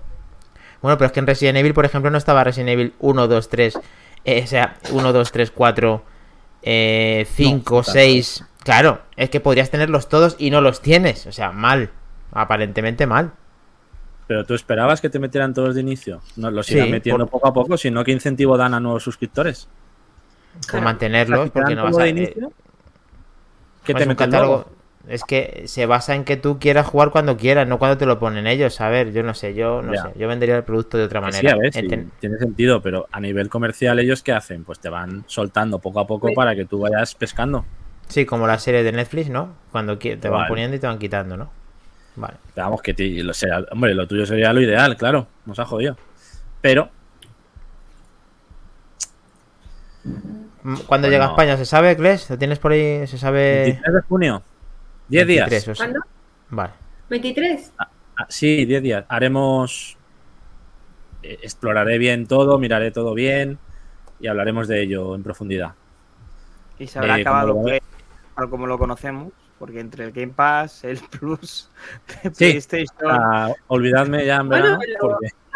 Bueno, 0.81 0.97
pero 0.97 1.05
es 1.05 1.11
que 1.11 1.19
en 1.19 1.27
Resident 1.27 1.57
Evil, 1.57 1.75
por 1.75 1.85
ejemplo, 1.85 2.09
no 2.09 2.17
estaba 2.17 2.43
Resident 2.43 2.69
Evil 2.69 2.93
1, 2.99 3.27
2, 3.27 3.49
3, 3.49 3.75
o 3.75 4.47
sea, 4.47 4.77
1, 4.91 5.13
2, 5.13 5.31
3, 5.31 5.51
4, 5.51 6.03
5, 6.63 7.83
6. 7.83 8.45
Claro, 8.63 9.01
es 9.17 9.29
que 9.29 9.39
podrías 9.39 9.69
tenerlos 9.69 10.07
todos 10.09 10.35
y 10.39 10.49
no 10.49 10.61
los 10.61 10.81
tienes. 10.81 11.27
O 11.27 11.31
sea, 11.31 11.51
mal. 11.51 11.91
Aparentemente 12.31 13.05
mal. 13.05 13.33
Pero 14.25 14.45
tú 14.45 14.53
esperabas 14.53 15.01
que 15.01 15.09
te 15.09 15.19
metieran 15.19 15.53
todos 15.53 15.75
de 15.75 15.81
inicio. 15.81 16.21
No 16.37 16.49
los 16.49 16.69
irán 16.71 16.89
metiendo 16.89 17.27
poco 17.27 17.47
a 17.47 17.53
poco, 17.53 17.77
sino 17.77 18.03
que 18.03 18.11
incentivo 18.11 18.57
dan 18.57 18.73
a 18.73 18.79
nuevos 18.79 19.03
suscriptores. 19.03 19.67
Por 20.71 20.81
mantenerlos, 20.81 21.49
porque 21.51 21.75
no 21.75 21.83
vas 21.83 21.97
a. 21.97 22.07
Inicio? 22.07 22.51
¿Qué 23.83 23.93
te 23.93 24.15
catálogo? 24.15 24.65
Es 25.07 25.23
que 25.25 25.63
se 25.65 25.85
basa 25.85 26.15
en 26.15 26.23
que 26.23 26.37
tú 26.37 26.59
quieras 26.59 26.87
jugar 26.87 27.11
cuando 27.11 27.35
quieras, 27.35 27.67
no 27.67 27.77
cuando 27.77 27.97
te 27.97 28.05
lo 28.05 28.19
ponen 28.19 28.47
ellos. 28.47 28.79
A 28.79 28.87
ver, 28.87 29.11
yo 29.11 29.21
no 29.21 29.33
sé, 29.33 29.53
yo 29.53 29.81
no 29.81 29.93
sé, 29.93 30.17
yo 30.17 30.29
vendería 30.29 30.55
el 30.55 30.63
producto 30.63 30.97
de 30.97 31.03
otra 31.03 31.19
manera. 31.19 31.57
Sí, 31.73 31.87
tiene 32.19 32.37
sentido, 32.37 32.81
pero 32.81 33.07
a 33.11 33.19
nivel 33.19 33.49
comercial, 33.49 33.99
¿ellos 33.99 34.23
qué 34.23 34.31
hacen? 34.31 34.63
Pues 34.63 34.79
te 34.79 34.87
van 34.87 35.25
soltando 35.27 35.79
poco 35.79 35.99
a 35.99 36.07
poco 36.07 36.33
para 36.33 36.55
que 36.55 36.63
tú 36.65 36.79
vayas 36.79 37.15
pescando. 37.15 37.65
Sí, 38.07 38.25
como 38.25 38.47
la 38.47 38.59
serie 38.59 38.83
de 38.83 38.93
Netflix, 38.93 39.29
¿no? 39.29 39.55
Cuando 39.71 39.97
te 39.97 40.29
van 40.29 40.47
poniendo 40.47 40.77
y 40.77 40.79
te 40.79 40.87
van 40.87 40.99
quitando, 40.99 41.35
¿no? 41.35 41.51
Vale. 42.15 42.35
Vamos, 42.55 42.81
que 42.81 42.93
lo 43.23 43.33
sea, 43.33 43.65
hombre, 43.71 43.93
lo 43.95 44.07
tuyo 44.07 44.25
sería 44.25 44.53
lo 44.53 44.61
ideal, 44.61 44.95
claro. 44.95 45.27
Nos 45.45 45.59
ha 45.59 45.65
jodido. 45.65 45.97
Pero. 46.61 46.89
¿Cuándo 50.85 51.09
llega 51.09 51.25
a 51.25 51.29
España? 51.29 51.57
¿Se 51.57 51.65
sabe, 51.65 51.97
Kles? 51.97 52.29
¿Lo 52.29 52.37
tienes 52.37 52.59
por 52.59 52.71
ahí? 52.71 53.05
¿Se 53.07 53.17
sabe? 53.17 53.63
23 53.63 53.93
de 53.95 54.01
junio. 54.01 54.43
10 55.09 55.27
días. 55.27 55.69
¿Cuándo? 55.77 55.99
Vale. 56.49 56.73
¿23? 57.09 57.71
Ah, 57.77 57.89
ah, 58.17 58.25
sí, 58.29 58.65
10 58.65 58.83
días. 58.83 59.05
Haremos. 59.07 59.97
Eh, 61.21 61.39
exploraré 61.41 61.97
bien 61.97 62.27
todo, 62.27 62.57
miraré 62.59 62.91
todo 62.91 63.13
bien 63.13 63.57
y 64.19 64.27
hablaremos 64.27 64.67
de 64.67 64.81
ello 64.81 65.15
en 65.15 65.23
profundidad. 65.23 65.73
Y 66.79 66.87
se 66.87 66.99
habrá 66.99 67.17
eh, 67.17 67.21
acabado 67.21 67.53
como 67.53 67.69
como 68.49 68.67
lo 68.67 68.77
conocemos 68.77 69.31
porque 69.63 69.79
entre 69.79 70.03
el 70.03 70.11
Game 70.11 70.33
Pass, 70.33 70.83
el 70.83 70.97
Plus 71.19 71.69
de 72.21 72.31
PlayStation. 72.31 72.97
Ah, 73.07 73.53
olvidadme 73.67 74.25
ya 74.25 74.37
en 74.37 74.49
verano. 74.49 74.79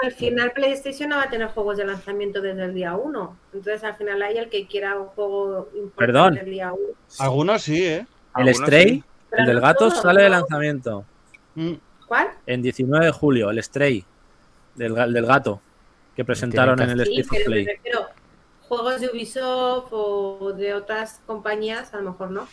Al 0.01 0.11
final, 0.13 0.53
PlayStation 0.53 1.09
no 1.09 1.17
va 1.17 1.23
a 1.23 1.29
tener 1.29 1.47
juegos 1.49 1.77
de 1.77 1.85
lanzamiento 1.85 2.39
desde 2.39 2.63
el 2.63 2.73
día 2.73 2.95
1. 2.95 3.37
Entonces, 3.53 3.83
al 3.83 3.95
final, 3.95 4.21
hay 4.21 4.37
el 4.37 4.49
que 4.49 4.65
quiera 4.65 4.97
un 4.97 5.07
juego 5.07 5.69
importante 5.73 5.97
Perdón. 5.97 6.37
el 6.37 6.45
día 6.45 6.71
1. 6.71 6.81
Algunos 7.19 7.63
sí, 7.63 7.83
¿eh? 7.83 8.07
El 8.37 8.55
Stray, 8.55 9.03
el 9.31 9.45
del 9.45 9.61
gato, 9.61 9.89
sale 9.91 10.23
de 10.23 10.29
lanzamiento. 10.29 11.05
Mm. 11.55 11.73
¿Cuál? 12.07 12.29
En 12.45 12.61
19 12.61 13.05
de 13.05 13.11
julio, 13.11 13.49
el 13.49 13.61
Stray, 13.61 14.05
del, 14.75 14.93
del 14.93 15.25
gato, 15.25 15.61
que 16.15 16.23
presentaron 16.23 16.81
en 16.81 16.91
el 16.91 17.05
sí, 17.05 17.19
State 17.19 17.43
Play. 17.45 17.67
juegos 18.67 19.01
de 19.01 19.09
Ubisoft 19.09 19.89
o 19.91 20.53
de 20.53 20.73
otras 20.73 21.21
compañías, 21.25 21.93
a 21.93 21.97
lo 21.97 22.11
mejor 22.11 22.31
no 22.31 22.47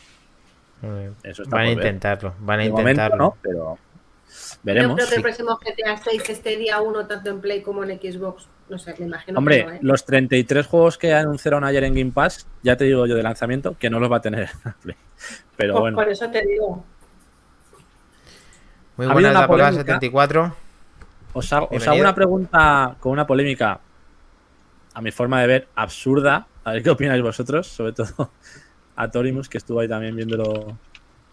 van 1.49 1.67
a 1.67 1.71
intentarlo, 1.71 2.35
van 2.41 2.61
a 2.61 2.65
intentarlo. 2.65 3.37
pero 3.43 3.79
veremos. 4.63 4.91
Yo 4.91 4.97
creo 4.97 5.09
que 5.09 5.15
el 5.17 5.23
próximo 5.23 5.59
GTA 5.59 5.97
6 5.97 6.31
esté 6.31 6.57
día 6.57 6.81
1 6.81 7.07
tanto 7.07 7.31
en 7.31 7.41
Play 7.41 7.63
como 7.63 7.85
en 7.85 7.99
Xbox. 7.99 8.49
No 8.69 8.79
sé, 8.79 8.95
me 8.99 9.07
imagino. 9.07 9.39
Hombre, 9.39 9.61
¿eh? 9.61 9.79
los 9.83 10.05
33 10.05 10.67
juegos 10.67 10.97
que 10.97 11.13
anunciaron 11.13 11.65
ayer 11.65 11.85
en 11.85 11.95
Game 11.95 12.13
Pass, 12.13 12.47
ya 12.63 12.77
te 12.77 12.85
digo 12.85 13.07
yo 13.07 13.15
de 13.15 13.23
lanzamiento, 13.23 13.77
que 13.79 13.91
no 13.91 14.01
los 14.01 14.11
va 14.11 14.17
a 14.17 14.21
tener 14.21 14.49
Play. 14.83 14.97
Pero 15.57 15.75
pues 15.75 15.81
bueno. 15.81 15.97
Por 15.97 16.09
eso 16.09 16.31
te 16.31 16.45
digo. 16.47 16.85
Muy 18.97 19.07
buena 19.07 19.33
la 19.33 19.47
polémica. 19.47 19.81
74. 19.81 20.57
Os 21.35 21.53
hago, 21.53 21.69
os 21.71 21.87
hago 21.89 22.01
una 22.01 22.15
pregunta 22.15 22.97
con 23.01 23.13
una 23.13 23.27
polémica, 23.27 23.81
a 24.95 25.01
mi 25.01 25.11
forma 25.11 25.41
de 25.41 25.47
ver, 25.47 25.69
absurda. 25.75 26.47
A 26.63 26.73
ver 26.73 26.83
qué 26.83 26.91
opináis 26.91 27.23
vosotros, 27.23 27.67
sobre 27.67 27.93
todo 27.93 28.31
a 28.97 29.11
Torimus, 29.11 29.49
que 29.49 29.59
estuvo 29.59 29.81
ahí 29.81 29.89
también 29.89 30.17
viéndolo 30.17 30.79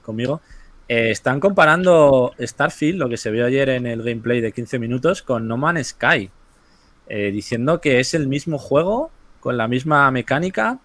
conmigo. 0.02 0.42
Eh, 0.88 1.12
están 1.12 1.40
comparando 1.40 2.34
Starfield, 2.40 3.00
lo 3.00 3.10
que 3.10 3.18
se 3.18 3.32
vio 3.32 3.46
ayer 3.46 3.70
en 3.70 3.86
el 3.86 4.04
gameplay 4.04 4.42
de 4.42 4.52
15 4.52 4.80
minutos, 4.80 5.22
con 5.22 5.48
No 5.48 5.58
Man's 5.58 5.88
Sky, 5.88 6.30
eh, 7.08 7.32
diciendo 7.32 7.80
que 7.82 8.00
es 8.00 8.14
el 8.14 8.28
mismo 8.28 8.58
juego, 8.58 9.12
con 9.40 9.58
la 9.58 9.68
misma 9.68 10.10
mecánica. 10.12 10.80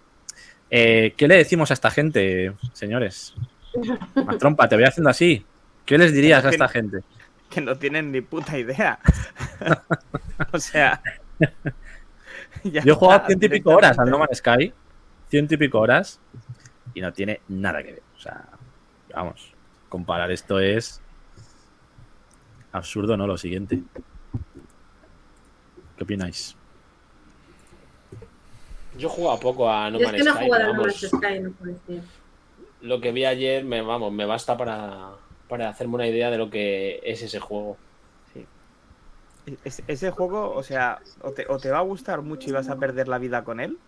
Eh, 0.71 1.15
¿Qué 1.17 1.29
le 1.29 1.37
decimos 1.37 1.71
a 1.71 1.75
esta 1.75 1.91
gente, 1.91 2.53
señores? 2.73 3.35
Más 4.15 4.39
trompa, 4.39 4.69
te 4.69 4.77
voy 4.77 4.85
haciendo 4.85 5.11
así. 5.11 5.45
¿Qué 5.85 5.99
les 5.99 6.13
dirías 6.13 6.45
a 6.45 6.51
esta 6.51 6.69
gente? 6.69 7.01
Que 7.51 7.61
no 7.61 7.77
tienen 7.77 8.11
ni 8.11 8.21
puta 8.21 8.59
idea. 8.59 8.99
o 10.53 10.59
sea. 10.59 11.01
Yo 12.65 12.81
he 12.93 12.93
jugado 12.93 13.27
ciento 13.27 13.47
y 13.47 13.49
pico 13.49 13.71
horas 13.71 13.99
al 13.99 14.11
No 14.11 14.19
Man's 14.19 14.39
Sky. 14.39 14.73
Ciento 15.29 15.55
y 15.55 15.57
pico 15.57 15.79
horas 15.79 16.21
y 16.95 17.01
no 17.01 17.13
tiene 17.13 17.41
nada 17.49 17.83
que 17.83 17.93
ver. 17.93 18.03
O 18.17 18.21
sea, 18.21 18.45
vamos, 19.15 19.53
comparar 19.88 20.31
esto 20.31 20.59
es 20.59 21.01
absurdo, 22.72 23.16
¿no? 23.16 23.27
Lo 23.27 23.37
siguiente. 23.37 23.83
¿Qué 25.96 26.05
opináis? 26.05 26.57
Yo 28.99 29.09
he 29.09 29.38
poco 29.40 29.70
a 29.70 29.90
No 29.90 29.99
Man's 30.01 30.20
Sky. 30.96 31.40
No 31.40 31.53
Lo 32.81 33.01
que 33.01 33.12
vi 33.12 33.25
ayer, 33.25 33.64
me, 33.64 33.83
vamos, 33.83 34.12
me 34.12 34.25
basta 34.25 34.57
para, 34.57 35.11
para 35.49 35.68
hacerme 35.68 35.96
una 35.96 36.07
idea 36.07 36.31
de 36.31 36.38
lo 36.38 36.51
que 36.51 37.01
es 37.05 37.22
ese 37.22 37.40
juego. 37.40 37.77
Sí. 38.33 38.46
ese 39.87 40.11
juego, 40.11 40.53
o 40.53 40.62
sea, 40.62 41.01
o 41.22 41.33
te, 41.33 41.46
o 41.49 41.59
te 41.59 41.70
va 41.70 41.79
a 41.79 41.83
gustar 41.83 42.22
mucho 42.22 42.49
y 42.49 42.53
vas 42.53 42.68
a 42.68 42.77
perder 42.77 43.09
la 43.09 43.18
vida 43.18 43.44
con 43.44 43.61
él, 43.61 43.79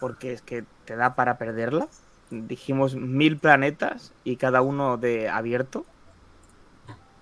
porque 0.00 0.32
es 0.32 0.42
que 0.42 0.64
te 0.84 0.96
da 0.96 1.14
para 1.14 1.38
perderla. 1.38 1.88
Dijimos 2.30 2.94
mil 2.94 3.38
planetas 3.38 4.12
y 4.24 4.36
cada 4.36 4.62
uno 4.62 4.96
de 4.96 5.28
abierto. 5.28 5.84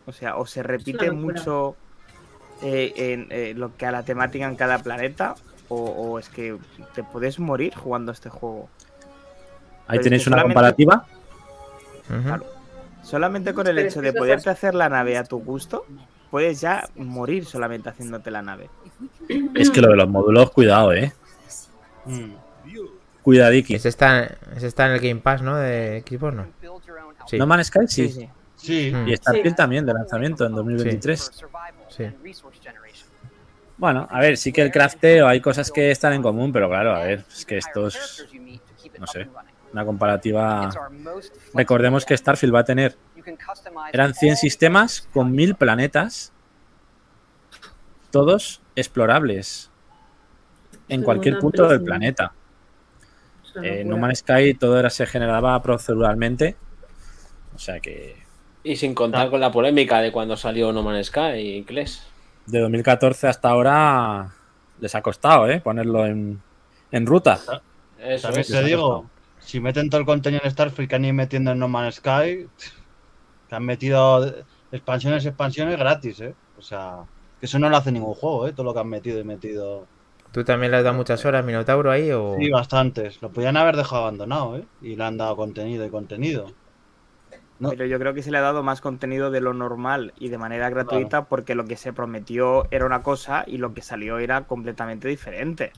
O 0.07 0.13
sea, 0.13 0.37
o 0.37 0.47
se 0.47 0.63
repite 0.63 1.11
mucho 1.11 1.77
eh, 2.63 2.93
en 2.97 3.27
eh, 3.31 3.55
lo 3.57 3.77
que 3.77 3.87
a 3.87 3.93
la 3.93 4.05
temática 4.05 4.47
en 4.47 4.57
cada 4.57 4.79
planeta, 4.79 5.35
o, 5.69 6.19
es 6.19 6.29
que 6.29 6.57
te 6.95 7.03
puedes 7.03 7.39
morir 7.39 7.75
jugando 7.75 8.13
este 8.13 8.31
juego. 8.31 8.69
Ahí 9.89 9.99
tenéis 10.01 10.27
una 10.27 10.43
comparativa. 10.43 11.07
solamente 13.03 13.53
con 13.53 13.67
el 13.67 13.79
hecho 13.79 14.01
de 14.01 14.13
poderte 14.13 14.51
hacer 14.51 14.75
la 14.75 14.89
nave 14.89 15.19
a 15.19 15.25
tu 15.25 15.39
gusto, 15.39 15.87
puedes 16.31 16.61
ya 16.61 16.89
morir 16.97 17.45
solamente 17.45 17.89
haciéndote 17.89 18.31
la 18.31 18.43
nave. 18.43 18.71
Es 19.55 19.71
que 19.71 19.81
lo 19.81 19.89
de 19.89 19.97
los 19.97 20.09
módulos, 20.09 20.51
cuidado, 20.51 20.93
eh. 20.93 21.13
Mm. 22.05 22.35
Cuidadiki. 23.27 23.75
Ese 23.75 23.89
está, 23.89 24.37
ese 24.57 24.69
está 24.69 24.87
en 24.87 24.93
el 24.93 25.01
Game 25.01 25.21
Pass, 25.21 25.43
¿no? 25.43 25.57
De 25.57 25.97
equipos, 25.97 26.33
¿no? 26.33 26.47
Sí. 27.27 27.37
No 27.37 27.45
Man's 27.45 27.67
Sky, 27.67 27.89
sí. 27.89 28.09
sí, 28.09 28.29
sí. 28.55 28.95
Y 29.05 29.17
Starfield 29.17 29.57
también, 29.57 29.85
de 29.85 29.93
lanzamiento 29.93 30.47
en 30.47 30.55
2023. 30.55 31.45
Sí. 31.89 32.05
Bueno, 33.79 34.07
a 34.09 34.21
ver, 34.21 34.37
sí 34.37 34.53
que 34.53 34.63
el 34.63 34.71
crafteo, 34.71 35.27
hay 35.27 35.41
cosas 35.41 35.73
que 35.73 35.91
están 35.91 36.13
en 36.13 36.23
común, 36.23 36.53
pero 36.53 36.69
claro, 36.69 36.95
a 36.95 37.01
ver, 37.01 37.25
es 37.29 37.45
que 37.45 37.59
esto 37.59 37.89
es, 37.89 38.29
no 38.97 39.09
sé, 39.09 39.27
una 39.73 39.85
comparativa. 39.85 40.71
Recordemos 41.53 42.05
que 42.07 42.17
Starfield 42.17 42.55
va 42.55 42.61
a 42.61 42.65
tener, 42.65 42.97
eran 43.93 44.15
100 44.15 44.37
sistemas 44.37 45.09
con 45.13 45.33
1000 45.33 45.57
planetas, 45.57 46.33
todos 48.13 48.63
explorables 48.77 49.73
en 50.89 51.03
cualquier 51.03 51.41
punto 51.41 51.67
del 51.67 51.83
planeta. 51.83 52.33
En 53.63 53.89
No 53.89 53.97
Man's 53.97 54.19
Sky 54.19 54.55
todo 54.55 54.79
era, 54.79 54.91
se 54.91 55.07
generaba 55.07 55.61
proceduralmente. 55.63 56.57
O 57.55 57.59
sea 57.59 57.81
que. 57.81 58.17
Y 58.63 58.77
sin 58.77 58.95
contar 58.95 59.31
con 59.31 59.41
la 59.41 59.53
polémica 59.53 60.01
de 60.01 60.13
cuando 60.13 60.37
salió 60.37 60.73
No 60.73 60.83
Man's 60.83 61.07
Sky, 61.07 61.65
Kles. 61.67 62.03
De 62.47 62.61
2014 62.61 63.29
hasta 63.29 63.49
ahora 63.49 64.33
les 64.81 64.95
ha 64.95 65.03
costado, 65.03 65.49
¿eh? 65.49 65.61
Ponerlo 65.61 66.07
en, 66.07 66.41
en 66.93 67.07
ruta. 67.07 67.39
Eso 67.99 68.29
También 68.29 68.47
te 68.47 68.63
digo, 68.63 69.09
si 69.39 69.61
meten 69.61 69.89
todo 69.89 70.01
el 70.01 70.07
contenido 70.07 70.43
en 70.45 70.51
Starfield 70.51 70.89
que 70.89 70.97
han 70.97 71.05
ido 71.05 71.15
metiendo 71.15 71.53
en 71.53 71.59
No 71.59 71.69
Man's 71.69 71.97
Sky, 71.97 72.49
que 73.49 73.55
han 73.55 73.65
metido 73.65 74.35
expansiones, 74.73 75.25
expansiones 75.25 75.79
gratis, 75.79 76.21
¿eh? 76.21 76.35
O 76.59 76.63
sea, 76.63 77.05
que 77.41 77.47
eso 77.47 77.59
no 77.59 77.69
lo 77.69 77.77
hace 77.77 77.93
ningún 77.93 78.15
juego, 78.15 78.47
¿eh? 78.47 78.53
Todo 78.53 78.65
lo 78.65 78.75
que 78.75 78.81
han 78.81 78.89
metido 78.89 79.21
y 79.21 79.25
metido. 79.25 79.87
¿Tú 80.37 80.45
también 80.45 80.71
le 80.71 80.77
has 80.77 80.85
dado 80.85 80.95
muchas 80.95 81.25
horas 81.25 81.43
Minotauro 81.43 81.91
ahí 81.91 82.11
o...? 82.11 82.37
Sí, 82.39 82.51
bastantes. 82.51 83.23
Lo 83.23 83.31
podían 83.31 83.57
haber 83.57 83.75
dejado 83.75 84.03
abandonado, 84.03 84.59
¿eh? 84.59 84.65
Y 84.83 84.95
le 84.95 85.03
han 85.03 85.17
dado 85.17 85.35
contenido 85.35 85.87
y 85.87 85.89
contenido. 85.89 86.53
Pero 87.59 87.87
yo 87.87 87.99
creo 87.99 88.13
que 88.13 88.23
se 88.23 88.31
le 88.31 88.37
ha 88.37 88.43
dado 88.43 88.63
más 88.63 88.83
contenido 88.83 89.31
de 89.31 89.41
lo 89.41 89.55
normal 89.55 90.13
y 90.19 90.29
de 90.29 90.37
manera 90.37 90.69
gratuita 90.69 91.25
porque 91.25 91.55
lo 91.55 91.65
que 91.65 91.79
se 91.79 91.95
prometió 91.95 92.69
era 92.71 92.85
una 92.85 93.03
cosa 93.03 93.45
y 93.47 93.57
lo 93.57 93.73
que 93.73 93.81
salió 93.81 94.19
era 94.19 94.43
completamente 94.43 95.09
diferente. 95.09 95.73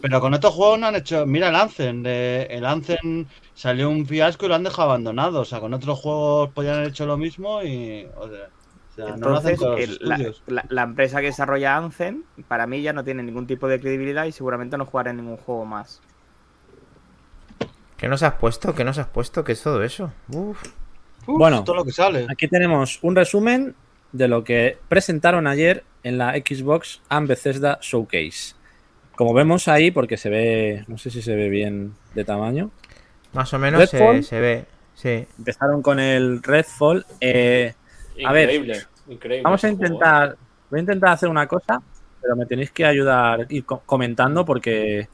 Pero 0.00 0.22
con 0.22 0.32
estos 0.32 0.54
juegos 0.54 0.78
no 0.78 0.86
han 0.86 0.96
hecho. 0.96 1.26
Mira 1.26 1.50
el 1.50 1.56
Anzen. 1.56 2.06
el 2.06 2.64
Anzen 2.64 3.26
salió 3.54 3.90
un 3.90 4.06
fiasco 4.06 4.46
y 4.46 4.48
lo 4.48 4.54
han 4.54 4.64
dejado 4.64 4.88
abandonado. 4.88 5.42
O 5.42 5.44
sea, 5.44 5.60
con 5.60 5.74
otros 5.74 5.98
juegos 5.98 6.48
podían 6.54 6.76
haber 6.76 6.88
hecho 6.88 7.04
lo 7.04 7.18
mismo 7.18 7.62
y. 7.62 8.08
O 8.16 8.26
sea, 8.26 8.48
Entonces, 8.96 9.60
la, 10.68 10.82
empresa 10.82 11.20
que 11.20 11.26
desarrolla 11.26 11.76
Anzen, 11.76 12.24
para 12.48 12.66
mí 12.66 12.82
ya 12.82 12.92
no 12.92 13.04
tiene 13.04 13.22
ningún 13.22 13.46
tipo 13.46 13.68
de 13.68 13.80
credibilidad 13.80 14.24
y 14.24 14.32
seguramente 14.32 14.78
no 14.78 14.86
jugará 14.86 15.10
en 15.10 15.18
ningún 15.18 15.36
juego 15.36 15.64
más. 15.64 16.00
¿Qué 17.96 18.08
nos 18.08 18.22
has 18.22 18.34
puesto? 18.34 18.74
¿Qué 18.74 18.84
nos 18.84 18.98
has 18.98 19.08
puesto? 19.08 19.44
¿Qué 19.44 19.52
es 19.52 19.62
todo 19.62 19.82
eso? 19.82 20.12
Uf 20.28 20.62
bueno, 21.26 21.64
aquí 22.30 22.48
tenemos 22.48 22.98
un 23.02 23.16
resumen 23.16 23.74
de 24.12 24.28
lo 24.28 24.44
que 24.44 24.78
presentaron 24.88 25.46
ayer 25.46 25.84
en 26.02 26.18
la 26.18 26.34
Xbox 26.34 27.02
and 27.08 27.28
Bethesda 27.28 27.78
Showcase. 27.82 28.54
Como 29.16 29.34
vemos 29.34 29.66
ahí, 29.66 29.90
porque 29.90 30.16
se 30.16 30.30
ve, 30.30 30.84
no 30.88 30.98
sé 30.98 31.10
si 31.10 31.22
se 31.22 31.34
ve 31.34 31.48
bien 31.48 31.94
de 32.14 32.24
tamaño. 32.24 32.70
Más 33.32 33.52
o 33.54 33.58
menos 33.58 33.88
se, 33.90 34.40
ve, 34.40 34.66
sí. 34.94 35.26
Empezaron 35.38 35.82
con 35.82 35.98
el 35.98 36.42
Redfall. 36.42 37.04
Eh, 37.20 37.74
a 38.24 38.32
ver, 38.32 38.86
vamos 39.42 39.64
a 39.64 39.68
intentar, 39.68 40.36
voy 40.70 40.78
a 40.78 40.80
intentar 40.80 41.10
hacer 41.10 41.28
una 41.28 41.46
cosa, 41.46 41.82
pero 42.20 42.36
me 42.36 42.46
tenéis 42.46 42.70
que 42.70 42.84
ayudar 42.84 43.46
ir 43.50 43.64
comentando 43.64 44.44
porque 44.44 45.08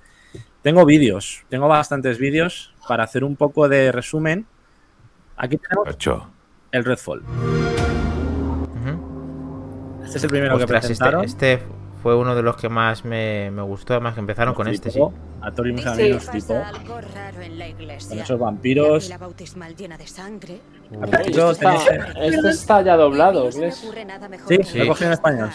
tengo 0.63 0.85
vídeos, 0.85 1.45
tengo 1.49 1.69
bastantes 1.69 2.19
vídeos 2.19 2.75
para 2.87 3.05
hacer 3.05 3.25
un 3.25 3.37
poco 3.37 3.69
de 3.69 3.93
resumen 3.93 4.47
Aquí 5.37 5.59
tenemos 5.59 5.89
el 6.71 6.85
Redfall. 6.85 7.23
Este 10.05 10.19
es 10.19 10.25
el 10.25 10.31
primero 10.31 10.57
que 10.57 10.65
este- 10.65 10.73
presentaron. 10.73 11.25
Este, 11.25 11.61
fue 12.03 12.17
uno 12.17 12.35
de 12.37 12.43
los 12.43 12.57
que 12.57 12.69
más 12.69 13.05
me, 13.05 13.51
gustó, 13.63 13.95
además 13.95 14.15
que 14.15 14.21
empezaron 14.21 14.55
con 14.55 14.69
este, 14.69 14.91
sí. 14.91 15.01
A 15.41 15.51
Tori 15.51 15.73
mis 15.73 15.87
amigos, 15.87 16.31
tipo. 16.31 16.55
Con 18.09 18.19
esos 18.19 18.39
vampiros. 18.39 19.11
Este 21.01 22.49
está 22.51 22.83
ya 22.83 22.97
doblado, 22.97 23.45
¿ves? 23.45 23.77
Sí, 24.49 24.59
sí. 24.65 24.79
lo 24.79 24.85
he 24.85 24.89
cogido 24.89 25.07
en 25.09 25.13
español. 25.13 25.51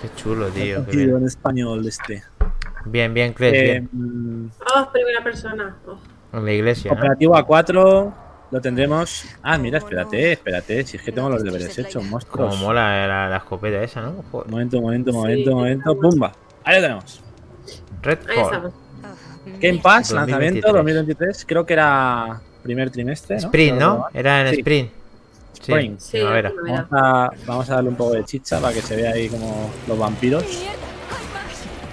Qué 0.00 0.08
chulo, 0.16 0.48
tío. 0.48 0.86
Qué 0.86 1.02
en 1.02 1.26
español 1.26 1.86
este. 1.86 2.22
Bien, 2.86 3.12
bien, 3.12 3.32
Cres. 3.32 3.52
Eh, 3.54 3.88
oh, 3.92 4.90
primera 4.90 5.22
persona. 5.22 5.76
Oh. 5.86 5.98
En 6.36 6.44
la 6.44 6.52
iglesia. 6.52 6.92
Operativo 6.92 7.34
A4. 7.34 8.14
Lo 8.50 8.60
tendremos. 8.60 9.24
Ah, 9.42 9.56
mira, 9.56 9.78
espérate, 9.78 10.32
espérate. 10.32 10.84
Si 10.84 10.96
es 10.96 11.02
que 11.02 11.12
tengo 11.12 11.28
los 11.28 11.42
deberes 11.42 11.78
hechos, 11.78 12.04
monstruos. 12.04 12.54
Como 12.54 12.66
mola 12.66 13.06
la, 13.06 13.28
la, 13.28 13.36
escopeta 13.38 13.82
esa, 13.82 14.02
¿no? 14.02 14.24
Momento, 14.32 14.80
momento, 14.80 15.12
momento, 15.12 15.52
momento. 15.52 15.98
¡Pumba! 15.98 16.32
Ahí 16.64 16.76
lo 16.76 16.82
tenemos. 16.82 17.22
Redfall. 18.02 18.72
Game 19.60 19.78
Pass, 19.78 20.12
lanzamiento 20.12 20.72
2023. 20.72 21.44
Creo 21.46 21.64
que 21.64 21.72
era 21.72 22.40
primer 22.62 22.90
trimestre. 22.90 23.36
¿no? 23.36 23.42
Sprint, 23.42 23.78
¿no? 23.78 24.06
Era 24.14 24.48
en 24.48 24.54
Sprint. 24.54 24.90
Spring. 25.60 25.96
Sí, 25.98 26.18
vamos, 26.20 26.86
a, 26.92 27.30
vamos 27.46 27.70
a 27.70 27.74
darle 27.74 27.90
un 27.90 27.96
poco 27.96 28.14
de 28.14 28.24
chicha 28.24 28.60
para 28.60 28.72
que 28.74 28.82
se 28.82 28.96
vea 28.96 29.12
ahí 29.12 29.28
como 29.28 29.70
los 29.86 29.98
vampiros. 29.98 30.44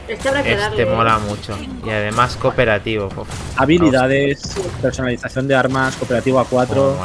Este, 0.07 0.29
este 0.39 0.85
mola 0.87 1.19
mucho. 1.19 1.55
Y 1.85 1.89
además 1.89 2.35
cooperativo. 2.35 3.09
Habilidades, 3.57 4.55
personalización 4.81 5.47
de 5.47 5.55
armas, 5.55 5.95
cooperativo 5.97 6.39
a 6.39 6.45
4. 6.45 6.97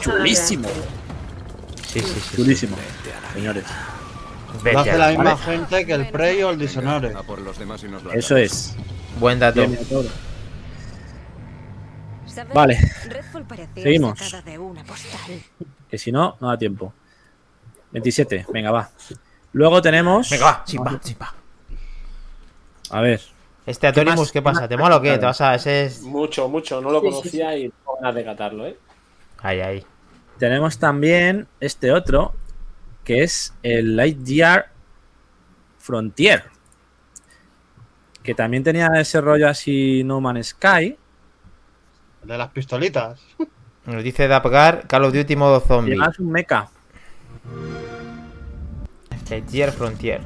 Chulísimo. 0.00 0.68
Sí, 1.86 2.00
sí, 2.00 2.06
sí. 2.06 2.36
Chulísimo, 2.36 2.76
señores. 3.34 3.64
Lo 4.64 4.78
hace 4.80 4.98
la 4.98 5.08
misma 5.08 5.36
gente 5.36 5.86
que 5.86 5.92
el 5.92 6.08
Prey 6.08 6.42
o 6.42 6.50
el 6.50 6.58
Dishonored. 6.58 7.14
Eso 8.14 8.36
es. 8.36 8.74
Buen 9.20 9.38
dato. 9.38 9.66
Vale. 12.54 12.78
Seguimos. 13.74 14.18
Que 15.88 15.98
si 15.98 16.12
no, 16.12 16.36
no 16.40 16.48
da 16.48 16.58
tiempo. 16.58 16.92
27, 17.92 18.46
venga, 18.52 18.70
va. 18.70 18.90
Luego 19.52 19.80
tenemos. 19.80 20.28
Venga, 20.30 20.44
va, 20.44 20.64
chimpa, 20.64 21.00
chimpa. 21.00 21.34
A 22.90 23.00
ver. 23.00 23.20
Este 23.66 23.86
Atorimus, 23.86 24.32
¿qué, 24.32 24.40
pasa? 24.40 24.66
¿Te 24.66 24.78
mola 24.78 24.96
o 24.96 25.02
qué? 25.02 25.18
¿Te 25.18 25.26
vas 25.26 25.40
a, 25.42 25.54
ese 25.54 25.84
es... 25.84 26.00
Mucho, 26.00 26.48
mucho. 26.48 26.80
No 26.80 26.90
lo 26.90 27.02
conocía 27.02 27.54
y 27.54 27.68
tengo 27.68 27.96
ganas 27.96 28.14
de 28.14 28.24
catarlo, 28.24 28.66
¿eh? 28.66 28.78
Ahí, 29.40 29.60
ahí. 29.60 29.84
Tenemos 30.38 30.78
también 30.78 31.46
este 31.60 31.92
otro, 31.92 32.34
que 33.04 33.22
es 33.24 33.52
el 33.62 33.94
Lightyear 33.94 34.70
Frontier. 35.76 36.44
Que 38.22 38.34
también 38.34 38.64
tenía 38.64 38.88
ese 38.96 39.20
rollo 39.20 39.48
así 39.48 40.02
No 40.02 40.20
Man's 40.22 40.48
Sky. 40.48 40.96
De 42.28 42.36
las 42.36 42.50
pistolitas. 42.50 43.18
Nos 43.86 44.04
dice 44.04 44.28
Dapgar 44.28 44.86
Call 44.86 45.04
of 45.06 45.14
Duty 45.14 45.34
modo 45.34 45.60
zombie. 45.60 45.94
Es 45.94 46.18
un 46.18 46.30
mecha. 46.30 46.68
Lightyear 49.30 49.72
Frontier. 49.72 50.20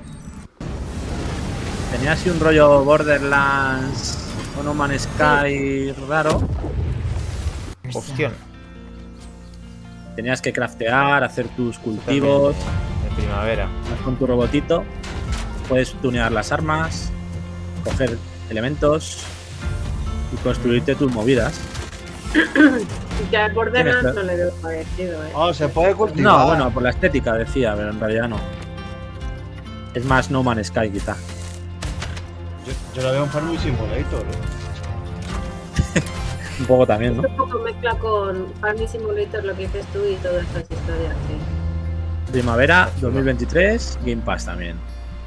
Tenía 1.93 2.13
así 2.13 2.29
un 2.29 2.41
rollo 2.41 2.83
Borderlands 2.83 4.19
o 4.59 4.65
No 4.65 4.75
Man's 4.75 5.03
Sky 5.03 5.93
raro. 6.09 6.43
Hostia. 7.95 8.33
Tenías 10.17 10.43
que 10.43 10.53
craftear, 10.53 11.23
hacer 11.23 11.47
tus 11.51 11.79
cultivos. 11.79 12.57
De 13.05 13.15
primavera. 13.15 13.69
Con 14.03 14.17
tu 14.17 14.27
robotito. 14.27 14.83
Puedes 15.69 15.93
tunear 16.03 16.33
las 16.33 16.51
armas, 16.51 17.13
coger 17.85 18.19
elementos 18.51 19.23
y 20.33 20.37
construirte 20.39 20.97
tus 20.97 21.13
movidas. 21.13 21.61
Ya 23.31 23.49
Borderlands 23.49 24.15
no 24.15 24.23
le 24.23 24.37
veo 24.37 24.53
parecido, 24.61 25.25
¿eh? 25.25 25.31
Oh, 25.35 25.53
se 25.53 25.69
puede 25.69 25.95
cultivar. 25.95 26.33
No, 26.33 26.47
bueno, 26.47 26.71
por 26.71 26.83
la 26.83 26.91
estética 26.91 27.35
decía, 27.35 27.75
pero 27.77 27.91
en 27.91 28.01
realidad 28.01 28.29
no. 28.29 28.39
Es 29.95 30.05
más 30.05 30.31
No 30.31 30.43
Man's 30.43 30.69
Sky, 30.69 30.91
quizá. 30.91 31.17
Yo, 32.95 33.03
lo 33.03 33.13
veo 33.13 33.25
en 33.25 33.31
Farming 33.31 33.59
Simulator. 33.59 34.25
un 36.61 36.67
poco 36.67 36.87
también, 36.87 37.17
¿no? 37.17 37.29
Un 37.29 37.37
poco 37.37 37.59
mezcla 37.61 37.95
con 37.99 38.53
Farming 38.61 38.89
Simulator 38.89 39.45
lo 39.45 39.55
que 39.55 39.63
dices 39.63 39.87
tú 39.93 40.01
y 40.05 40.15
todas 40.17 40.43
estas 40.45 40.63
historias, 40.63 41.17
sí. 41.29 42.33
Primavera 42.33 42.91
2023, 43.01 43.99
Game 44.05 44.23
Pass 44.23 44.47
también. 44.47 44.77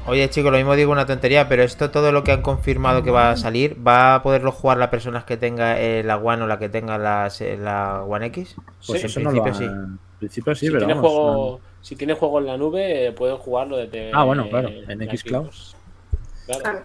Oye, 0.08 0.30
chicos, 0.30 0.52
lo 0.52 0.58
mismo 0.58 0.76
digo 0.76 0.92
una 0.92 1.04
tontería, 1.04 1.48
pero 1.48 1.64
esto 1.64 1.90
todo 1.90 2.12
lo 2.12 2.22
que 2.22 2.32
han 2.32 2.42
confirmado 2.42 3.02
que 3.02 3.10
va 3.10 3.30
a 3.30 3.36
salir, 3.36 3.76
¿va 3.84 4.14
a 4.14 4.22
poderlo 4.22 4.52
jugar 4.52 4.78
las 4.78 4.88
personas 4.88 5.24
que 5.24 5.36
tenga 5.36 5.80
eh, 5.80 6.04
la 6.04 6.16
One 6.16 6.44
o 6.44 6.46
la 6.46 6.58
que 6.58 6.68
tenga 6.68 6.96
la, 6.96 7.28
la 7.58 8.02
One 8.02 8.26
X? 8.26 8.56
Pues 8.86 9.04
en 9.04 9.24
principio 9.24 9.54
sí. 9.54 9.64
En 9.64 9.98
principio 10.18 10.54
sí, 10.54 10.66
si 10.66 10.72
pero 10.72 10.86
tiene 10.86 11.00
juego, 11.00 11.60
Si 11.80 11.96
tiene 11.96 12.14
juego 12.14 12.38
en 12.38 12.46
la 12.46 12.56
nube, 12.56 13.12
pueden 13.16 13.36
jugarlo 13.36 13.76
desde. 13.76 14.12
Ah, 14.14 14.22
bueno, 14.24 14.48
claro, 14.48 14.68
en 14.68 15.18
Xcloud. 15.18 15.50
Claro. 16.46 16.84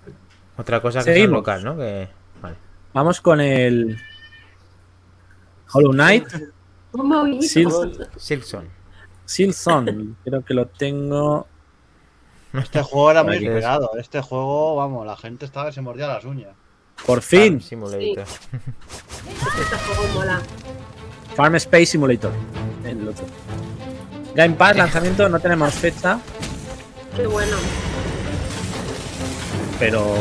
Otra 0.57 0.81
cosa 0.81 1.03
que 1.03 1.23
es 1.23 1.29
local, 1.29 1.63
¿no? 1.63 1.77
Que... 1.77 2.07
Vale. 2.41 2.55
Vamos 2.93 3.21
con 3.21 3.39
el 3.39 3.97
Hollow 5.71 5.91
Knight. 5.91 6.27
Silson. 7.41 8.67
Silson. 9.25 10.17
Creo 10.23 10.43
que 10.43 10.53
lo 10.53 10.65
tengo. 10.65 11.47
Este 12.53 12.81
juego 12.81 13.11
era 13.11 13.23
muy 13.25 13.35
esperado. 13.37 13.91
Este 13.97 14.21
juego, 14.21 14.75
vamos, 14.75 15.05
la 15.05 15.15
gente 15.15 15.45
estaba 15.45 15.67
que 15.67 15.73
se 15.73 15.81
mordía 15.81 16.07
las 16.07 16.25
uñas. 16.25 16.51
Por 17.05 17.21
fin. 17.21 17.59
Farm 17.59 17.61
Simulator. 17.61 18.25
este 19.61 19.75
juego 19.77 20.13
mola. 20.13 20.41
Farm 21.35 21.55
Space 21.55 21.85
Simulator. 21.87 22.31
El 22.83 23.07
otro. 23.07 23.25
Game 24.35 24.55
Pass, 24.55 24.75
lanzamiento, 24.77 25.27
no 25.27 25.39
tenemos 25.39 25.73
fecha. 25.73 26.19
Qué 27.15 27.27
bueno. 27.27 27.57
Pero 29.79 30.15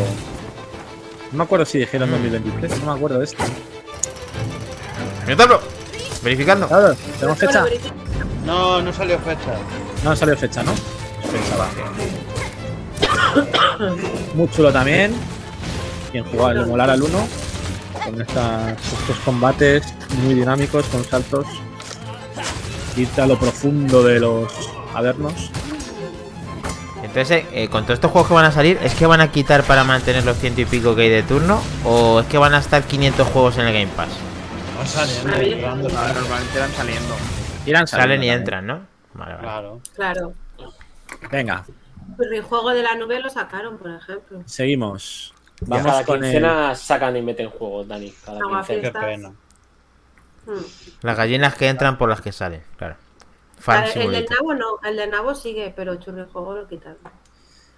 no 1.33 1.39
me 1.39 1.45
acuerdo 1.45 1.65
si 1.65 1.79
dijeron 1.79 2.11
2023, 2.11 2.81
no 2.81 2.93
me 2.93 2.99
acuerdo 2.99 3.19
de 3.19 3.25
esto. 3.25 3.45
¡Mientras! 5.27 5.61
Verificando. 6.23 6.67
Claro, 6.67 6.95
¿tenemos 7.19 7.39
fecha? 7.39 7.65
No, 8.45 8.83
no 8.83 8.93
salió 8.93 9.19
fecha. 9.21 9.59
No 10.03 10.17
salió 10.17 10.37
fecha, 10.37 10.63
¿no? 10.63 10.73
Pensaba 11.23 11.69
Muy 14.35 14.49
chulo 14.51 14.73
también. 14.73 15.15
Quien 16.11 16.25
jugar 16.25 16.57
el 16.57 16.67
molar 16.67 16.91
al 16.91 17.03
1. 17.03 17.29
Con 18.05 18.21
estas, 18.21 18.73
estos 18.73 19.17
combates 19.25 19.95
muy 20.23 20.35
dinámicos, 20.35 20.85
con 20.87 21.05
saltos. 21.05 21.47
Irte 22.97 23.21
a 23.21 23.27
lo 23.27 23.39
profundo 23.39 24.03
de 24.03 24.21
los 24.21 24.53
avernos. 24.95 25.51
Entonces, 27.03 27.45
eh, 27.53 27.69
con 27.69 27.85
todos 27.85 27.95
estos 27.95 28.11
juegos 28.11 28.29
que 28.29 28.35
van 28.35 28.45
a 28.45 28.53
salir, 28.53 28.79
¿es 28.83 28.95
que 28.95 29.07
van 29.07 29.21
a 29.21 29.33
quitar 29.33 29.65
para 29.65 29.85
mantener 29.85 30.25
los 30.25 30.37
ciento 30.39 30.61
y 30.61 30.65
pico 30.65 30.95
que 30.95 31.03
hay 31.03 31.09
de 31.09 31.23
turno? 31.23 31.61
¿O 31.85 32.21
es 32.21 32.27
que 32.27 32.39
van 32.39 32.55
a 32.55 32.59
estar 32.59 32.85
500 32.85 33.27
juegos 33.29 33.59
en 33.59 33.67
el 33.67 33.73
Game 33.73 33.89
Pass? 33.97 34.11
Va 34.79 34.87
saliendo, 34.87 35.69
normalmente 35.69 36.57
irán 36.57 36.71
saliendo. 36.73 37.15
Irán 37.67 37.87
Salen 37.87 38.23
y 38.23 38.31
entran, 38.31 38.67
¿no? 38.67 38.81
Vale, 39.15 39.35
vale. 39.35 39.43
Claro. 39.43 39.81
Claro. 39.95 40.33
Venga, 41.31 41.65
Pues 42.17 42.31
el 42.33 42.43
juego 42.43 42.71
de 42.71 42.83
la 42.83 42.95
nube 42.97 43.21
lo 43.21 43.31
sacaron, 43.31 43.79
por 43.79 43.91
ejemplo. 43.91 44.43
seguimos. 44.47 45.35
Vamos 45.63 45.87
Cada 45.87 46.05
con 46.05 46.25
el. 46.25 46.31
quincena 46.31 46.75
sacan 46.75 47.17
y 47.17 47.23
meten 47.23 47.51
juegos, 47.51 47.87
Dani. 47.87 48.11
Cada 48.25 48.39
Agua 48.41 48.59
quincena. 48.67 48.81
Qué 48.81 48.81
Fiestas. 48.81 49.05
pena. 49.05 49.29
Hmm. 50.47 50.65
Las 51.03 51.17
gallinas 51.17 51.55
que 51.55 51.69
entran 51.69 51.99
por 51.99 52.09
las 52.09 52.21
que 52.21 52.33
salen, 52.33 52.63
claro. 52.77 52.97
El 53.95 54.11
del. 54.11 54.27
Nabo 54.31 54.55
no, 54.55 54.79
el 54.85 54.97
del 54.97 55.11
Nabo 55.11 55.35
sigue, 55.35 55.73
pero 55.77 55.97
Churrijuego 55.97 56.55
lo 56.57 56.67
quitaron. 56.67 56.97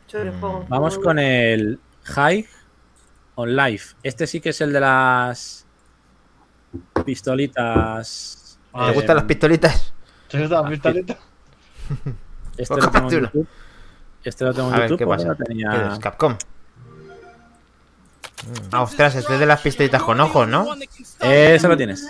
Churrijuego. 0.06 0.60
Mm, 0.60 0.68
Vamos 0.68 0.98
con 0.98 1.18
el 1.18 1.80
High 2.04 2.46
on 3.34 3.56
Life. 3.56 3.96
Este 4.04 4.28
sí 4.28 4.40
que 4.40 4.50
es 4.50 4.60
el 4.60 4.72
de 4.72 4.80
las 4.80 5.66
pistolitas. 7.04 8.58
¿Te 8.72 8.90
eh, 8.90 8.92
gustan 8.92 9.16
las 9.16 9.24
pistolitas? 9.24 9.92
¿Te 10.28 10.40
gusta 10.40 10.62
la 10.62 10.68
pistolita? 10.68 11.18
Este 12.56 12.74
Pues 12.74 12.84
lo 12.84 12.90
tengo 12.90 13.10
en. 13.10 13.20
YouTube. 13.22 13.46
Este 14.24 14.44
lo 14.44 14.54
tengo 14.54 14.68
en 14.68 14.74
A 14.74 14.78
ver, 14.80 14.88
YouTube. 14.90 14.98
¿qué 14.98 15.06
porque 15.06 15.24
pasa? 15.24 15.44
tenía- 15.44 15.70
¿Qué 15.88 15.94
es? 15.94 15.98
Capcom. 15.98 16.36
Ah, 18.72 18.82
ostras, 18.82 19.14
este 19.14 19.34
es 19.34 19.40
de 19.40 19.46
las 19.46 19.60
pistolitas 19.60 20.02
con 20.02 20.18
ojos, 20.20 20.48
¿no? 20.48 20.66
Eso 21.20 21.68
lo 21.68 21.76
tienes. 21.76 22.08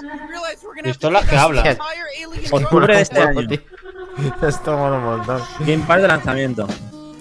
Pistolas 0.82 1.28
que 1.28 1.36
hablan. 1.36 1.76
Octubre 2.50 2.96
de 2.96 3.02
este 3.02 3.20
año. 3.20 3.40
Esto 4.42 4.76
mola 4.76 4.96
un 4.96 5.04
montón. 5.04 5.42
Game 5.60 5.84
Pass 5.86 6.02
de 6.02 6.08
lanzamiento. 6.08 6.66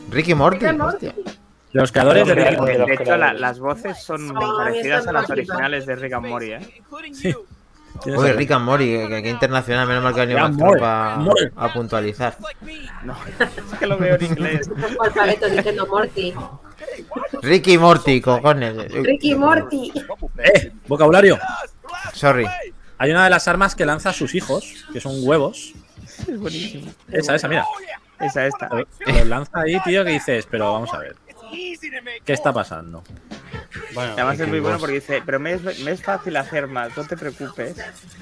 Ricky 0.10 0.34
Morty. 0.34 0.60
Rick 0.60 0.70
and 0.70 0.80
Morty. 0.80 1.08
hostia. 1.08 1.24
Los 1.74 1.92
creadores 1.92 2.28
de 2.28 2.36
Rick 2.36 2.48
and. 2.48 2.58
Morty. 2.60 2.78
De 2.78 2.94
hecho, 2.96 3.18
la- 3.18 3.34
las 3.34 3.60
voces 3.60 4.02
son 4.04 4.26
muy 4.28 4.46
parecidas 4.58 5.08
a 5.08 5.12
las 5.14 5.30
originales 5.30 5.86
de 5.86 5.96
Rick 5.96 6.14
and 6.14 6.28
Morty, 6.28 6.52
¿eh? 6.54 6.84
Sí. 7.14 7.36
Razón. 8.06 8.38
Rick 8.38 8.52
and 8.52 8.66
Morty, 8.66 8.86
que, 8.86 9.24
que 9.24 9.30
internacional, 9.30 9.88
menos 9.88 10.04
mal 10.04 10.14
que 10.14 10.22
ha 10.22 10.26
venido 10.26 10.50
Morty. 10.50 11.52
a 11.56 11.74
puntualizar. 11.74 12.38
No, 13.04 13.16
es 13.40 13.80
que 13.80 13.88
lo 13.88 13.98
veo 13.98 14.16
en 14.16 14.26
inglés. 14.26 14.70
Alfabeto 15.00 15.48
diciendo 15.50 15.88
Morty. 15.88 16.34
Ricky 17.42 17.78
Morty, 17.78 18.22
cojones. 18.22 18.92
Ricky 18.92 19.36
Morty. 19.36 19.92
¡Eh! 20.38 20.72
Vocabulario. 20.88 21.40
Sorry. 22.14 22.46
Hay 22.98 23.12
una 23.12 23.24
de 23.24 23.30
las 23.30 23.48
armas 23.48 23.76
que 23.76 23.86
lanza 23.86 24.10
a 24.10 24.14
sus 24.14 24.36
hijos, 24.36 24.86
que 24.94 25.00
son 25.00 25.14
huevos. 25.22 25.74
Es 26.28 26.40
buenísimo. 26.40 26.92
Esa, 27.12 27.36
esa, 27.36 27.48
mira. 27.48 27.66
Esa, 28.20 28.46
esta. 28.46 28.70
Los 29.08 29.28
lanza 29.28 29.62
ahí, 29.62 29.80
tío, 29.82 30.06
que 30.06 30.12
dices, 30.12 30.48
pero 30.50 30.72
vamos 30.72 30.94
a 30.94 31.00
ver. 31.00 31.16
¿Qué 32.26 32.34
está 32.34 32.54
pasando? 32.54 33.04
Bueno, 33.94 34.14
Además 34.14 34.40
es 34.40 34.48
muy 34.48 34.60
bueno 34.60 34.78
porque 34.80 34.96
dice, 34.96 35.22
pero 35.26 35.40
me 35.40 35.54
es, 35.54 35.80
me 35.84 35.92
es 35.92 36.02
fácil 36.02 36.36
hacer 36.38 36.68
más, 36.68 36.96
no 36.96 37.06
te 37.06 37.18
preocupes. 37.18 37.76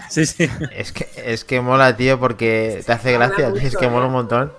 Sí, 0.09 0.25
sí. 0.25 0.49
Es 0.71 0.91
que, 0.91 1.07
es 1.15 1.43
que 1.43 1.61
mola, 1.61 1.95
tío, 1.95 2.19
porque 2.19 2.81
te 2.85 2.91
hace 2.91 3.13
gracia. 3.13 3.49
Mola 3.49 3.63
Es 3.63 3.75
que 3.75 3.87
mola 3.87 4.05
¿eh? 4.05 4.07
un 4.07 4.13
montón. 4.13 4.53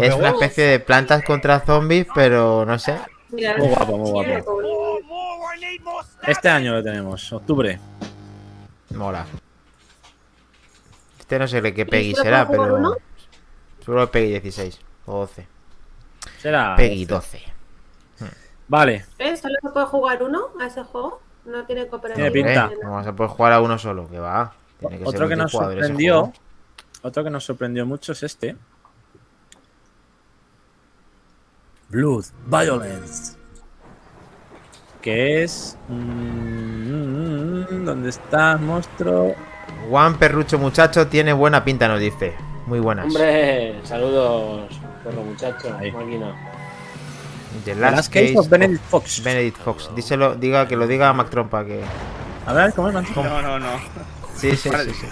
Es 0.00 0.14
una 0.14 0.30
especie 0.30 0.64
de 0.64 0.80
plantas 0.80 1.24
contra 1.24 1.60
zombies, 1.60 2.06
pero 2.14 2.64
no 2.64 2.78
sé. 2.78 2.98
Muy 3.30 3.68
guapo, 3.68 3.98
muy 3.98 4.10
guapo. 4.10 4.62
Este 6.26 6.48
año 6.48 6.72
lo 6.72 6.82
tenemos, 6.82 7.32
octubre. 7.32 7.78
Mola. 8.90 9.26
Este 11.18 11.38
no 11.38 11.48
sé 11.48 11.60
de 11.60 11.74
qué 11.74 11.86
Peggy 11.86 12.14
será, 12.14 12.48
pero. 12.48 12.96
Solo 13.84 14.10
Peggy 14.10 14.40
16 14.40 14.80
o 15.06 15.20
12. 15.20 15.46
Será. 16.38 16.76
Peggy 16.76 17.04
12. 17.04 17.53
Vale, 18.68 19.04
¿Eh? 19.18 19.36
¿Solo 19.36 19.54
se 19.62 19.70
puede 19.70 19.86
jugar 19.86 20.22
uno 20.22 20.48
a 20.60 20.66
ese 20.66 20.82
juego? 20.84 21.20
No 21.44 21.64
tiene 21.64 21.86
cooperativo. 21.86 22.30
Tiene 22.30 22.46
pinta. 22.46 22.70
¿Eh? 22.72 22.78
¿Cómo 22.80 22.94
vas 22.94 23.06
a 23.06 23.12
poder 23.12 23.30
jugar 23.30 23.52
a 23.52 23.60
uno 23.60 23.78
solo? 23.78 24.08
Que 24.08 24.18
va. 24.18 24.54
Tiene 24.80 24.98
que 24.98 25.04
ser 25.04 25.14
otro 25.14 25.28
que 25.28 25.36
nos 25.36 25.52
sorprendió. 25.52 26.32
Otro 27.02 27.24
que 27.24 27.30
nos 27.30 27.44
sorprendió 27.44 27.84
mucho 27.84 28.12
es 28.12 28.22
este. 28.22 28.56
Blood 31.90 32.24
Violence. 32.46 33.36
Que 35.02 35.42
es. 35.44 35.76
mm, 35.88 37.84
¿Dónde 37.84 38.08
está, 38.08 38.56
monstruo? 38.56 39.34
Juan 39.90 40.18
Perrucho, 40.18 40.58
muchacho, 40.58 41.06
tiene 41.08 41.34
buena 41.34 41.62
pinta, 41.62 41.86
nos 41.88 42.00
dice. 42.00 42.34
Muy 42.66 42.80
buenas. 42.80 43.06
Hombre, 43.06 43.78
saludos, 43.84 44.80
perro 45.04 45.22
muchacho. 45.22 45.76
Ahí. 45.78 45.92
Máquina. 45.92 46.53
The 47.64 47.74
The 47.74 47.80
Last, 47.80 47.96
Last 47.96 48.12
Case 48.12 48.38
of 48.38 48.48
Benedict 48.48 48.82
Fox. 48.84 49.22
Benedict 49.22 49.58
Fox. 49.58 49.90
Díselo, 49.94 50.34
diga 50.34 50.66
que 50.66 50.76
lo 50.76 50.86
diga 50.86 51.08
a 51.08 51.12
Mac 51.12 51.30
Trompa 51.30 51.64
que. 51.64 51.80
A 52.46 52.52
ver, 52.52 52.72
¿cómo 52.74 52.88
es? 52.88 52.94
No, 52.94 53.42
no, 53.42 53.58
no. 53.58 53.68
Sí, 54.36 54.50
sí, 54.56 54.68
sí. 54.70 54.92
sí. 55.00 55.06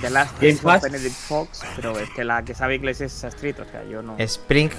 The 0.00 0.10
Last 0.10 0.40
Game 0.40 0.52
Case 0.54 0.62
Pass. 0.64 0.76
of 0.76 0.82
Benedict 0.90 1.14
Fox, 1.16 1.60
pero 1.76 1.98
es 1.98 2.10
que 2.10 2.24
la 2.24 2.44
que 2.44 2.54
sabe 2.54 2.74
inglés 2.76 3.00
es 3.00 3.24
Street, 3.24 3.56
o 3.60 3.64
sea, 3.64 3.82
yo 3.84 4.02
no. 4.02 4.16
Spring. 4.18 4.70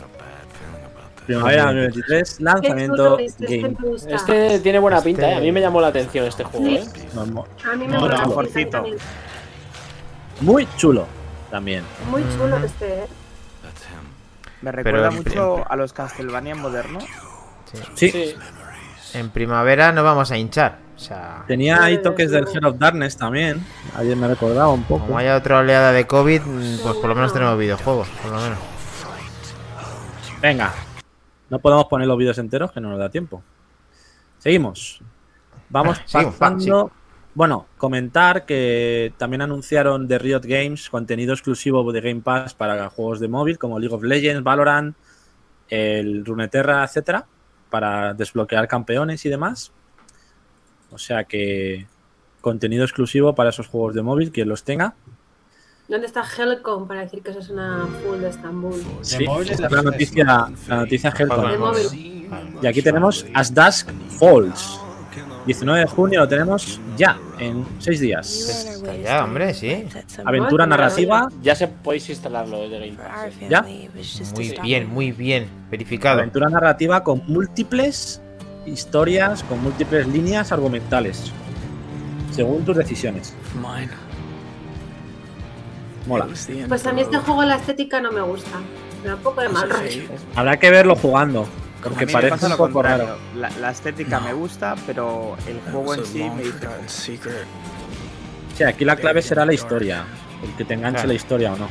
Primavera 1.25 1.65
2023, 1.65 2.41
lanzamiento 2.41 3.17
Game. 3.39 3.75
Este 4.09 4.59
tiene 4.61 4.79
buena 4.79 4.97
Este- 4.97 5.09
pinta, 5.09 5.29
¿eh? 5.31 5.35
A 5.35 5.39
mí 5.39 5.51
me 5.51 5.61
llamó 5.61 5.79
la 5.79 5.87
atención 5.87 6.25
este 6.25 6.43
juego, 6.43 6.65
Sí. 6.65 6.75
¿eh? 6.77 7.09
Vamos. 7.13 7.47
A 7.71 7.75
mí 7.75 7.87
me 7.87 7.93
No, 7.97 8.07
no. 8.07 8.43
Muy 10.41 10.67
chulo 10.77 11.05
también. 11.51 11.83
Muy 12.09 12.23
chulo 12.35 12.57
este, 12.65 12.99
¿eh? 12.99 13.07
Me 14.61 14.71
Pero 14.71 14.83
recuerda 14.83 15.07
en- 15.09 15.15
mucho 15.15 15.71
a 15.71 15.75
los 15.75 15.93
Castlevania 15.93 16.55
modernos. 16.55 17.05
Sí, 17.95 18.09
Sí. 18.11 18.35
En 19.13 19.29
primavera 19.31 19.91
no 19.91 20.03
vamos 20.03 20.31
a 20.31 20.37
hinchar. 20.37 20.77
O 20.95 20.99
sea, 20.99 21.43
tenía 21.47 21.81
ahí 21.81 21.99
toques 22.01 22.29
del 22.29 22.45
Heart 22.45 22.65
of 22.65 22.77
Darkness 22.77 23.15
también. 23.17 23.65
Ayer 23.95 24.15
me 24.17 24.27
recordaba 24.27 24.69
un 24.69 24.83
poco. 24.83 25.05
como 25.05 25.17
haya 25.17 25.35
otra 25.37 25.59
oleada 25.59 25.91
de 25.93 26.05
COVID, 26.05 26.41
pues 26.83 26.95
por 26.97 27.07
lo 27.07 27.15
menos 27.15 27.31
tenemos 27.33 27.57
videojuegos, 27.57 28.07
por 28.21 28.31
lo 28.31 28.37
menos. 28.41 28.59
Venga, 30.41 30.73
no 31.49 31.59
podemos 31.59 31.85
poner 31.85 32.07
los 32.07 32.17
vídeos 32.17 32.37
enteros 32.37 32.71
que 32.71 32.79
no 32.81 32.89
nos 32.89 32.99
da 32.99 33.09
tiempo. 33.09 33.41
Seguimos. 34.37 35.01
Vamos 35.69 35.99
Ah, 36.13 36.23
pasando. 36.37 36.91
Bueno, 37.35 37.67
comentar 37.77 38.45
que 38.45 39.13
también 39.17 39.41
anunciaron 39.41 40.07
de 40.07 40.17
Riot 40.17 40.41
Games 40.43 40.89
contenido 40.89 41.33
exclusivo 41.33 41.89
de 41.91 42.01
Game 42.01 42.21
Pass 42.21 42.53
para 42.53 42.89
juegos 42.89 43.19
de 43.19 43.27
móvil 43.27 43.57
como 43.57 43.79
League 43.79 43.95
of 43.95 44.03
Legends, 44.03 44.43
Valorant, 44.43 44.95
el 45.69 46.25
Runeterra, 46.25 46.83
etcétera, 46.83 47.25
para 47.69 48.13
desbloquear 48.13 48.67
campeones 48.67 49.25
y 49.25 49.29
demás. 49.29 49.71
O 50.91 50.97
sea 50.97 51.23
que 51.23 51.85
contenido 52.41 52.83
exclusivo 52.83 53.35
para 53.35 53.51
esos 53.51 53.67
juegos 53.67 53.93
de 53.93 54.01
móvil, 54.01 54.31
quien 54.31 54.49
los 54.49 54.63
tenga. 54.63 54.95
¿Dónde 55.87 56.07
está 56.07 56.23
Helcom 56.23 56.87
para 56.87 57.01
decir 57.01 57.21
que 57.21 57.31
eso 57.31 57.39
es 57.39 57.49
una 57.49 57.87
full 58.03 58.19
de 58.19 58.29
Estambul? 58.29 58.83
Sí, 59.01 59.25
esta 59.47 59.65
es 59.65 59.71
la 59.71 59.81
noticia, 59.81 60.25
la 60.67 60.75
noticia 60.75 61.13
Helcom. 61.17 61.73
Y 62.61 62.67
aquí 62.67 62.81
tenemos 62.81 63.25
As 63.33 63.53
Dusk 63.53 63.89
Falls. 64.19 64.88
19 65.45 65.79
de 65.79 65.87
junio 65.87 66.19
lo 66.19 66.27
tenemos 66.27 66.79
ya, 66.97 67.17
en 67.39 67.65
6 67.79 67.99
días. 67.99 68.75
Está 68.75 68.95
ya, 68.95 69.23
hombre, 69.23 69.53
sí. 69.53 69.85
Aventura 70.25 70.65
narrativa, 70.65 71.29
Ya 71.41 71.55
se 71.55 71.67
podéis 71.67 72.09
instalarlo 72.09 72.61
desde 72.61 72.79
Game 72.79 72.97
Pass. 72.97 73.33
¿Ya? 73.49 73.61
Muy 73.61 74.57
bien, 74.61 74.89
muy 74.89 75.11
bien. 75.11 75.47
Verificado. 75.71 76.19
aventura 76.19 76.49
narrativa 76.49 77.03
con 77.03 77.23
múltiples 77.27 78.21
historias, 78.65 79.43
con 79.43 79.63
múltiples 79.63 80.07
líneas 80.07 80.51
argumentales. 80.51 81.31
Según 82.31 82.63
tus 82.63 82.77
decisiones. 82.77 83.33
Mola. 83.59 83.89
Pues 86.67 86.87
a 86.87 86.93
mí 86.93 87.01
este 87.01 87.17
juego 87.17 87.43
la 87.43 87.57
estética 87.57 88.01
no 88.01 88.11
me 88.11 88.21
gusta. 88.21 88.57
Me 89.03 89.09
da 89.09 89.15
un 89.15 89.21
poco 89.21 89.41
de 89.41 89.49
mal 89.49 89.69
rollo. 89.69 90.03
Habrá 90.35 90.57
que 90.57 90.71
verlo 90.71 90.95
jugando. 90.95 91.47
Porque 91.83 92.07
parece 92.07 92.31
pasa 92.31 92.47
un 92.49 92.57
poco 92.57 92.81
raro. 92.83 93.17
La, 93.35 93.49
la 93.51 93.71
estética 93.71 94.19
me 94.19 94.33
gusta, 94.33 94.75
pero 94.85 95.35
el 95.47 95.59
juego 95.71 95.95
en 95.95 96.05
sí 96.05 96.29
me 96.29 96.43
dice. 96.43 96.67
Sí, 98.55 98.63
aquí 98.63 98.83
la 98.85 98.95
clave 98.97 99.21
será 99.21 99.45
la 99.45 99.53
historia. 99.53 100.05
El 100.43 100.55
que 100.55 100.65
te 100.65 100.73
enganche 100.73 100.95
Claro. 100.97 101.07
la 101.09 101.13
historia 101.13 101.53
o 101.53 101.57
no. 101.57 101.67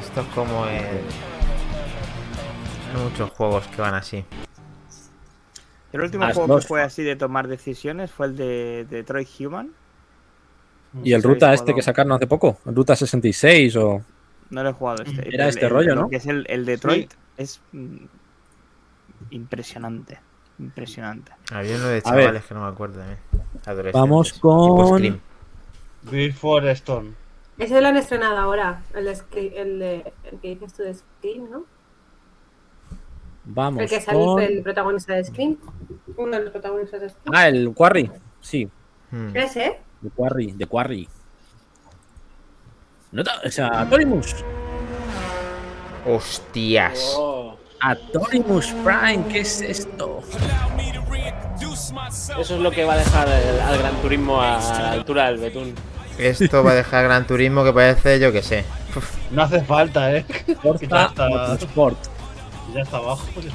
Esto 0.00 0.20
es 0.22 0.26
como 0.28 0.66
el... 0.66 0.74
Hay 2.94 3.02
muchos 3.04 3.30
juegos 3.30 3.66
que 3.68 3.80
van 3.80 3.94
así. 3.94 4.24
El 5.92 6.00
último 6.02 6.24
As 6.24 6.34
juego 6.36 6.58
que 6.58 6.66
fue 6.66 6.82
así 6.82 7.02
de 7.02 7.16
tomar 7.16 7.48
decisiones 7.48 8.10
fue 8.10 8.26
el 8.26 8.36
de 8.36 8.86
Detroit 8.88 9.28
Human. 9.40 9.70
Y 11.04 11.12
el 11.12 11.22
Ruta 11.22 11.52
este 11.52 11.66
jugado. 11.66 11.76
que 11.76 11.82
sacaron 11.82 12.12
hace 12.12 12.26
poco. 12.26 12.58
El 12.66 12.74
Ruta 12.74 12.96
66 12.96 13.76
o... 13.76 14.02
No 14.50 14.62
lo 14.64 14.70
he 14.70 14.72
jugado 14.72 15.04
este. 15.04 15.28
Era 15.32 15.44
El- 15.44 15.50
este 15.50 15.66
el- 15.66 15.70
rollo, 15.70 15.94
lo 15.94 16.02
¿no? 16.02 16.08
Que 16.10 16.16
es 16.16 16.26
el, 16.26 16.44
el 16.48 16.64
Detroit. 16.64 17.12
Es. 17.36 17.60
Impresionante. 19.30 20.20
Impresionante. 20.58 21.32
Había 21.52 21.76
uno 21.76 21.86
de 21.86 22.02
chavales 22.02 22.44
que 22.44 22.54
no 22.54 22.62
me 22.62 22.68
acuerdo 22.68 23.00
también. 23.00 23.92
Vamos 23.92 24.32
con. 24.34 25.20
Before 26.02 26.70
Stone. 26.72 27.12
Ese 27.58 27.80
lo 27.80 27.88
han 27.88 27.96
estrenado 27.98 28.38
ahora, 28.38 28.82
el, 28.94 29.04
de, 29.04 29.22
el, 29.54 29.78
de, 29.78 30.12
el 30.24 30.40
que 30.40 30.48
dices 30.48 30.72
tú 30.72 30.82
de 30.82 30.94
Scream, 30.94 31.50
¿no? 31.50 31.64
Vamos. 33.44 33.82
El 33.82 33.88
que 33.88 34.00
salió 34.00 34.24
con... 34.24 34.42
el 34.42 34.62
protagonista 34.62 35.14
de 35.14 35.24
Scream. 35.24 35.58
Uno 36.16 36.36
de 36.38 36.44
los 36.44 36.52
protagonistas 36.52 37.00
de 37.02 37.08
Scream. 37.10 37.34
Ah, 37.34 37.48
el 37.48 37.74
Quarry, 37.74 38.10
sí. 38.40 38.66
Hmm. 39.10 39.36
¿Ese? 39.36 39.78
De 40.00 40.10
Quarry, 40.10 40.52
de 40.52 40.66
Quarry. 40.66 41.08
No 43.12 43.22
o 43.22 43.50
sea, 43.50 43.80
Atorimus. 43.80 44.36
Hostias. 46.06 47.18
Atorimus 47.80 48.74
Prime, 48.84 49.24
¿qué 49.28 49.40
es 49.40 49.60
esto? 49.60 50.22
Eso 52.38 52.54
es 52.54 52.60
lo 52.60 52.70
que 52.70 52.84
va 52.84 52.94
a 52.94 52.98
dejar 52.98 53.28
el, 53.28 53.60
al 53.60 53.78
Gran 53.78 53.94
Turismo 54.02 54.40
a 54.40 54.58
la 54.58 54.92
altura 54.92 55.26
del 55.30 55.38
Betún. 55.38 55.74
Esto 56.18 56.62
va 56.62 56.72
a 56.72 56.74
dejar 56.74 57.04
Gran 57.04 57.26
Turismo 57.26 57.64
que 57.64 57.72
parece, 57.72 58.20
yo 58.20 58.32
que 58.32 58.42
sé. 58.42 58.64
No 59.30 59.42
hace 59.42 59.62
falta, 59.62 60.14
eh. 60.14 60.24
Forza 60.62 60.86
ya 60.86 61.06
está, 61.06 61.54
Sport. 61.54 61.98
Ya 62.74 62.82
está 62.82 62.96
abajo. 62.98 63.26
Ya. 63.40 63.50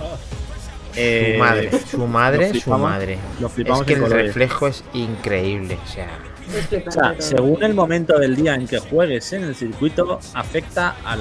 Eh, 0.97 1.33
su 1.33 1.39
madre, 1.39 1.71
su 1.85 2.07
madre, 2.07 2.59
su 2.59 2.69
madre. 2.71 3.19
es 3.39 3.81
que 3.83 3.93
el 3.93 4.09
reflejo 4.09 4.67
es 4.67 4.83
increíble. 4.93 5.77
O 5.83 5.87
sea, 5.87 6.07
o 6.87 6.91
sea, 6.91 7.15
según 7.19 7.63
el 7.63 7.73
momento 7.73 8.17
del 8.17 8.35
día 8.35 8.55
en 8.55 8.67
que 8.67 8.79
juegues 8.79 9.33
en 9.33 9.43
el 9.43 9.55
circuito, 9.55 10.19
afecta 10.33 10.95
al, 11.03 11.19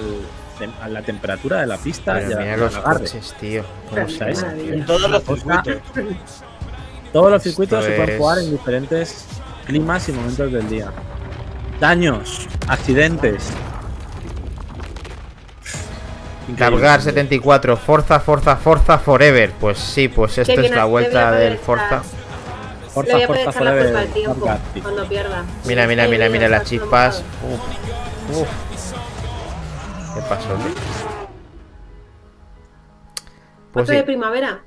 a 0.80 0.88
la 0.88 1.02
temperatura 1.02 1.60
de 1.60 1.66
la 1.66 1.76
pista 1.76 2.14
Pero 2.14 2.30
y 2.30 2.32
a 2.32 2.36
mira 2.38 2.56
los 2.56 2.76
coches, 2.76 3.34
tío. 3.40 3.64
¿Cómo 3.90 4.08
sabes? 4.08 4.42
En 4.42 4.84
todos 4.86 5.10
los 5.10 5.22
circuitos. 5.24 5.78
Todos 7.12 7.30
los 7.30 7.42
circuitos 7.42 7.84
se 7.84 7.90
pueden 7.92 8.18
jugar 8.18 8.38
en 8.38 8.50
diferentes 8.50 9.26
climas 9.66 10.08
y 10.08 10.12
momentos 10.12 10.52
del 10.52 10.68
día. 10.68 10.90
Daños, 11.80 12.48
accidentes. 12.68 13.50
Cargar 16.58 17.00
74, 17.00 17.76
Forza, 17.76 18.20
Forza, 18.20 18.56
Forza 18.56 18.98
Forever. 18.98 19.52
Pues 19.60 19.78
sí, 19.78 20.08
pues 20.08 20.38
esto 20.38 20.60
es 20.60 20.70
la 20.70 20.84
vuelta 20.84 21.32
del 21.32 21.58
Forza. 21.58 22.02
Forza, 22.92 23.18
Forza 23.26 23.52
Forever. 23.52 24.08
Cuando 24.82 25.08
pierda. 25.08 25.44
Mira, 25.64 25.86
mira, 25.86 26.06
mira, 26.06 26.28
mira 26.28 26.48
las 26.48 26.64
chispas. 26.64 27.22
Uf. 28.30 28.40
Uf. 28.40 28.48
¿Qué 30.24 30.30
pasó? 30.30 30.56
Pues 33.72 33.88
sí. 33.88 33.94
de 33.94 34.02
primavera? 34.04 34.62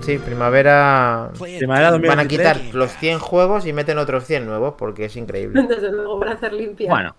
Sí, 0.00 0.18
primavera. 0.18 1.30
primavera 1.38 1.90
Van 1.98 2.18
a 2.18 2.26
quitar 2.26 2.60
los 2.72 2.90
100 2.96 3.18
juegos 3.20 3.66
y 3.66 3.72
meten 3.72 3.98
otros 3.98 4.24
100 4.24 4.44
nuevos 4.46 4.74
porque 4.76 5.04
es 5.04 5.16
increíble. 5.16 5.62
Desde 5.68 5.92
luego, 5.92 6.18
para 6.18 6.32
hacer 6.32 6.52
limpia. 6.52 6.90
Bueno, 6.90 7.14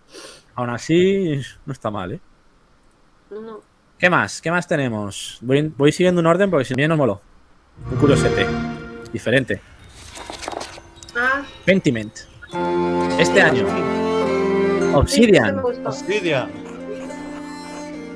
aún 0.56 0.70
así 0.70 1.42
no 1.66 1.74
está 1.74 1.90
mal, 1.90 2.14
¿eh? 2.14 2.20
No. 3.32 3.62
¿Qué 3.98 4.10
más? 4.10 4.42
¿Qué 4.42 4.52
más 4.52 4.68
tenemos? 4.68 5.38
Voy, 5.42 5.74
voy 5.78 5.92
siguiendo 5.92 6.20
un 6.20 6.28
orden 6.28 6.50
porque 6.50 6.66
si 6.66 6.74
no 6.74 6.88
nos 6.88 6.98
moló. 6.98 7.22
Un 7.90 7.98
curiosete. 7.98 8.46
Diferente. 9.12 9.62
Ah. 11.16 11.44
Pentiment. 11.64 12.14
Este 13.18 13.42
año. 13.42 13.66
Obsidian. 14.94 15.60
Obsidian. 15.86 16.63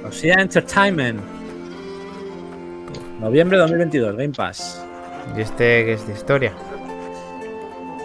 Obsidian 0.08 0.40
Entertainment. 0.40 1.20
Noviembre 3.20 3.58
de 3.58 3.62
2022, 3.64 4.16
Game 4.16 4.34
Pass. 4.34 4.84
¿Y 5.36 5.42
este 5.42 5.86
qué 5.86 5.94
es 5.94 6.08
de 6.08 6.14
historia? 6.14 6.54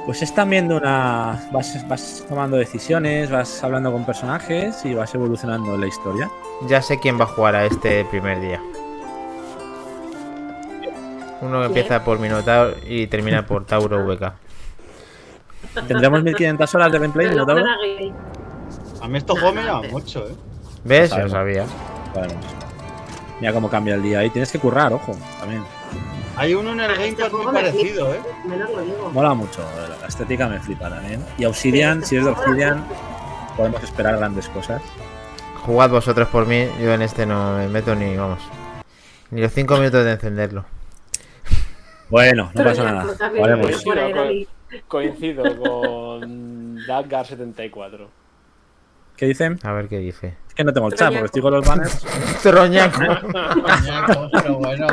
Pues 0.04 0.20
es 0.22 0.34
también 0.34 0.66
de 0.66 0.74
una. 0.74 1.48
Vas, 1.52 1.86
vas 1.88 2.24
tomando 2.28 2.56
decisiones, 2.56 3.30
vas 3.30 3.62
hablando 3.62 3.92
con 3.92 4.04
personajes 4.04 4.84
y 4.84 4.94
vas 4.94 5.14
evolucionando 5.14 5.76
la 5.76 5.86
historia. 5.86 6.28
Ya 6.66 6.82
sé 6.82 6.98
quién 6.98 7.20
va 7.20 7.24
a 7.24 7.28
jugar 7.28 7.54
a 7.54 7.66
este 7.66 8.04
primer 8.06 8.40
día. 8.40 8.60
Uno 11.40 11.60
que 11.60 11.66
empieza 11.66 12.04
por 12.04 12.18
Minotaur 12.18 12.76
y 12.84 13.06
termina 13.06 13.46
por 13.46 13.64
Tauro 13.64 14.04
VK. 14.04 14.32
¿Tendremos 15.86 16.22
1500 16.24 16.74
horas 16.74 16.92
de 16.92 16.98
gameplay 16.98 17.28
Minotauro? 17.28 17.64
A 19.00 19.08
mí 19.08 19.18
esto 19.18 19.34
juego 19.34 19.52
me 19.52 19.88
mucho, 19.88 20.26
¿eh? 20.28 20.34
¿Ves? 20.84 21.10
Ya 21.10 21.18
lo 21.18 21.28
sabía. 21.28 21.64
Bueno, 22.14 22.34
mira 23.40 23.52
cómo 23.52 23.68
cambia 23.70 23.94
el 23.94 24.02
día 24.02 24.20
ahí. 24.20 24.30
Tienes 24.30 24.52
que 24.52 24.58
currar, 24.58 24.92
ojo, 24.92 25.16
también. 25.40 25.64
Hay 26.36 26.54
uno 26.54 26.72
en 26.72 26.80
el 26.80 26.94
Game 26.96 27.12
Pass 27.12 27.32
muy 27.32 27.52
parecido, 27.52 28.14
¿eh? 28.14 28.20
Mola 29.12 29.34
mucho, 29.34 29.62
la 30.00 30.06
estética 30.06 30.48
me 30.48 30.58
flipa 30.60 30.88
también. 30.88 31.24
Y 31.36 31.44
Obsidian, 31.44 32.04
si 32.04 32.16
es 32.16 32.24
de 32.24 32.30
Obsidian, 32.30 32.84
podemos 33.56 33.82
esperar 33.82 34.16
grandes 34.16 34.48
cosas. 34.48 34.82
Jugad 35.66 35.90
vosotros 35.90 36.28
por 36.28 36.46
mí, 36.46 36.68
yo 36.80 36.92
en 36.92 37.02
este 37.02 37.26
no 37.26 37.58
me 37.58 37.68
meto 37.68 37.94
ni, 37.94 38.16
vamos, 38.16 38.40
ni 39.30 39.42
los 39.42 39.52
5 39.52 39.76
minutos 39.76 40.04
de 40.04 40.12
encenderlo. 40.12 40.64
Bueno, 42.08 42.50
no 42.54 42.64
pasa 42.64 42.82
nada. 42.84 43.14
Vale, 43.38 43.56
pues. 43.58 43.84
Coincido 44.88 45.42
con 45.42 46.78
Dadgar74. 46.78 48.06
¿Qué 49.16 49.26
dicen? 49.26 49.58
A 49.62 49.72
ver 49.72 49.88
qué 49.88 49.98
dice. 49.98 50.34
Es 50.48 50.54
que 50.54 50.64
no 50.64 50.72
tengo 50.72 50.88
el 50.88 50.94
chat 50.94 51.10
porque 51.10 51.26
estoy 51.26 51.42
con 51.42 51.52
los 51.52 51.66
banners. 51.66 52.04
Troñaco. 52.42 52.98
Troñaco, 52.98 54.30
pero 54.32 54.54
bueno. 54.56 54.86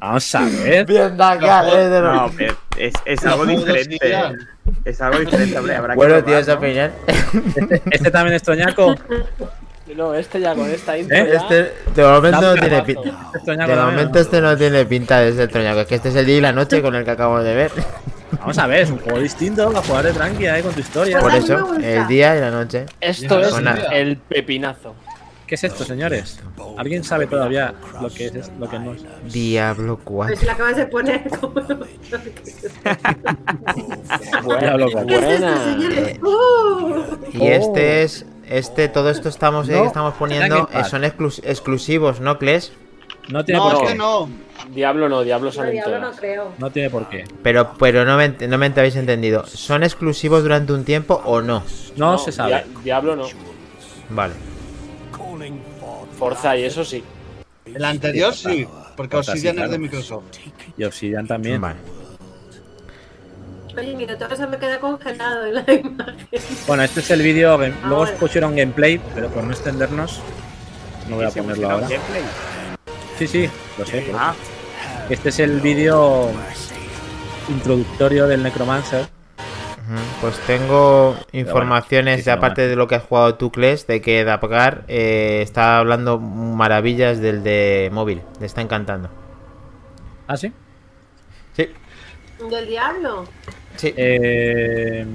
Vamos 0.00 0.34
a 0.34 0.40
ver. 0.44 0.86
Bien, 0.86 1.12
eh, 1.12 2.00
no, 2.02 2.30
es, 2.76 2.94
es 3.04 3.24
algo 3.24 3.46
diferente. 3.46 3.98
Es 4.84 5.00
algo 5.00 5.18
diferente, 5.18 5.58
hombre. 5.58 5.76
Habrá 5.76 5.94
bueno, 5.94 6.14
que 6.16 6.22
tío, 6.22 6.38
esa 6.38 6.54
opinión. 6.54 6.92
Este, 7.06 7.82
este, 7.90 8.10
también 8.10 8.34
es 8.36 8.42
Troñaco. 8.42 8.94
No, 9.94 10.14
este 10.14 10.40
ya 10.40 10.52
con 10.54 10.68
esta 10.68 10.98
intro. 10.98 11.16
¿Eh? 11.16 11.36
Este, 11.36 11.72
de 11.94 12.02
momento 12.02 12.40
no 12.40 12.54
tiene 12.60 12.82
pinta. 12.82 13.30
De 13.46 13.76
momento 13.76 14.18
este 14.18 14.40
no 14.40 14.56
tiene 14.56 14.84
pinta 14.84 15.20
de 15.20 15.32
ser 15.32 15.48
Troñaco. 15.48 15.80
Es 15.80 15.86
que 15.86 15.94
este 15.94 16.08
es 16.08 16.16
el 16.16 16.26
día 16.26 16.36
y 16.38 16.40
la 16.40 16.52
noche 16.52 16.82
con 16.82 16.96
el 16.96 17.04
que 17.04 17.12
acabo 17.12 17.40
de 17.40 17.54
ver. 17.54 17.70
Vamos 18.32 18.58
a 18.58 18.66
ver, 18.66 18.80
es 18.80 18.90
un 18.90 18.98
juego 18.98 19.20
distinto 19.20 19.76
a 19.76 19.82
jugar 19.82 20.04
de 20.04 20.12
tranquila, 20.12 20.58
eh, 20.58 20.62
con 20.62 20.74
tu 20.74 20.80
historia. 20.80 21.20
Por 21.20 21.34
eso, 21.34 21.74
el 21.76 22.06
día 22.06 22.36
y 22.36 22.40
la 22.40 22.50
noche. 22.50 22.86
Esto 23.00 23.40
es 23.40 23.54
el 23.92 24.16
pepinazo. 24.16 24.94
¿Qué 25.46 25.54
es 25.54 25.62
esto, 25.62 25.84
señores? 25.84 26.40
¿Alguien 26.76 27.04
sabe 27.04 27.28
todavía 27.28 27.72
lo 28.00 28.10
que 28.10 28.26
es 28.26 28.50
lo 28.58 28.68
que 28.68 28.80
no 28.80 28.94
es? 28.94 29.04
Diablo 29.32 30.00
4. 30.02 30.34
Pues 30.34 30.44
la 30.44 30.54
acabas 30.54 30.76
de 30.76 30.86
poner 30.86 31.28
como... 31.28 31.60
Diablo 34.60 34.88
4. 34.90 35.20
Y 37.32 37.46
este 37.46 38.02
es 38.02 38.26
este 38.48 38.88
todo 38.88 39.10
esto 39.10 39.28
estamos 39.28 39.68
eh, 39.68 39.84
estamos 39.84 40.14
poniendo 40.14 40.68
eh, 40.72 40.84
son 40.84 41.04
exclus 41.04 41.40
exclusivos, 41.44 42.20
¿no, 42.20 42.38
Kles? 42.38 42.72
No 43.28 43.44
tiene 43.44 43.58
no, 43.60 43.64
por 43.64 43.74
es 43.74 43.80
qué. 43.80 43.86
que 43.88 43.94
no. 43.96 44.28
Diablo 44.70 45.08
no, 45.08 45.22
Diablo 45.22 45.46
No, 45.46 45.52
salen 45.52 45.72
diablo 45.72 45.94
no 45.98 46.00
todas. 46.06 46.20
creo. 46.20 46.52
No 46.58 46.70
tiene 46.70 46.90
por 46.90 47.08
qué. 47.08 47.24
Pero 47.42 47.72
pero 47.78 48.04
no 48.04 48.16
me, 48.16 48.28
no 48.28 48.58
me 48.58 48.66
habéis 48.66 48.96
entendido. 48.96 49.46
¿Son 49.46 49.82
exclusivos 49.82 50.42
durante 50.42 50.72
un 50.72 50.84
tiempo 50.84 51.20
o 51.24 51.40
no? 51.42 51.62
No, 51.96 52.18
se 52.18 52.32
sabe. 52.32 52.52
Dia- 52.52 52.64
Diablo 52.84 53.16
no. 53.16 53.26
Vale. 54.10 54.34
Forza 56.18 56.56
y 56.56 56.64
eso 56.64 56.84
sí. 56.84 57.04
El 57.64 57.84
anterior 57.84 58.32
sí, 58.32 58.66
porque 58.96 59.16
Forza, 59.16 59.32
Obsidian 59.32 59.56
sí, 59.56 59.62
es 59.62 59.70
de. 59.70 59.78
Microsoft. 59.78 60.24
Y 60.78 60.84
Obsidian 60.84 61.26
también. 61.26 61.60
Vale. 61.60 61.76
Oye, 63.76 63.94
mira, 63.94 64.16
todo 64.16 64.34
se 64.34 64.46
me 64.46 64.56
queda 64.56 64.80
congelado 64.80 65.44
en 65.46 65.54
la 65.54 65.60
imagen. 65.72 66.16
Bueno, 66.66 66.82
este 66.82 67.00
es 67.00 67.10
el 67.10 67.20
vídeo. 67.22 67.58
game- 67.58 67.74
Luego 67.84 68.02
os 68.04 68.10
pusieron 68.12 68.56
gameplay, 68.56 68.98
pero 69.14 69.28
por 69.28 69.44
no 69.44 69.50
extendernos, 69.52 70.20
no 71.08 71.16
voy 71.16 71.26
a 71.26 71.30
ponerlo 71.30 71.70
ahora. 71.70 71.88
gameplay. 71.88 72.22
Sí, 73.18 73.26
sí, 73.26 73.50
lo 73.78 73.86
sé. 73.86 74.04
Ah, 74.14 74.34
Este 75.08 75.30
es 75.30 75.38
el 75.40 75.60
vídeo 75.60 76.30
introductorio 77.48 78.26
del 78.26 78.42
Necromancer. 78.42 79.06
Pues 80.20 80.36
tengo 80.46 81.16
informaciones, 81.32 82.16
sí, 82.16 82.22
sí, 82.22 82.30
de, 82.30 82.32
no, 82.32 82.38
aparte 82.38 82.66
de 82.66 82.74
lo 82.74 82.88
que 82.88 82.96
has 82.96 83.04
jugado 83.04 83.36
tú, 83.36 83.52
Kles, 83.52 83.86
de 83.86 84.00
que 84.00 84.24
Dapgar 84.24 84.84
eh, 84.88 85.40
está 85.42 85.78
hablando 85.78 86.18
maravillas 86.18 87.20
del 87.20 87.44
de 87.44 87.88
móvil. 87.92 88.22
Le 88.40 88.46
está 88.46 88.62
encantando. 88.62 89.10
¿Ah, 90.26 90.36
sí? 90.36 90.52
Sí, 91.52 91.68
¿Del 92.50 92.66
diablo? 92.66 93.26
sí. 93.76 93.94
Eh, 93.96 95.06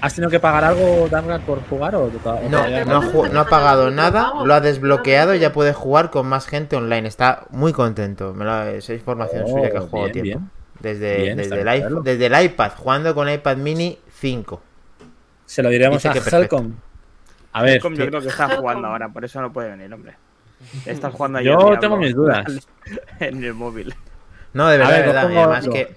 ¿Has 0.00 0.14
tenido 0.14 0.30
que 0.30 0.40
pagar 0.40 0.64
algo, 0.64 1.08
Dargar, 1.08 1.40
por 1.42 1.62
jugar 1.68 1.94
o 1.94 2.10
No, 2.48 2.68
no 2.84 3.28
no 3.28 3.40
ha 3.40 3.46
pagado 3.46 3.90
nada, 3.90 4.32
lo 4.44 4.54
ha 4.54 4.60
desbloqueado 4.60 5.34
y 5.34 5.38
ya 5.38 5.52
puede 5.52 5.72
jugar 5.72 6.10
con 6.10 6.26
más 6.26 6.46
gente 6.46 6.76
online. 6.76 7.06
Está 7.06 7.44
muy 7.50 7.72
contento. 7.72 8.32
Me 8.34 8.44
lo, 8.44 8.62
esa 8.62 8.94
información 8.94 9.44
Oh, 9.46 9.48
suya 9.48 9.70
que 9.70 9.76
ha 9.76 9.80
jugado 9.82 10.10
bien, 10.10 10.24
tiempo. 10.24 10.38
bien. 10.40 10.50
Desde, 10.80 11.16
Bien, 11.22 11.40
está 11.40 11.56
desde, 11.56 11.86
el 11.86 12.02
desde 12.02 12.44
iPad, 12.44 12.72
jugando 12.76 13.14
con 13.14 13.28
iPad 13.28 13.56
mini 13.58 13.98
5. 14.18 14.62
Se 15.44 15.62
lo 15.62 15.68
diremos 15.68 16.02
Dice 16.02 16.08
a. 16.08 16.38
Helcom. 16.38 16.74
A 17.52 17.62
ver, 17.62 17.74
Helcom 17.74 17.94
yo 17.94 18.06
creo 18.06 18.20
que 18.22 18.28
está 18.28 18.56
jugando 18.56 18.88
ahora, 18.88 19.08
por 19.10 19.24
eso 19.24 19.40
no 19.42 19.52
puede 19.52 19.68
venir, 19.70 19.92
hombre. 19.92 20.16
Estás 20.86 21.12
jugando 21.12 21.40
Yo 21.40 21.78
tengo 21.78 21.96
mis 21.96 22.14
dudas. 22.14 22.46
en 23.20 23.44
el 23.44 23.54
móvil. 23.54 23.94
No, 24.52 24.68
de 24.68 24.78
verdad, 24.78 24.94
de 24.94 25.00
verdad. 25.02 25.24
Además 25.26 25.68
que 25.68 25.96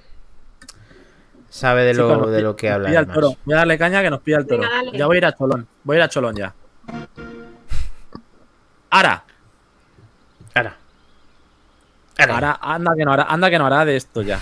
sabe 1.53 1.83
de 1.83 1.93
lo, 1.93 2.31
de 2.31 2.41
lo 2.41 2.55
que 2.55 2.71
habla. 2.71 2.89
Voy 2.89 3.53
a 3.53 3.57
darle 3.57 3.77
caña 3.77 4.01
que 4.01 4.09
nos 4.09 4.21
pilla 4.21 4.37
el 4.37 4.47
toro. 4.47 4.63
ya 4.91 5.05
voy 5.05 5.17
a 5.17 5.19
ir 5.19 5.25
a 5.25 5.35
Cholón. 5.35 5.67
Voy 5.83 5.95
a 5.95 5.99
ir 5.99 6.03
a 6.03 6.09
Cholón 6.09 6.35
ya. 6.35 6.53
Ara. 8.89 9.23
Ara. 10.55 10.77
Ara. 12.17 12.59
anda 12.59 12.95
que 12.97 13.05
no 13.05 13.13
hará, 13.13 13.23
anda 13.23 13.49
que 13.51 13.59
no 13.59 13.67
hará 13.67 13.85
de 13.85 13.95
esto 13.95 14.23
ya. 14.23 14.39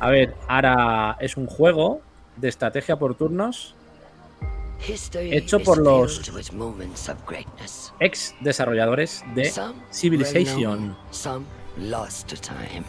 A 0.00 0.10
ver, 0.10 0.34
Ara 0.46 1.16
es 1.18 1.36
un 1.36 1.46
juego 1.46 2.02
de 2.36 2.48
estrategia 2.48 2.96
por 2.96 3.16
turnos 3.16 3.74
hecho 5.12 5.60
por 5.60 5.78
los 5.78 6.20
ex 8.00 8.34
desarrolladores 8.40 9.24
de 9.34 9.52
Civilization. 9.90 10.96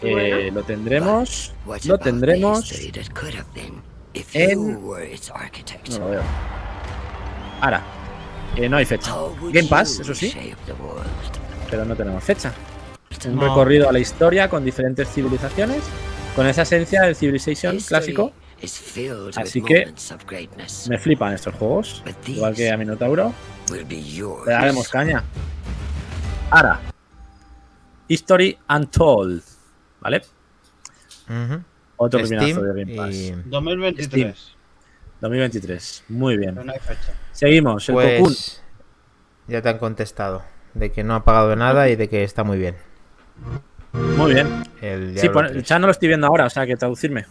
Eh, 0.02 0.52
lo 0.54 0.64
tendremos, 0.64 1.54
lo 1.86 1.98
tendremos 1.98 2.72
en... 4.34 4.74
No 4.74 6.00
lo 6.00 6.10
veo. 6.10 6.22
Ahora, 7.62 7.82
eh, 8.56 8.70
no 8.70 8.78
hay 8.78 8.86
fecha. 8.86 9.14
Game 9.52 9.68
Pass, 9.68 10.00
eso 10.00 10.14
sí, 10.14 10.34
pero 11.70 11.86
no 11.86 11.96
tenemos 11.96 12.24
fecha. 12.24 12.54
Un 13.26 13.40
recorrido 13.40 13.90
a 13.90 13.92
la 13.92 14.00
historia 14.00 14.50
con 14.50 14.64
diferentes 14.64 15.10
civilizaciones, 15.10 15.82
con 16.36 16.46
esa 16.48 16.62
esencia 16.64 17.04
del 17.04 17.16
Civilization 17.16 17.78
clásico 17.78 18.34
Así 19.36 19.62
que 19.62 19.94
me 20.90 20.98
flipan 20.98 21.34
estos 21.34 21.54
juegos, 21.56 22.04
igual 22.28 22.56
que 22.56 22.72
a 22.72 22.78
Minotauro. 22.78 23.34
Le 24.46 24.52
daremos 24.52 24.88
caña. 24.90 25.24
Ahora, 26.50 26.80
History 28.08 28.58
Untold, 28.70 29.43
¿vale? 30.01 30.22
Otro 31.97 32.20
pepinazo 32.20 32.62
de 32.62 32.86
Game 32.86 32.95
Pass. 32.95 33.34
2023. 33.45 34.56
2023, 35.22 36.03
muy 36.10 36.38
bien. 36.38 36.60
Seguimos, 37.32 37.88
el 37.89 37.95
pues, 37.95 38.62
Ya 39.47 39.62
te 39.62 39.70
han 39.70 39.78
contestado 39.78 40.43
de 40.74 40.91
que 40.91 41.03
no 41.03 41.16
ha 41.16 41.24
pagado 41.24 41.56
nada 41.56 41.89
y 41.89 41.95
de 41.95 42.10
que 42.10 42.24
está 42.24 42.43
muy 42.43 42.58
bien. 42.58 42.76
Muy 43.93 44.34
bien. 44.34 44.64
sí, 45.16 45.30
pues, 45.30 45.64
ya 45.64 45.80
no 45.80 45.88
lo 45.88 45.91
estoy 45.91 46.10
viendo 46.10 46.28
ahora, 46.28 46.45
o 46.45 46.49
sea 46.49 46.66
que 46.66 46.76
traducirme. 46.76 47.26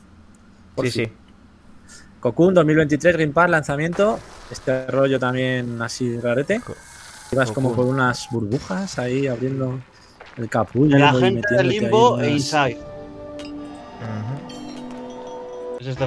sí, 0.83 0.91
sí. 0.91 1.13
Cocoon 2.21 2.55
2023 2.55 3.19
Game 3.19 3.33
Pass 3.35 3.51
lanzamiento. 3.51 4.19
Este 4.51 4.87
rollo 4.87 5.19
también 5.21 5.81
así 5.83 6.19
rarete. 6.19 6.63
Ibas 7.31 7.53
como 7.53 7.75
por 7.75 7.85
unas 7.85 8.29
burbujas 8.31 8.99
ahí 8.99 9.27
abriendo 9.27 9.79
el 10.37 10.49
capullo. 10.49 10.99
La 10.99 11.13
gente 11.13 11.55
de 11.55 11.65
Limbo 11.65 12.21
e 12.21 12.31
Inside. 12.31 12.79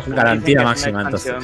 Garantía 0.07 0.63
máxima 0.63 1.01
entonces. 1.01 1.36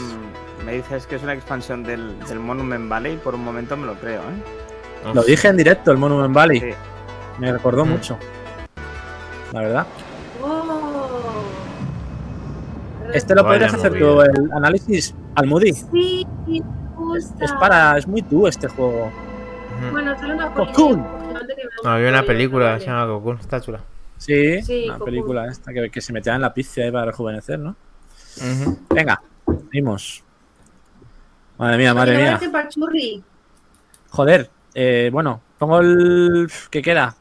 Me 0.65 0.73
dices 0.73 1.05
que 1.05 1.15
es 1.15 1.23
una 1.23 1.33
expansión 1.33 1.83
del, 1.83 2.17
del, 2.27 2.39
Monument 2.39 2.89
Valley, 2.89 3.17
por 3.17 3.35
un 3.35 3.43
momento 3.43 3.75
me 3.75 3.85
lo 3.85 3.95
creo, 3.95 4.21
¿eh? 4.21 5.11
Lo 5.13 5.21
dije 5.21 5.49
en 5.49 5.57
directo, 5.57 5.91
el 5.91 5.97
Monument 5.97 6.33
Valley. 6.33 6.73
Me 7.37 7.51
recordó 7.51 7.85
mm. 7.85 7.89
mucho. 7.89 8.17
La 9.51 9.59
verdad. 9.59 9.87
Este 13.13 13.35
lo 13.35 13.43
podrías 13.43 13.73
hacer 13.73 13.99
tú, 13.99 14.21
el 14.21 14.51
análisis 14.53 15.13
al 15.35 15.47
Moody. 15.47 15.73
Sí, 15.73 16.25
Es, 17.39 17.51
para, 17.59 17.97
es 17.97 18.07
muy 18.07 18.21
tú 18.23 18.47
este 18.47 18.67
juego. 18.67 19.11
Bueno, 19.91 20.17
solo 20.19 20.33
una 20.33 20.53
Cocoon. 20.53 21.07
No, 21.83 21.89
había 21.89 22.09
una 22.09 22.23
película 22.23 22.75
que 22.75 22.81
se 22.81 22.85
llama 22.87 23.07
Cocoon, 23.07 23.39
está 23.39 23.61
chula. 23.61 23.81
Sí, 24.17 24.85
una 24.85 24.99
película 24.99 25.47
esta 25.47 25.73
que, 25.73 25.89
que, 25.89 26.01
se 26.01 26.13
metía 26.13 26.35
en 26.35 26.41
la 26.41 26.53
pizza 26.53 26.81
ahí 26.81 26.91
para 26.91 27.05
rejuvenecer, 27.05 27.59
¿no? 27.59 27.75
Venga, 28.89 29.21
seguimos. 29.69 30.23
Madre 31.57 31.77
mía, 31.77 31.93
madre 31.93 32.17
mía. 32.17 32.39
Joder, 34.09 34.49
eh, 34.73 35.09
bueno, 35.11 35.41
pongo 35.57 35.79
el 35.79 36.49
que 36.69 36.81
queda. 36.81 37.15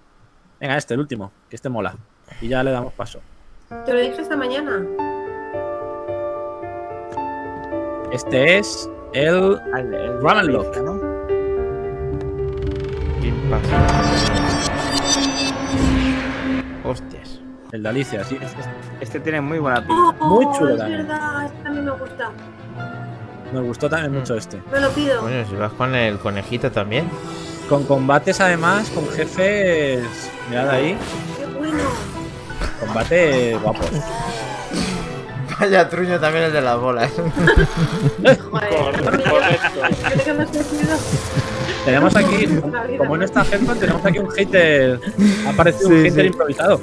Venga, 0.60 0.76
este, 0.76 0.94
el 0.94 1.00
último, 1.00 1.32
que 1.48 1.56
este 1.56 1.68
mola. 1.68 1.96
Y 2.40 2.48
ya 2.48 2.62
le 2.62 2.70
damos 2.70 2.92
paso. 2.92 3.20
Te 3.84 3.92
lo 3.92 4.00
dije 4.00 4.20
esta 4.20 4.36
mañana. 4.36 4.86
Este 8.12 8.58
es 8.58 8.88
el, 9.12 9.58
el 9.76 10.22
Ravenlock. 10.22 10.91
Hostias. 16.84 17.40
El 17.70 17.82
de 17.82 17.88
Alicia, 17.88 18.24
sí. 18.24 18.38
Este, 18.40 18.60
este 19.00 19.20
tiene 19.20 19.40
muy 19.40 19.58
buena 19.58 19.78
pinta. 19.78 19.94
Oh, 20.20 20.26
muy 20.26 20.56
chulo 20.56 20.72
es 20.72 20.78
también. 20.78 21.06
verdad, 21.06 21.46
este 21.46 21.62
también 21.62 21.84
me 21.84 21.90
gusta. 21.92 22.30
Me 23.52 23.60
gustó 23.60 23.88
también 23.88 24.12
mucho 24.12 24.36
este. 24.36 24.60
Me 24.72 24.80
lo 24.80 24.90
pido. 24.90 25.22
Bueno, 25.22 25.48
si 25.48 25.56
vas 25.56 25.72
con 25.72 25.94
el 25.94 26.18
conejito 26.18 26.70
también. 26.70 27.08
Con 27.68 27.84
combates 27.84 28.40
además, 28.40 28.90
con 28.90 29.08
jefes. 29.08 30.30
Mirad 30.50 30.70
ahí. 30.70 30.96
Qué 31.38 31.46
bueno. 31.46 31.82
Combate 32.80 33.56
guapos. 33.62 33.90
Vaya 35.60 35.88
truño 35.88 36.18
también 36.18 36.46
el 36.46 36.52
de 36.52 36.60
las 36.60 36.78
bolas. 36.78 37.12
Tenemos 41.84 42.14
aquí, 42.14 42.46
como 42.96 43.16
no 43.16 43.24
está 43.24 43.44
Helcon, 43.44 43.76
tenemos 43.78 44.06
aquí 44.06 44.18
un 44.18 44.30
hater. 44.30 45.00
Ha 45.46 45.50
aparecido 45.50 45.88
un 45.88 46.04
hater 46.04 46.26
improvisado. 46.26 46.78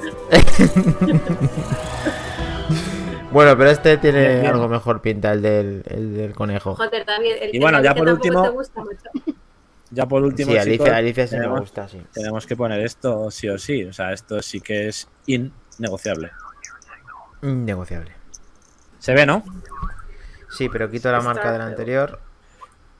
bueno, 3.31 3.57
pero 3.57 3.69
este 3.69 3.97
tiene 3.97 4.45
algo 4.45 4.67
mejor 4.67 5.01
pinta, 5.01 5.31
el 5.31 5.41
del, 5.41 5.83
el 5.87 6.15
del 6.15 6.33
conejo. 6.33 6.75
Joder, 6.75 7.05
también. 7.05 7.37
El 7.41 7.55
y 7.55 7.59
bueno, 7.59 7.81
ya 7.81 7.95
por 7.95 8.09
último. 8.09 8.61
ya 9.91 10.05
por 10.05 10.23
último. 10.23 10.51
Sí, 10.51 10.57
Alicia, 10.57 10.97
Alicia 10.97 11.27
sí 11.27 11.37
me 11.37 11.47
gusta, 11.47 11.87
sí. 11.87 12.01
Tenemos 12.13 12.45
que 12.45 12.57
poner 12.57 12.81
esto 12.81 13.31
sí 13.31 13.47
o 13.47 13.57
sí. 13.57 13.85
O 13.85 13.93
sea, 13.93 14.11
esto 14.11 14.41
sí 14.41 14.59
que 14.59 14.89
es 14.89 15.07
innegociable. 15.27 16.31
Innegociable. 17.41 18.11
Se 18.99 19.13
ve, 19.13 19.25
¿no? 19.25 19.45
Sí, 20.49 20.67
pero 20.67 20.91
quito 20.91 21.09
la 21.09 21.21
marca 21.21 21.53
del 21.53 21.61
anterior. 21.61 22.19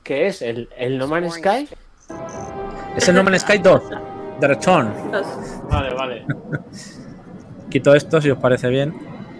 ¿Qué 0.02 0.28
es? 0.28 0.40
¿El, 0.40 0.70
el 0.78 0.96
No 0.96 1.08
Man's 1.08 1.34
Sky? 1.34 1.68
Es 2.96 3.08
el 3.08 3.14
No 3.14 3.24
Man's 3.24 3.42
Sky 3.42 3.58
2. 3.58 3.82
The 4.40 4.48
Return. 4.48 4.92
Vale, 5.68 5.94
vale. 5.94 6.26
Quito 7.70 7.94
esto 7.94 8.20
si 8.20 8.30
os 8.30 8.38
parece 8.38 8.68
bien. 8.68 8.94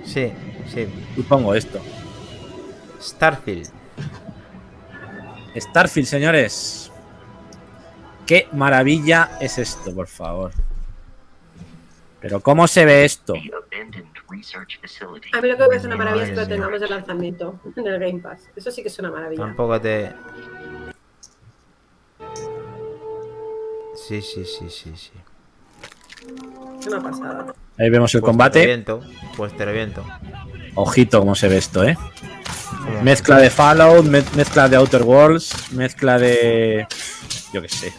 Sí, 0.05 0.33
sí. 0.69 0.89
Y 1.17 1.23
pongo 1.23 1.55
esto. 1.55 1.81
Starfield. 3.01 3.69
Starfield, 5.57 6.07
señores. 6.07 6.93
Qué 8.27 8.47
maravilla 8.53 9.33
es 9.41 9.59
esto, 9.59 9.93
por 9.93 10.07
favor. 10.07 10.53
Pero 12.21 12.41
¿cómo 12.41 12.69
se 12.69 12.85
ve 12.85 13.05
esto? 13.05 13.33
A 13.33 13.37
mí 13.37 13.51
lo 15.49 15.57
que 15.57 15.63
me 15.63 15.69
parece 15.69 15.87
una 15.87 15.97
maravilla 15.97 16.25
es 16.25 16.31
que 16.31 16.37
lo 16.37 16.47
tengamos 16.47 16.81
de 16.81 16.89
lanzamiento 16.89 17.59
en 17.75 17.87
el 17.87 17.99
Game 17.99 18.21
Pass. 18.21 18.49
Eso 18.55 18.71
sí 18.71 18.83
que 18.83 18.89
es 18.89 18.99
una 18.99 19.11
maravilla. 19.11 19.43
Tampoco 19.43 19.81
te. 19.81 20.13
Sí, 24.09 24.23
sí, 24.23 24.45
sí, 24.45 24.69
sí, 24.71 24.93
sí. 24.97 25.13
Una 26.87 27.03
pasada. 27.03 27.55
Ahí 27.79 27.91
vemos 27.91 28.15
el 28.15 28.21
pues 28.21 28.31
combate. 28.31 28.61
Te 28.61 28.67
reviento, 28.67 29.01
pues 29.37 29.57
te 29.57 29.65
reviento. 29.65 30.05
Ojito 30.75 31.21
cómo 31.21 31.35
se 31.35 31.49
ve 31.49 31.59
esto, 31.59 31.85
¿eh? 31.85 31.97
Mezcla 33.03 33.39
de 33.39 33.51
Fallout, 33.51 34.05
mezcla 34.05 34.69
de 34.69 34.77
Outer 34.77 35.03
Worlds, 35.03 35.73
mezcla 35.73 36.19
de. 36.19 36.87
Yo 37.53 37.63
qué 37.63 37.69
sé. 37.69 37.93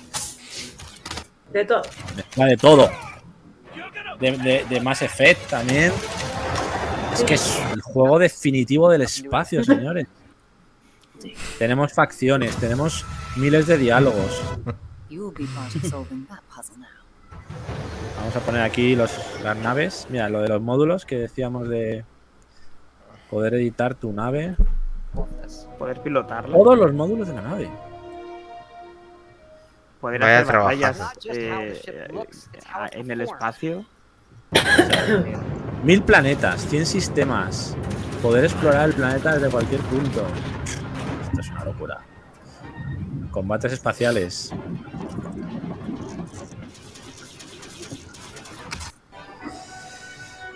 De 1.51 1.65
todo. 1.65 1.81
Mezcla 2.15 2.45
de 2.45 2.57
todo 2.57 2.89
de, 4.21 4.65
de, 4.69 4.81
Mass 4.81 5.01
Effect 5.01 5.49
también. 5.49 5.91
Es 7.13 7.23
que 7.23 7.33
es 7.33 7.59
el 7.73 7.81
juego 7.81 8.19
definitivo 8.19 8.89
del 8.89 9.01
espacio, 9.01 9.63
señores. 9.63 10.07
Tenemos 11.57 11.93
facciones, 11.93 12.55
tenemos 12.57 13.05
miles 13.35 13.67
de 13.67 13.77
diálogos. 13.77 14.41
Vamos 18.17 18.35
a 18.35 18.39
poner 18.39 18.61
aquí 18.61 18.95
los, 18.95 19.11
las 19.43 19.57
naves. 19.57 20.07
Mira, 20.09 20.29
lo 20.29 20.41
de 20.41 20.49
los 20.49 20.61
módulos 20.61 21.05
que 21.05 21.17
decíamos 21.17 21.67
de 21.67 22.05
poder 23.29 23.55
editar 23.55 23.95
tu 23.95 24.13
nave. 24.13 24.55
Poder 25.77 26.01
pilotarla. 26.01 26.55
Todos 26.55 26.77
los 26.77 26.93
módulos 26.93 27.27
de 27.27 27.33
la 27.33 27.41
nave. 27.41 27.69
Poder 29.99 30.23
hacer 30.23 30.57
batallas 30.57 30.99
eh, 31.25 31.81
en 32.93 33.11
el 33.11 33.21
espacio. 33.21 33.85
Mil 35.83 36.03
planetas, 36.03 36.61
100 36.67 36.85
sistemas. 36.85 37.75
Poder 38.21 38.45
explorar 38.45 38.89
el 38.89 38.95
planeta 38.95 39.33
desde 39.33 39.49
cualquier 39.49 39.81
punto. 39.81 40.25
Esto 41.23 41.41
es 41.41 41.49
una 41.49 41.65
locura. 41.65 42.10
Combates 43.31 43.73
espaciales. 43.73 44.53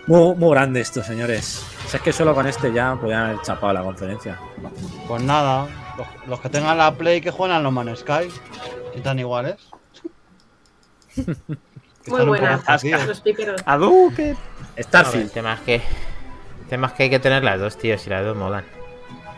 Muy, 0.06 0.36
muy 0.36 0.50
grande 0.50 0.80
esto, 0.80 1.02
señores. 1.02 1.64
Si 1.88 1.96
es 1.96 2.02
que 2.02 2.12
solo 2.12 2.34
con 2.34 2.46
este 2.46 2.72
ya 2.72 2.94
podían 2.94 3.24
haber 3.24 3.42
chapado 3.42 3.72
la 3.72 3.82
conferencia. 3.82 4.38
Pues 5.08 5.22
nada, 5.22 5.66
los, 5.96 6.06
los 6.28 6.40
que 6.40 6.48
tengan 6.48 6.78
la 6.78 6.94
Play 6.94 7.20
que 7.20 7.30
juegan 7.30 7.62
los 7.64 7.72
¿eh? 7.72 7.74
Man 7.74 7.96
Sky, 7.96 8.28
y 8.94 9.00
tan 9.00 9.18
iguales. 9.18 9.56
Muy 12.06 12.24
buenas, 12.24 12.62
los 13.06 13.20
piqueros. 13.20 13.62
Aduque. 13.66 14.36
Starfield. 14.78 15.24
El 15.24 15.30
tema 15.30 15.54
es 15.54 15.60
que. 15.60 15.74
El 15.76 16.68
tema 16.68 16.86
es 16.88 16.92
que 16.94 17.02
hay 17.04 17.10
que 17.10 17.18
tener 17.18 17.44
las 17.44 17.58
dos, 17.58 17.76
tío, 17.76 17.98
si 17.98 18.10
las 18.10 18.24
dos 18.24 18.36
molan. 18.36 18.64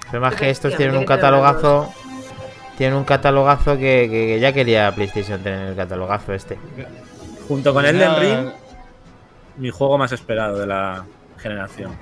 El 0.06 0.10
tema 0.10 0.28
es 0.28 0.34
que 0.36 0.50
estos 0.50 0.76
tienen 0.76 0.96
un 0.96 1.04
catalogazo. 1.04 1.92
Tienen 2.78 2.96
un 2.96 3.04
catalogazo 3.04 3.72
que, 3.76 4.08
que- 4.08 4.26
que 4.28 4.40
ya 4.40 4.52
quería 4.52 4.94
PlayStation 4.94 5.42
tener 5.42 5.70
el 5.70 5.76
catalogazo 5.76 6.32
este. 6.32 6.58
Junto 7.48 7.74
con 7.74 7.84
Elden 7.84 8.20
Ring, 8.20 8.52
mi 9.56 9.70
juego 9.70 9.98
más 9.98 10.12
esperado 10.12 10.58
de 10.58 10.66
la 10.66 11.04
generación. 11.38 11.92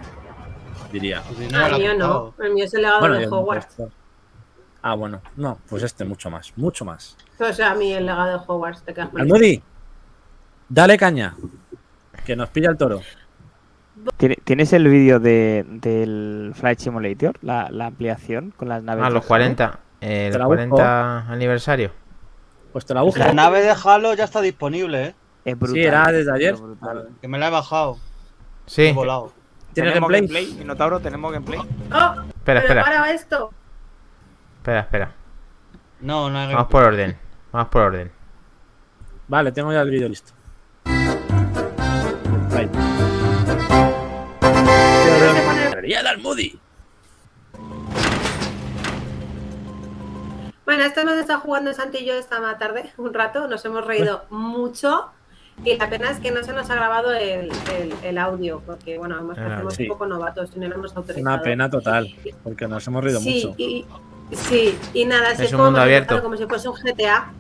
Diría. 0.92 1.22
pues 1.26 1.52
Ah, 1.54 1.68
el 1.68 1.78
mío 1.78 1.94
no. 1.96 2.34
El 2.38 2.52
mío 2.54 2.64
es 2.66 2.74
el 2.74 2.82
legado 2.82 3.08
de 3.08 3.26
Hogwarts. 3.26 3.82
Ah, 4.82 4.94
bueno. 4.94 5.20
No, 5.36 5.58
pues 5.68 5.82
este 5.82 6.04
mucho 6.04 6.30
más. 6.30 6.52
Mucho 6.56 6.84
más. 6.84 7.16
O 7.40 7.52
sea, 7.52 7.72
a 7.72 7.74
mí 7.74 7.92
el 7.92 8.06
legado 8.06 8.38
de 8.38 8.44
Hogwarts 8.46 8.82
te 8.82 8.92
quedas. 8.94 9.08
Almudi, 9.16 9.62
dale 10.68 10.96
caña. 10.98 11.34
Que 12.24 12.36
nos 12.36 12.50
pilla 12.50 12.70
el 12.70 12.76
toro. 12.76 13.00
¿Tiene- 14.18 14.36
¿Tienes 14.44 14.72
el 14.74 14.86
vídeo 14.88 15.18
de, 15.20 15.64
del 15.68 16.52
Flight 16.54 16.78
Simulator? 16.80 17.38
La, 17.42 17.68
la 17.70 17.86
ampliación 17.86 18.52
con 18.56 18.68
las 18.68 18.82
naves. 18.82 19.02
Ah, 19.04 19.08
los 19.10 19.22
Halo? 19.22 19.28
40. 19.28 19.80
El 20.00 20.32
Te 20.32 20.38
la 20.38 20.46
40 20.46 21.18
aniversario. 21.30 21.90
Pues 22.72 22.84
te 22.84 22.94
la 22.94 23.02
busco. 23.02 23.18
La 23.20 23.32
nave 23.32 23.62
de 23.62 23.74
Halo 23.84 24.14
ya 24.14 24.24
está 24.24 24.40
disponible, 24.40 25.04
¿eh? 25.06 25.14
Es 25.44 25.58
brutal. 25.58 25.74
Sí, 25.74 25.82
era 25.82 26.12
desde 26.12 26.32
ayer. 26.32 26.56
Que 27.20 27.28
me 27.28 27.38
la 27.38 27.48
he 27.48 27.50
bajado. 27.50 27.98
Sí. 28.66 28.88
He 28.88 28.92
volado. 28.92 29.32
¿Tienes 29.72 29.92
¿Tenemos 29.92 30.10
gameplay? 30.10 30.42
gameplay? 30.44 30.58
Minotauro, 30.58 31.00
¿tenemos 31.00 31.32
gameplay? 31.32 31.60
¡Oh! 31.60 32.22
Espera, 32.36 32.60
espera. 32.60 32.84
para 32.84 33.10
esto. 33.12 33.50
Espera, 34.58 34.80
espera. 34.80 35.12
No, 36.00 36.28
no 36.30 36.38
hay 36.38 36.52
Vamos 36.52 36.70
por 36.70 36.82
orden. 36.84 37.16
Vamos 37.52 37.68
por 37.68 37.82
orden. 37.82 38.12
Vale, 39.28 39.52
tengo 39.52 39.72
ya 39.72 39.80
el 39.80 39.90
vídeo 39.90 40.08
listo. 40.08 40.32
Ahí. 42.54 42.68
Galería 45.70 46.02
Bueno, 50.66 50.82
esto 50.84 51.04
nos 51.04 51.16
está 51.16 51.38
jugando 51.38 51.72
Santi 51.72 51.98
y 51.98 52.04
yo 52.04 52.14
esta 52.14 52.58
tarde, 52.58 52.90
un 52.98 53.14
rato, 53.14 53.46
nos 53.48 53.64
hemos 53.64 53.86
reído 53.86 54.24
mucho 54.30 55.06
y 55.64 55.74
la 55.76 55.88
pena 55.88 56.10
es 56.10 56.18
que 56.18 56.30
no 56.32 56.42
se 56.42 56.52
nos 56.52 56.68
ha 56.68 56.74
grabado 56.74 57.12
el, 57.14 57.50
el- 57.78 57.94
el 58.02 58.18
audio, 58.18 58.60
porque 58.66 58.98
bueno, 58.98 59.16
que 59.34 59.40
Ah, 59.40 59.62
sí. 59.70 59.84
un 59.84 59.88
poco 59.88 60.06
novatos 60.06 60.50
y 60.54 60.58
no 60.58 60.68
lo 60.68 60.74
hemos 60.74 60.94
autorizado. 60.96 61.34
Una 61.34 61.42
pena 61.42 61.70
total, 61.70 62.14
porque 62.44 62.68
nos 62.68 62.86
hemos 62.86 63.02
reído 63.02 63.20
Sí, 63.20 63.42
mucho. 63.46 63.54
y, 63.56 63.86
sí, 64.32 64.76
y 64.92 65.04
nada, 65.06 65.30
Es 65.32 65.38
un 65.40 65.46
como 65.52 65.64
mundo 65.64 65.78
hemos 65.78 65.84
abierto. 65.86 66.22
como 66.22 66.36
si 66.36 66.44
fuese 66.46 66.68
un 66.68 66.74
GTA. 66.76 67.30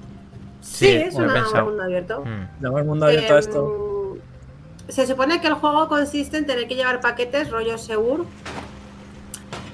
Sí, 0.62 0.86
Sí, 0.86 0.92
es 0.96 1.14
un 1.14 1.26
mundo 1.26 1.82
abierto. 1.82 2.24
Mm. 2.24 2.64
El 2.76 2.84
mundo 2.84 3.06
abierto 3.06 3.32
a 3.34 3.36
Em, 3.36 3.40
esto. 3.40 4.18
Se 4.88 5.06
supone 5.06 5.40
que 5.40 5.48
el 5.48 5.54
juego 5.54 5.88
consiste 5.88 6.38
en 6.38 6.46
tener 6.46 6.66
que 6.68 6.74
llevar 6.76 7.00
paquetes 7.00 7.50
rollo 7.50 7.76
Segur. 7.76 8.24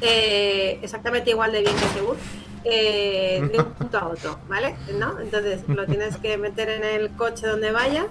eh, 0.01 0.81
exactamente 0.83 1.31
igual 1.31 1.53
de 1.53 1.61
bien 1.61 1.75
que 1.77 1.85
Segur. 1.99 2.17
Eh, 2.65 3.49
de 3.53 3.59
un 3.59 3.65
punto 3.79 3.99
a 3.99 4.09
otro, 4.09 4.39
¿vale? 4.49 4.77
¿No? 4.99 5.19
Entonces 5.21 5.61
lo 5.69 5.87
tienes 5.87 6.17
que 6.19 6.37
meter 6.39 6.69
en 6.69 6.85
el 6.85 7.11
coche 7.11 7.47
donde 7.47 7.71
vayas, 7.73 8.07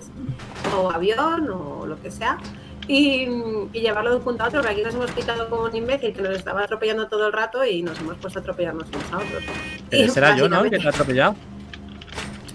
o 0.77 0.91
avión, 0.91 1.49
o 1.49 1.85
lo 1.85 2.01
que 2.01 2.11
sea, 2.11 2.37
y, 2.87 3.27
y 3.73 3.79
llevarlo 3.79 4.09
de 4.11 4.15
un 4.17 4.23
punto 4.23 4.43
a 4.43 4.47
otro. 4.47 4.59
Porque 4.61 4.73
aquí 4.73 4.83
nos 4.83 4.93
hemos 4.95 5.11
picado 5.11 5.49
como 5.49 5.63
un 5.63 5.75
imbécil 5.75 6.13
que 6.13 6.21
nos 6.21 6.35
estaba 6.35 6.63
atropellando 6.63 7.07
todo 7.07 7.27
el 7.27 7.33
rato 7.33 7.63
y 7.65 7.81
nos 7.83 7.99
hemos 7.99 8.17
puesto 8.17 8.39
a 8.39 8.41
atropellarnos 8.41 8.87
unos 8.89 9.11
a 9.13 9.17
otros. 9.17 9.43
Pero 9.89 10.03
Y 10.03 10.09
será 10.09 10.35
yo, 10.35 10.49
¿no? 10.49 10.63
El 10.63 10.69
que 10.71 10.79
te 10.79 10.87
ha 10.87 10.89
atropellado. 10.89 11.35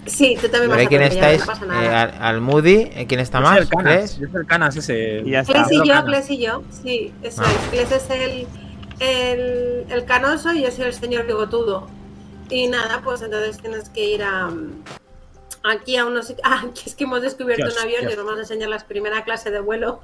Sí, 0.06 0.38
tú 0.40 0.48
también 0.48 0.70
vas 0.70 0.76
¿Pero 0.78 0.86
a 0.86 0.88
quién 0.88 1.02
atropellar, 1.02 1.32
estáis? 1.34 1.40
no 1.40 1.46
pasa 1.46 1.64
Eh, 1.64 1.68
nada. 1.88 2.02
al, 2.02 2.22
al 2.36 2.40
Moody, 2.40 2.74
¿eh? 2.94 3.06
¿quién 3.08 3.18
está 3.18 3.40
Yo 3.40 3.46
soy 3.46 3.54
más? 3.54 3.60
el 3.62 3.68
Canas. 3.68 3.84
¿Crees? 3.96 4.18
Yo 4.18 4.28
soy 4.28 4.40
el 4.40 4.46
Canas 4.46 4.76
ese. 4.76 5.22
Y 5.24 5.30
ya 5.30 5.40
está. 5.40 5.52
Cles 5.64 5.72
y 5.72 5.88
yo. 5.88 6.04
Cles 6.04 6.30
y 6.30 6.38
yo, 6.38 6.62
sí, 6.82 7.12
eso 7.24 7.42
Ah. 7.44 7.48
es. 7.50 7.70
Cles 7.70 7.90
es 7.92 8.10
el, 8.10 8.46
el, 9.00 9.86
el 9.88 10.04
canoso 10.04 10.52
y 10.52 10.62
yo 10.62 10.70
soy 10.70 10.86
el 10.86 10.94
señor 10.94 11.26
bigotudo. 11.26 11.88
Y 12.48 12.68
nada, 12.68 13.00
pues 13.02 13.22
entonces 13.22 13.58
tienes 13.58 13.88
que 13.90 14.04
ir 14.04 14.22
a 14.22 14.50
aquí 15.64 15.96
a 15.96 16.06
unos 16.06 16.32
Ah, 16.44 16.64
que 16.74 16.88
es 16.90 16.94
que 16.94 17.04
hemos 17.04 17.20
descubierto 17.22 17.64
Dios, 17.66 17.76
un 17.76 17.82
avión 17.82 18.00
Dios. 18.02 18.12
y 18.12 18.16
os 18.16 18.24
vamos 18.24 18.38
a 18.38 18.42
enseñar 18.42 18.68
la 18.68 18.78
primera 18.78 19.24
clase 19.24 19.50
de 19.50 19.60
vuelo. 19.60 20.00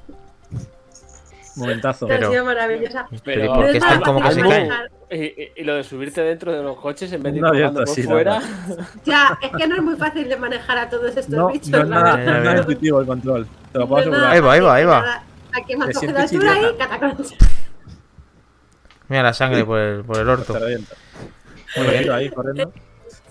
Momentazo. 1.54 2.06
Que 2.06 2.14
ha 2.14 2.16
Pero- 2.18 2.30
sido 2.30 2.44
maravillosa. 2.46 3.06
Pero 3.24 3.44
¿y 3.44 3.48
Pero- 3.48 3.54
por 3.54 3.64
qué 3.66 3.66
No 3.66 3.68
es 3.70 3.92
están 3.92 4.00
como 4.00 4.22
que 4.22 4.32
se 4.34 4.40
caen? 4.40 4.70
Y, 5.10 5.16
y- 5.24 5.52
y 5.56 5.64
lo 5.64 5.74
de 5.74 5.84
subirte 5.84 6.22
dentro 6.22 6.50
de 6.50 6.62
los 6.62 6.78
coches 6.78 7.12
en 7.12 7.22
vez 7.22 7.34
de 7.34 7.38
ir 7.40 7.44
colgando 7.44 7.80
por 7.84 7.88
sí, 7.94 8.02
la 8.04 8.08
fuera. 8.10 8.42
Ya, 9.04 9.38
es 9.42 9.50
que 9.56 9.68
no 9.68 9.76
es 9.76 9.82
muy 9.82 9.96
fácil 9.96 10.26
de 10.28 10.36
manejar 10.38 10.78
a 10.78 10.88
todos 10.88 11.10
estos 11.14 11.28
No, 11.28 11.48
bichos. 11.48 11.68
no 11.68 11.82
es 11.82 11.88
la 11.88 11.96
nada, 11.96 12.16
verdad. 12.16 12.32
no 12.32 12.38
es 12.38 12.44
nada 12.44 12.58
intuitivo 12.60 13.00
el 13.02 13.06
control. 13.06 13.46
Te 13.72 13.78
lo 13.78 13.86
puedo 13.88 14.06
No 14.10 14.16
es 14.16 14.22
asegurar. 14.22 14.22
nada 14.22 14.32
Ahí 14.32 14.40
va, 14.40 14.52
ahí 14.54 14.60
va, 14.60 14.74
ahí 14.76 15.02
va. 15.04 15.22
Aquí 15.52 15.74
la 15.74 15.84
altura 15.84 16.54
y 16.54 16.58
idiota. 16.58 16.88
Mira 19.12 19.24
la 19.24 19.34
sangre 19.34 19.62
por 19.62 19.78
el, 19.78 20.02
por 20.04 20.18
el 20.18 20.26
orto. 20.26 20.54
Muy 20.54 21.86
bien, 21.86 22.10
ahí 22.10 22.30
corriendo. 22.30 22.72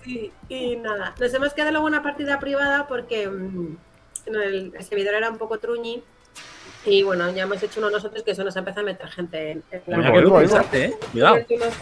Sí, 0.03 0.31
y 0.47 0.75
nada, 0.75 1.15
nos 1.19 1.33
hemos 1.33 1.55
quedado 1.55 1.71
luego 1.71 1.87
una 1.87 2.03
partida 2.03 2.39
privada 2.39 2.85
porque 2.87 3.27
mm, 3.27 3.77
no, 4.31 4.41
el, 4.43 4.71
el 4.77 4.83
servidor 4.83 5.15
era 5.15 5.31
un 5.31 5.39
poco 5.39 5.57
truñi 5.57 6.03
y 6.85 7.01
bueno, 7.01 7.31
ya 7.31 7.43
hemos 7.43 7.63
hecho 7.63 7.79
uno 7.79 7.89
nosotros 7.89 8.21
que 8.21 8.29
eso 8.29 8.43
nos 8.43 8.55
empezó 8.55 8.81
a 8.81 8.83
meter 8.83 9.07
gente 9.07 9.53
en, 9.53 9.63
en 9.71 9.81
la 9.87 10.63
eh. 10.71 10.95
Cuidado. 11.11 11.37
unos, 11.49 11.73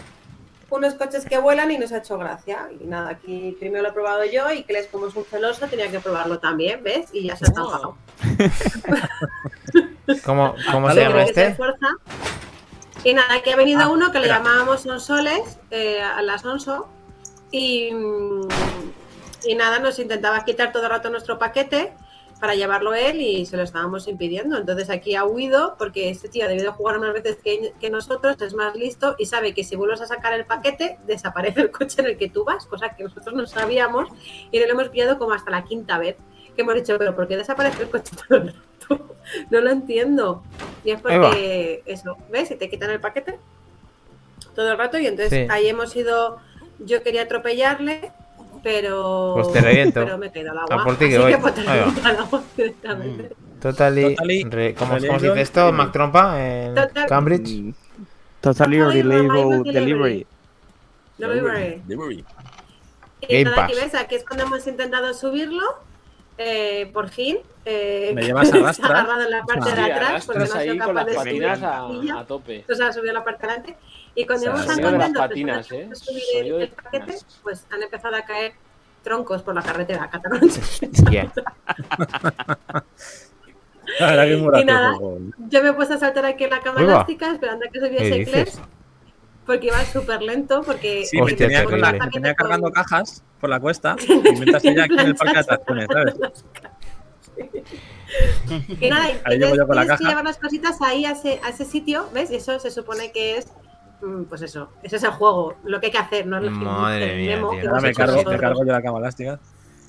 unos 0.70 0.94
coches 0.94 1.26
que 1.26 1.36
vuelan 1.36 1.70
y 1.70 1.76
nos 1.76 1.92
ha 1.92 1.98
hecho 1.98 2.16
gracia. 2.16 2.70
Y 2.80 2.86
nada, 2.86 3.10
aquí 3.10 3.54
primero 3.60 3.82
lo 3.82 3.90
he 3.90 3.92
probado 3.92 4.24
yo 4.24 4.50
y 4.50 4.62
que 4.62 4.72
les 4.72 4.86
como 4.86 5.08
es 5.08 5.14
un 5.14 5.26
celoso 5.26 5.66
tenía 5.66 5.90
que 5.90 6.00
probarlo 6.00 6.38
también, 6.38 6.82
¿ves? 6.82 7.10
Y 7.12 7.26
ya 7.26 7.36
se 7.36 7.44
ha 7.44 7.48
estampado. 7.48 7.98
¿Cómo, 10.24 10.54
cómo 10.72 10.90
se 10.90 11.00
llama 11.00 11.24
este? 11.24 11.54
Y 13.02 13.14
nada, 13.14 13.34
aquí 13.34 13.50
ha 13.50 13.56
venido 13.56 13.80
Ah, 13.80 13.88
uno 13.88 14.12
que 14.12 14.20
le 14.20 14.28
llamábamos 14.28 14.82
Sonsoles, 14.82 15.58
eh, 15.70 16.02
a 16.02 16.20
las 16.22 16.44
Onso, 16.44 16.88
y, 17.50 17.90
y 19.44 19.54
nada, 19.54 19.78
nos 19.78 19.98
intentaba 19.98 20.44
quitar 20.44 20.70
todo 20.70 20.84
el 20.84 20.90
rato 20.90 21.08
nuestro 21.08 21.38
paquete 21.38 21.94
para 22.40 22.54
llevarlo 22.54 22.94
él 22.94 23.20
y 23.20 23.44
se 23.46 23.56
lo 23.56 23.62
estábamos 23.62 24.08
impidiendo. 24.08 24.56
Entonces 24.56 24.90
aquí 24.90 25.14
ha 25.14 25.24
huido 25.24 25.76
porque 25.78 26.10
este 26.10 26.28
tío 26.28 26.44
ha 26.44 26.48
debido 26.48 26.72
jugar 26.72 26.98
más 26.98 27.12
veces 27.12 27.38
que, 27.42 27.72
que 27.80 27.90
nosotros, 27.90 28.40
es 28.40 28.54
más 28.54 28.74
listo 28.74 29.14
y 29.18 29.26
sabe 29.26 29.54
que 29.54 29.64
si 29.64 29.76
vuelves 29.76 30.00
a 30.00 30.06
sacar 30.06 30.32
el 30.32 30.46
paquete, 30.46 30.98
desaparece 31.06 31.60
el 31.60 31.70
coche 31.70 32.00
en 32.00 32.06
el 32.06 32.16
que 32.16 32.30
tú 32.30 32.44
vas, 32.44 32.66
cosa 32.66 32.96
que 32.96 33.04
nosotros 33.04 33.34
no 33.34 33.46
sabíamos 33.46 34.08
y 34.50 34.58
no 34.58 34.66
lo 34.66 34.72
hemos 34.72 34.88
pillado 34.88 35.18
como 35.18 35.32
hasta 35.32 35.50
la 35.50 35.64
quinta 35.64 35.98
vez. 35.98 36.16
Que 36.56 36.62
hemos 36.62 36.74
dicho, 36.74 36.96
pero 36.98 37.14
¿por 37.14 37.28
qué 37.28 37.36
desaparece 37.36 37.82
el 37.82 37.90
coche 37.90 38.12
todo 38.16 38.38
el 38.38 38.46
rato? 38.48 38.69
No 39.50 39.60
lo 39.60 39.70
entiendo. 39.70 40.42
Y 40.84 40.90
es 40.90 41.00
porque 41.00 41.82
eso, 41.86 42.16
¿ves? 42.30 42.48
Si 42.48 42.56
te 42.56 42.68
quitan 42.68 42.90
el 42.90 43.00
paquete 43.00 43.38
todo 44.54 44.72
el 44.72 44.78
rato 44.78 44.98
y 44.98 45.06
entonces 45.06 45.46
Sí. 45.46 45.46
ahí 45.50 45.68
hemos 45.68 45.94
ido, 45.94 46.38
yo 46.80 47.02
quería 47.02 47.22
atropellarle, 47.22 48.10
pero, 48.62 49.32
Pues 49.36 49.52
te 49.52 49.60
reviento. 49.60 50.00
pero 50.04 50.18
me 50.18 50.32
quedo 50.32 50.50
al 50.50 50.58
agua. 50.58 50.82
A 50.82 50.84
por 50.84 50.96
ti 50.96 51.08
que 51.08 51.16
Así 51.16 51.22
voy. 51.32 51.36
pues 51.40 51.54
te 51.54 51.62
reviento 51.62 52.08
al 52.08 52.16
agua 52.16 52.42
directamente. 52.56 53.30
Totally. 53.60 54.14
Totally 54.16 54.42
re- 54.44 54.74
¿cómo, 54.74 54.96
cómo 54.98 55.18
se 55.20 55.28
dice 55.28 55.40
esto? 55.42 55.70
Mac 55.72 55.92
Trompa 55.92 56.42
en 56.44 56.74
Total- 56.74 57.06
Cambridge. 57.06 57.50
Mm, 57.60 57.72
Totally 58.40 58.80
Reliable 58.82 59.62
Delivery. 59.72 60.26
Delivery. 61.18 61.82
Delivery. 61.86 62.24
Y 63.28 63.44
nada, 63.44 63.64
aquí 63.64 63.74
ves, 63.74 63.94
aquí 63.94 64.14
es 64.14 64.24
cuando 64.24 64.44
hemos 64.46 64.66
intentado 64.66 65.12
subirlo. 65.14 65.62
Eh, 66.42 66.90
por 66.92 67.08
fin. 67.10 67.38
Eh, 67.66 68.12
Me 68.14 68.22
llevas 68.22 68.48
a 68.48 68.50
se 68.52 68.56
ha 68.56 68.60
arrastrar. 68.62 68.92
agarrado 68.92 69.22
en 69.24 69.30
la 69.30 69.42
parte 69.44 69.74
de 69.74 69.82
atrás 69.92 70.24
porque 70.26 70.38
no 70.38 70.44
arrastras 70.44 70.56
ha 70.56 70.72
sido 70.72 70.86
capaz 70.86 71.04
de 71.04 71.12
subir 71.12 71.24
patinas 71.24 71.62
a, 71.62 72.20
a 72.20 72.26
tope. 72.26 72.56
Entonces 72.60 72.86
ha 72.86 72.92
subido 72.92 73.12
la 73.12 73.24
parte 73.24 73.46
delante. 73.46 73.76
Y 74.14 74.26
cuando 74.26 74.46
hemos 74.46 74.60
de 74.62 74.66
las 74.66 74.80
contentos 74.80 75.22
patinas, 75.22 75.68
de 75.68 75.80
¿eh? 75.82 75.88
subir 75.94 76.22
el, 76.36 76.48
de 76.58 76.62
el 76.64 76.68
paquete, 76.70 77.14
pues 77.42 77.66
han 77.70 77.82
empezado 77.82 78.16
a 78.16 78.22
caer 78.22 78.52
troncos 79.04 79.42
por 79.42 79.54
la 79.54 79.62
carretera 79.62 80.08
Cataluña. 80.10 81.32
Y 84.60 84.64
nada. 84.64 84.94
juego. 84.94 85.18
Yo 85.48 85.62
me 85.62 85.70
he 85.70 85.72
puesto 85.72 85.94
a 85.94 85.98
saltar 85.98 86.24
aquí 86.24 86.44
en 86.44 86.50
la 86.50 86.60
cama 86.60 86.80
elástica 86.80 87.32
esperando 87.32 87.64
a 87.66 87.68
que 87.68 87.80
¿Qué 87.80 87.86
subiese 87.86 88.14
dices? 88.18 88.60
Porque 89.50 89.66
iba 89.66 89.84
súper 89.84 90.22
lento 90.22 90.62
porque 90.62 91.04
Sí, 91.04 91.16
me 91.16 91.22
Hostia, 91.24 91.48
tenía, 91.48 91.64
con 91.64 91.80
la- 91.80 91.92
me 91.92 92.08
tenía 92.10 92.34
cargando 92.36 92.70
cajas 92.70 93.24
por 93.40 93.50
la 93.50 93.58
cuesta 93.58 93.96
y 94.08 94.30
mientras 94.36 94.64
ella 94.64 94.84
aquí 94.84 94.94
en 94.94 95.06
el 95.08 95.14
parque 95.16 95.34
de 95.34 95.40
atracciones, 95.40 95.88
¿sabes? 95.92 96.14
Y 98.80 98.88
nada, 98.88 99.10
y 99.10 99.18
Ahí 99.24 99.38
llego 99.38 99.56
yo 99.56 99.66
con 99.66 99.74
la 99.74 99.82
tienes 99.82 99.98
que 99.98 100.04
caja. 100.04 100.08
llevar 100.10 100.24
las 100.24 100.38
cositas 100.38 100.80
ahí 100.82 101.04
a 101.04 101.12
ese, 101.12 101.40
a 101.42 101.48
ese 101.48 101.64
sitio, 101.64 102.08
¿ves? 102.14 102.30
Y 102.30 102.36
eso 102.36 102.60
se 102.60 102.70
supone 102.70 103.10
que 103.10 103.38
es, 103.38 103.48
mm, 104.02 104.24
pues 104.24 104.42
eso, 104.42 104.68
ese 104.84 104.96
es 104.96 105.02
el 105.02 105.10
juego, 105.10 105.56
lo 105.64 105.80
que 105.80 105.86
hay 105.86 105.92
que 105.92 105.98
hacer, 105.98 106.26
no 106.28 106.38
es 106.38 106.44
el 106.44 106.50
Madre 106.52 107.14
el 107.14 107.16
mía, 107.18 107.34
demo 107.36 107.50
tío. 107.50 107.72
me 107.82 107.92
cargo, 107.92 108.22
me 108.24 108.38
cargo 108.38 108.64
yo 108.64 108.70
la 108.72 108.82
cama 108.82 108.98
elástica. 109.00 109.40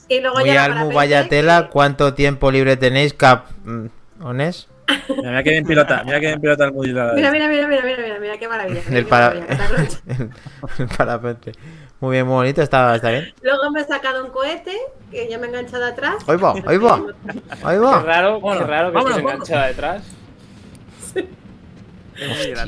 Y 0.07 0.21
luego 0.21 0.39
Muy 0.39 0.47
ya 0.47 0.65
almu, 0.65 0.91
vaya 0.91 1.29
tela. 1.29 1.69
¿Cuánto 1.71 2.15
tiempo 2.15 2.49
libre 2.51 2.77
tenéis, 2.77 3.13
Cap? 3.13 3.45
mm, 3.63 3.85
¿Ones? 4.23 4.67
Mira, 5.09 5.29
mira 5.29 5.43
que 5.43 5.49
bien 5.51 5.65
pilota, 5.65 6.03
mira 6.03 6.19
que 6.19 6.27
bien 6.27 6.41
pilota 6.41 6.65
el. 6.65 7.13
Mira, 7.15 7.31
mira, 7.31 7.47
mira, 7.47 7.67
mira, 7.67 7.81
mira, 7.83 7.97
mira, 8.03 8.19
mira, 8.19 8.37
qué 8.37 8.47
maravilla. 8.47 8.81
El, 8.89 9.05
para... 9.05 9.33
el 10.79 10.87
parapente. 10.97 11.51
Muy 11.99 12.13
bien, 12.13 12.25
muy 12.25 12.35
bonito, 12.35 12.61
está, 12.61 12.95
está 12.95 13.09
bien. 13.11 13.33
Luego 13.41 13.69
me 13.71 13.81
he 13.81 13.83
sacado 13.83 14.25
un 14.25 14.31
cohete, 14.31 14.75
que 15.11 15.29
ya 15.29 15.37
me 15.37 15.45
he 15.45 15.49
enganchado 15.49 15.85
atrás. 15.85 16.15
Ahí 16.27 16.37
va, 16.37 16.53
ahí 16.65 16.77
va. 16.77 16.95
Ahí 17.63 17.75
Qué 17.75 17.79
va. 17.79 18.01
raro, 18.01 18.35
qué 18.37 18.41
Vámonos, 18.43 18.67
raro 18.67 18.89
que 18.89 18.93
vámonos, 18.95 19.17
enganchada 19.19 19.67
detrás. 19.67 20.03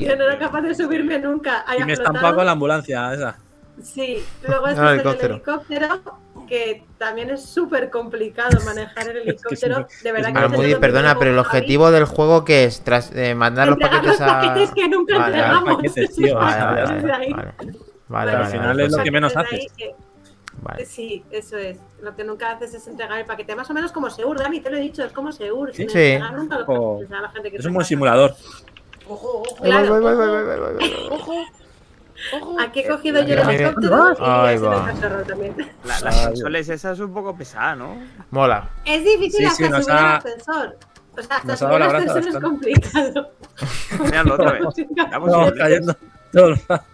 Yo 0.00 0.16
no 0.16 0.24
era 0.24 0.38
capaz 0.38 0.62
de 0.62 0.74
subirme 0.74 1.18
nunca. 1.18 1.64
Y 1.78 1.84
me 1.84 1.92
estampaba 1.92 2.34
con 2.34 2.46
la 2.46 2.52
ambulancia 2.52 3.12
esa. 3.14 3.38
Sí, 3.82 4.18
luego 4.46 4.66
Ah, 4.66 4.70
está 4.70 4.88
el 4.88 4.94
helicóptero. 5.00 5.34
helicóptero, 5.34 6.18
que 6.46 6.84
también 6.98 7.30
es 7.30 7.44
súper 7.44 7.90
complicado 7.90 8.58
manejar 8.64 9.08
el 9.08 9.16
helicóptero. 9.18 9.86
de 10.02 10.12
verdad 10.12 10.32
que 10.32 10.56
dónde 10.56 10.76
perdona, 10.76 11.18
pero 11.18 11.30
el 11.32 11.36
Javi. 11.42 11.46
objetivo 11.58 11.90
del 11.90 12.04
juego 12.04 12.44
que 12.44 12.64
es 12.64 12.82
tras 12.82 13.10
eh, 13.14 13.34
mandar 13.34 13.68
los 13.68 13.78
paquetes 13.78 14.06
los 14.06 14.20
a. 14.20 14.26
paquetes 14.40 14.70
que 14.72 14.88
nunca 14.88 15.18
Vale, 15.18 15.36
entregamos. 15.36 15.76
paquetes, 15.76 16.14
tío, 16.16 16.34
Vale, 16.38 16.64
vale, 16.64 16.82
vale, 17.02 17.12
ahí. 17.12 17.32
vale. 17.32 17.52
Vale, 17.56 17.72
Vale, 18.06 18.32
vale, 18.32 18.44
al 18.44 18.50
final 18.50 18.66
vale, 18.68 18.84
es 18.84 18.92
lo 18.96 19.02
que 19.02 19.10
menos 19.10 19.36
haces. 19.36 19.72
que- 19.76 19.94
vale. 20.62 20.84
Sí, 20.86 21.24
eso 21.30 21.56
es. 21.56 21.78
Lo 22.02 22.14
que 22.14 22.22
nunca 22.24 22.50
haces 22.52 22.74
es 22.74 22.86
entregar 22.86 23.18
el 23.18 23.24
paquete. 23.26 23.56
Más 23.56 23.68
o 23.70 23.74
menos 23.74 23.92
como 23.92 24.10
Seur, 24.10 24.38
Dani, 24.38 24.60
te 24.60 24.70
lo 24.70 24.76
he 24.76 24.80
dicho, 24.80 25.02
es 25.02 25.12
como 25.12 25.32
Seur. 25.32 25.70
Sí. 25.72 25.82
sin 25.82 25.90
Sí. 25.90 25.98
entregar 25.98 26.34
nunca 26.34 26.58
los 26.58 26.68
O- 26.68 27.00
a 27.10 27.20
la 27.22 27.28
gente 27.30 27.50
que 27.50 27.56
Es 27.56 27.64
un 27.64 27.72
buen 27.74 27.86
simulador. 27.86 28.34
Claro. 29.62 29.88
Voy, 30.00 30.00
voy, 30.02 30.14
voy, 30.14 30.26
voy, 30.28 30.44
voy, 30.44 30.58
voy, 30.76 31.44
Aquí 32.60 32.80
he 32.80 32.88
cogido 32.88 33.22
yo 33.22 33.34
el 33.34 33.48
helicóptero 33.48 34.14
y 34.18 34.54
el 34.54 34.60
cachorro 34.62 35.22
también. 35.24 35.54
La, 35.84 36.00
la 36.00 36.10
consoles 36.28 36.68
esa 36.68 36.92
es 36.92 37.00
un 37.00 37.12
poco 37.12 37.36
pesada, 37.36 37.74
¿no? 37.76 37.96
Mola. 38.30 38.70
Es 38.84 39.04
difícil 39.04 39.40
Sí, 39.40 39.44
hasta 39.46 39.64
sí, 39.64 39.70
nos 39.70 39.84
subir 39.84 39.98
el 39.98 40.04
ha- 40.04 40.16
ascensor. 40.16 40.76
O 41.16 41.22
sea, 41.22 41.36
hasta 41.36 41.56
subir 41.56 41.78
brasa 41.88 41.96
ascensor 42.18 42.28
es 42.28 42.38
complicado. 42.42 43.30
Míralo 44.00 44.34
otra 44.34 44.52
vez. 44.52 44.62
Vamos 45.10 45.30
Vamos 45.32 45.48
a 45.48 45.54
cayendo 45.54 45.96
todo 46.32 46.46
el 46.48 46.56
rato. 46.68 46.84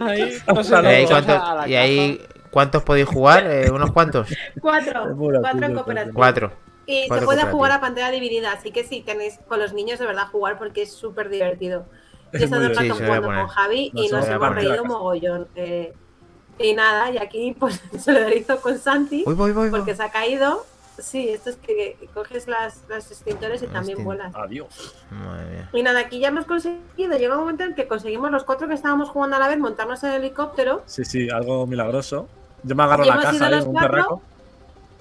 Ahí, 0.00 0.38
no 0.46 0.60
a 0.60 0.64
sé, 0.64 0.72
¿Y 0.82 0.86
ahí, 0.86 1.06
cuántos- 1.06 1.56
la 1.56 1.68
y 1.68 1.74
ahí 1.74 2.20
cuántos 2.50 2.82
podéis 2.82 3.06
jugar? 3.08 3.46
Eh, 3.46 3.70
¿Unos 3.70 3.92
cuantos? 3.92 4.28
Cuatro. 4.60 5.14
Cuatro 5.16 5.66
en. 5.66 6.12
Cuatro. 6.12 6.52
Y 6.86 7.06
se 7.06 7.20
puede 7.20 7.42
jugar 7.44 7.72
a 7.72 7.80
pantalla 7.80 8.10
dividida, 8.10 8.52
así 8.52 8.70
que 8.70 8.82
sí, 8.82 9.02
tenéis 9.04 9.38
con 9.46 9.58
los 9.60 9.74
niños 9.74 9.98
de 9.98 10.06
verdad 10.06 10.28
jugar 10.32 10.56
porque 10.58 10.82
es 10.82 10.92
súper 10.92 11.28
divertido. 11.28 11.84
Yo 12.32 12.38
Es 12.38 12.50
rato. 12.50 12.80
Sí, 12.80 12.88
jugando 12.90 13.26
con 13.28 13.46
Javi 13.48 13.90
No 13.94 14.02
y 14.02 14.08
nos 14.08 14.28
hemos 14.28 14.54
reído 14.54 14.84
mogollón. 14.84 15.48
Eh, 15.54 15.92
y 16.58 16.74
nada, 16.74 17.10
y 17.10 17.18
aquí 17.18 17.54
pues 17.58 17.80
solidarizo 17.98 18.60
con 18.60 18.78
Santi 18.78 19.22
voy, 19.24 19.34
voy, 19.34 19.52
voy. 19.52 19.70
porque 19.70 19.94
se 19.94 20.02
ha 20.02 20.10
caído. 20.10 20.64
Sí, 20.98 21.28
esto 21.28 21.50
es 21.50 21.56
que 21.56 21.96
coges 22.12 22.48
las, 22.48 22.82
las 22.88 23.08
extintores 23.12 23.62
y 23.62 23.68
también 23.68 24.02
vuelas. 24.02 24.34
Adiós. 24.34 24.96
Madre 25.12 25.48
mía. 25.50 25.70
Y 25.72 25.82
nada, 25.84 26.00
aquí 26.00 26.18
ya 26.18 26.28
hemos 26.28 26.44
conseguido, 26.44 27.16
llega 27.16 27.34
un 27.34 27.40
momento 27.42 27.62
en 27.62 27.76
que 27.76 27.86
conseguimos 27.86 28.32
los 28.32 28.42
cuatro 28.42 28.66
que 28.66 28.74
estábamos 28.74 29.08
jugando 29.08 29.36
a 29.36 29.38
la 29.38 29.46
vez 29.46 29.60
montarnos 29.60 30.02
en 30.02 30.10
el 30.10 30.16
helicóptero, 30.24 30.82
Sí, 30.86 31.04
sí, 31.04 31.30
algo 31.30 31.68
milagroso. 31.68 32.26
Yo 32.64 32.74
me 32.74 32.82
agarro 32.82 33.04
Y 33.04 33.08
la 33.10 33.20
caja 33.20 33.46
ahí, 33.46 33.52
los 33.52 33.66
un 33.66 33.72
cuatro. 33.74 33.90
perraco. 33.92 34.22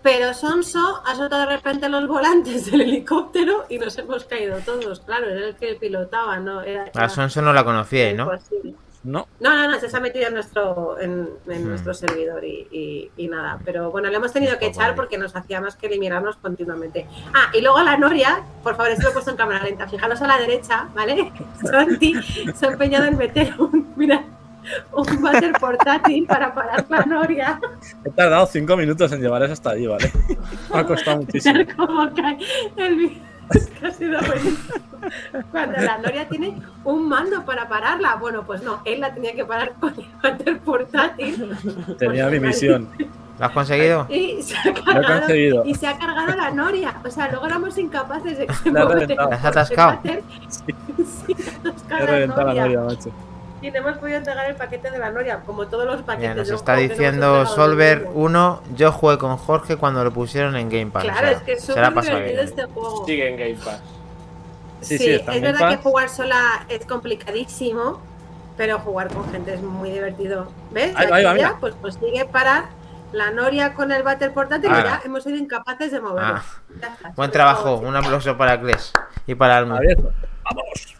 Pero 0.07 0.33
Sonso 0.33 1.01
ha 1.05 1.15
soltado 1.15 1.41
de 1.41 1.57
repente 1.57 1.89
los 1.89 2.07
volantes 2.07 2.71
del 2.71 2.79
helicóptero 2.79 3.65
y 3.67 3.77
nos 3.77 3.97
hemos 3.97 4.23
caído 4.23 4.57
todos. 4.59 5.01
Claro, 5.01 5.27
era 5.27 5.47
el 5.49 5.55
que 5.57 5.75
pilotaba, 5.75 6.39
¿no? 6.39 6.61
Era, 6.61 6.83
A 6.83 6.87
era 6.93 7.09
Sonso 7.09 7.41
no 7.41 7.51
la 7.51 7.65
conocíais, 7.65 8.15
¿no? 8.15 8.23
imposible. 8.23 8.73
No, 9.03 9.27
No, 9.41 9.53
no, 9.53 9.67
no, 9.69 9.77
se 9.77 9.95
ha 9.95 9.99
metido 9.99 10.27
en 10.27 10.33
nuestro, 10.35 10.97
en, 11.01 11.29
en 11.49 11.63
Hmm. 11.65 11.67
nuestro 11.67 11.93
servidor 11.93 12.45
y, 12.45 12.67
y- 12.71 13.11
y 13.17 13.27
nada. 13.27 13.59
Pero 13.65 13.91
bueno, 13.91 14.09
le 14.09 14.15
hemos 14.15 14.31
tenido 14.31 14.57
que 14.57 14.67
echar 14.67 14.95
porque 14.95 15.17
nos 15.17 15.35
hacía 15.35 15.59
más 15.59 15.75
que 15.75 15.87
eliminarnos 15.87 16.37
continuamente. 16.37 17.05
Ah, 17.33 17.49
y 17.53 17.59
luego 17.59 17.75
a 17.77 17.83
la 17.83 17.97
Noria, 17.97 18.43
por 18.63 18.77
favor, 18.77 18.91
esto 18.93 19.03
lo 19.03 19.09
he 19.09 19.13
puesto 19.13 19.31
en 19.31 19.37
cámara 19.37 19.61
lenta. 19.61 19.87
Fijaros 19.89 20.21
a 20.21 20.27
la 20.27 20.37
derecha, 20.37 20.87
¿vale? 20.95 21.33
Santi 21.69 22.13
se 22.55 22.65
ha 22.65 22.69
empeñado 22.71 23.05
en 23.07 23.17
meter 23.17 23.53
un, 23.59 23.93
mira, 23.97 24.23
un 24.93 25.21
váter 25.21 25.51
portátil 25.53 26.25
para 26.25 26.53
parar 26.53 26.85
la 26.89 27.01
Noria. 27.05 27.59
He 28.07 28.11
tardado 28.11 28.45
cinco 28.47 28.75
minutos 28.77 29.11
en 29.11 29.21
llevar 29.21 29.43
eso 29.43 29.53
hasta 29.53 29.71
allí, 29.71 29.87
¿vale? 29.87 30.11
Me 30.73 30.79
ha 30.79 30.85
costado 30.85 31.17
muchísimo. 31.17 31.55
Ver 31.55 31.75
cómo 31.75 32.09
cae 32.15 32.37
el 32.77 32.95
vídeo. 32.95 33.21
Es 33.49 33.67
que 33.67 33.87
ha 33.87 33.91
sido 33.91 34.19
buenísimo. 34.19 34.57
Cuando 35.51 35.77
la 35.81 35.99
Noria 35.99 36.27
tiene 36.27 36.61
un 36.83 37.07
mando 37.07 37.45
para 37.45 37.69
pararla. 37.69 38.15
Bueno, 38.15 38.43
pues 38.45 38.61
no, 38.61 38.81
él 38.83 38.99
la 38.99 39.13
tenía 39.13 39.33
que 39.35 39.45
parar 39.45 39.71
con 39.79 39.93
el 40.45 40.57
portátil. 40.59 41.55
Tenía 41.97 42.27
mi 42.27 42.41
misión. 42.41 42.89
¿Lo 43.39 43.45
has 43.45 43.51
conseguido? 43.53 44.05
Y 44.09 44.41
se 44.41 44.57
ha 44.57 44.65
Lo 44.65 44.71
he 44.71 44.73
cargado, 44.83 45.19
conseguido. 45.19 45.63
y 45.65 45.75
se 45.75 45.87
ha 45.87 45.97
cargado 45.97 46.35
la 46.35 46.51
Noria. 46.51 46.95
O 47.05 47.09
sea, 47.09 47.29
luego 47.29 47.45
éramos 47.45 47.77
incapaces 47.77 48.37
de 48.37 48.47
que 48.47 48.53
se 48.53 48.69
La 48.71 48.81
he 48.81 48.83
moviera 48.83 48.99
reventado. 48.99 49.29
¿La 49.29 49.35
has 49.37 49.45
atascado? 49.45 49.99
Sí, 50.03 51.35
se 51.35 51.51
ha 51.51 51.69
atascado 51.69 52.03
He 52.03 52.05
la 52.05 52.11
reventado 52.11 52.47
la 52.53 52.61
noria, 52.63 52.81
macho. 52.81 53.11
Y 53.61 53.71
no 53.71 53.77
hemos 53.77 53.97
podido 53.97 54.17
entregar 54.19 54.47
el 54.49 54.55
paquete 54.55 54.91
de 54.91 54.99
la 54.99 55.09
Noria, 55.09 55.39
como 55.45 55.65
todos 55.67 55.85
los 55.85 56.01
paquetes. 56.03 56.29
Mira, 56.29 56.35
nos 56.35 56.49
está 56.49 56.75
diciendo 56.75 57.45
Solver 57.47 58.03
ninguno. 58.03 58.61
1. 58.69 58.75
Yo 58.75 58.91
jugué 58.91 59.17
con 59.17 59.35
Jorge 59.37 59.77
cuando 59.77 60.03
lo 60.03 60.11
pusieron 60.13 60.55
en 60.55 60.69
Game 60.69 60.91
Pass. 60.91 61.03
o 61.03 61.07
Claro, 61.07 61.27
sea, 61.27 61.31
es 61.37 61.41
que 61.43 61.53
es 61.53 61.63
súper 61.63 61.91
divertido 62.01 62.41
este 62.43 62.63
juego. 62.65 63.05
Sigue 63.05 63.29
en 63.29 63.37
Game 63.37 63.55
Pass. 63.65 63.81
Sí, 64.81 64.97
Sí, 64.99 65.03
sí, 65.05 65.09
está 65.15 65.31
es 65.31 65.37
en 65.37 65.43
verdad 65.43 65.59
Game 65.59 65.77
que 65.77 65.83
jugar 65.83 66.09
sola 66.09 66.65
es 66.69 66.85
complicadísimo, 66.85 67.99
pero 68.57 68.77
jugar 68.79 69.07
con 69.11 69.27
gente 69.31 69.55
es 69.55 69.61
muy 69.63 69.89
divertido. 69.89 70.51
¿Ves? 70.71 70.93
Ahí 70.95 71.07
ahí 71.11 71.23
ya, 71.23 71.33
mira. 71.33 71.57
pues 71.59 71.73
consigue 71.75 72.25
parar 72.25 72.65
la 73.11 73.31
Noria 73.31 73.73
con 73.73 73.91
el 73.91 74.03
váter 74.03 74.33
portátil 74.33 74.69
y 74.69 74.73
Ah. 74.73 74.83
ya 74.83 75.01
hemos 75.03 75.23
sido 75.23 75.35
incapaces 75.37 75.91
de 75.91 75.99
moverlo. 75.99 76.35
Ah. 76.83 77.09
Buen 77.15 77.31
trabajo. 77.31 77.77
Un 77.77 77.95
aplauso 77.95 78.37
para 78.37 78.59
Kles 78.61 78.93
y 79.25 79.33
para. 79.33 79.57
Abierto. 79.57 80.11
Vamos. 80.43 80.95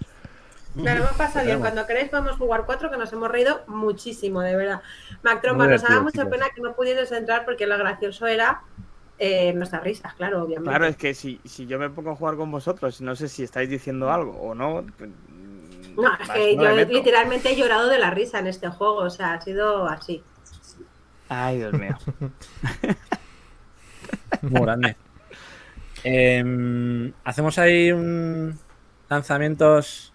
Me 0.83 0.95
lo 0.95 1.03
hemos 1.03 1.17
pasado 1.17 1.45
bien. 1.45 1.59
Cuando 1.59 1.85
queréis 1.87 2.09
podemos 2.09 2.37
jugar 2.37 2.65
cuatro, 2.65 2.91
que 2.91 2.97
nos 2.97 3.11
hemos 3.11 3.29
reído 3.29 3.63
muchísimo, 3.67 4.41
de 4.41 4.55
verdad. 4.55 4.81
Mac 5.23 5.41
Trompa, 5.41 5.67
nos 5.67 5.81
da 5.81 5.89
divertido, 5.89 6.03
mucha 6.03 6.29
pena 6.29 6.45
que 6.53 6.61
no 6.61 6.75
pudieras 6.75 7.11
entrar 7.11 7.45
porque 7.45 7.65
lo 7.65 7.77
gracioso 7.77 8.27
era 8.27 8.61
eh, 9.17 9.53
nuestras 9.53 9.83
risas, 9.83 10.13
claro, 10.13 10.43
obviamente. 10.43 10.69
Claro, 10.69 10.85
es 10.85 10.95
que 10.95 11.13
si, 11.13 11.39
si 11.45 11.65
yo 11.65 11.79
me 11.79 11.89
pongo 11.89 12.11
a 12.11 12.15
jugar 12.15 12.35
con 12.35 12.51
vosotros, 12.51 13.01
no 13.01 13.15
sé 13.15 13.27
si 13.27 13.43
estáis 13.43 13.69
diciendo 13.69 14.11
algo 14.11 14.39
o 14.39 14.53
no. 14.53 14.85
pues, 14.97 15.09
No, 15.95 16.13
es 16.13 16.29
que 16.29 16.55
no 16.55 16.63
yo 16.63 16.85
literalmente 16.85 17.51
he 17.51 17.55
llorado 17.55 17.89
de 17.89 17.97
la 17.97 18.11
risa 18.11 18.39
en 18.39 18.47
este 18.47 18.69
juego, 18.69 18.97
o 18.97 19.09
sea, 19.09 19.33
ha 19.33 19.41
sido 19.41 19.87
así. 19.87 20.23
Ay, 21.29 21.57
Dios 21.57 21.73
mío. 21.73 21.97
Muy 24.41 24.61
grande. 24.61 24.95
Em, 26.03 27.11
Hacemos 27.23 27.57
ahí 27.57 27.91
un 27.91 28.57
lanzamientos. 29.09 30.13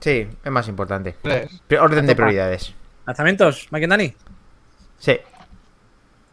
Sí, 0.00 0.28
es 0.44 0.50
más 0.52 0.68
importante. 0.68 1.16
Tres. 1.22 1.60
Pri- 1.66 1.78
Orden 1.78 2.06
de 2.06 2.14
prioridades. 2.14 2.74
¿Lanzamientos, 3.06 3.68
Mike 3.70 3.84
and 3.84 3.92
Dani? 3.92 4.14
Sí. 4.98 5.18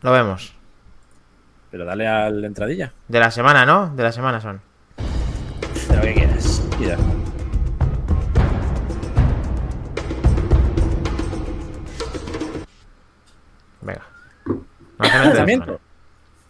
Lo 0.01 0.11
vemos. 0.11 0.53
Pero 1.71 1.85
dale 1.85 2.07
a 2.07 2.29
la 2.29 2.47
entradilla. 2.47 2.93
De 3.07 3.19
la 3.19 3.31
semana, 3.31 3.65
¿no? 3.65 3.95
De 3.95 4.03
la 4.03 4.11
semana 4.11 4.39
son. 4.41 4.61
De 5.89 5.95
lo 5.95 6.01
que 6.01 6.13
quieras. 6.13 6.61
Y 6.79 6.85
ya. 6.85 6.97
Venga. 13.81 14.03
Lanzamiento. 14.99 15.79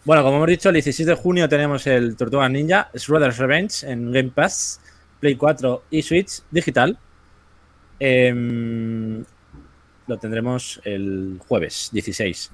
Bueno, 0.04 0.22
como 0.22 0.36
hemos 0.36 0.48
dicho, 0.48 0.68
el 0.68 0.74
16 0.74 1.06
de 1.06 1.14
junio 1.14 1.48
tenemos 1.48 1.86
el 1.86 2.16
Tortuga 2.16 2.48
Ninja 2.48 2.90
Shredder's 2.94 3.38
Revenge 3.38 3.84
en 3.90 4.12
Game 4.12 4.30
Pass, 4.34 4.80
Play 5.24 5.36
4 5.36 5.84
y 5.90 6.02
Switch 6.02 6.42
digital. 6.50 6.98
Em, 7.98 9.24
lo 10.06 10.18
tendremos 10.18 10.82
el 10.84 11.40
jueves 11.48 11.88
16. 11.94 12.52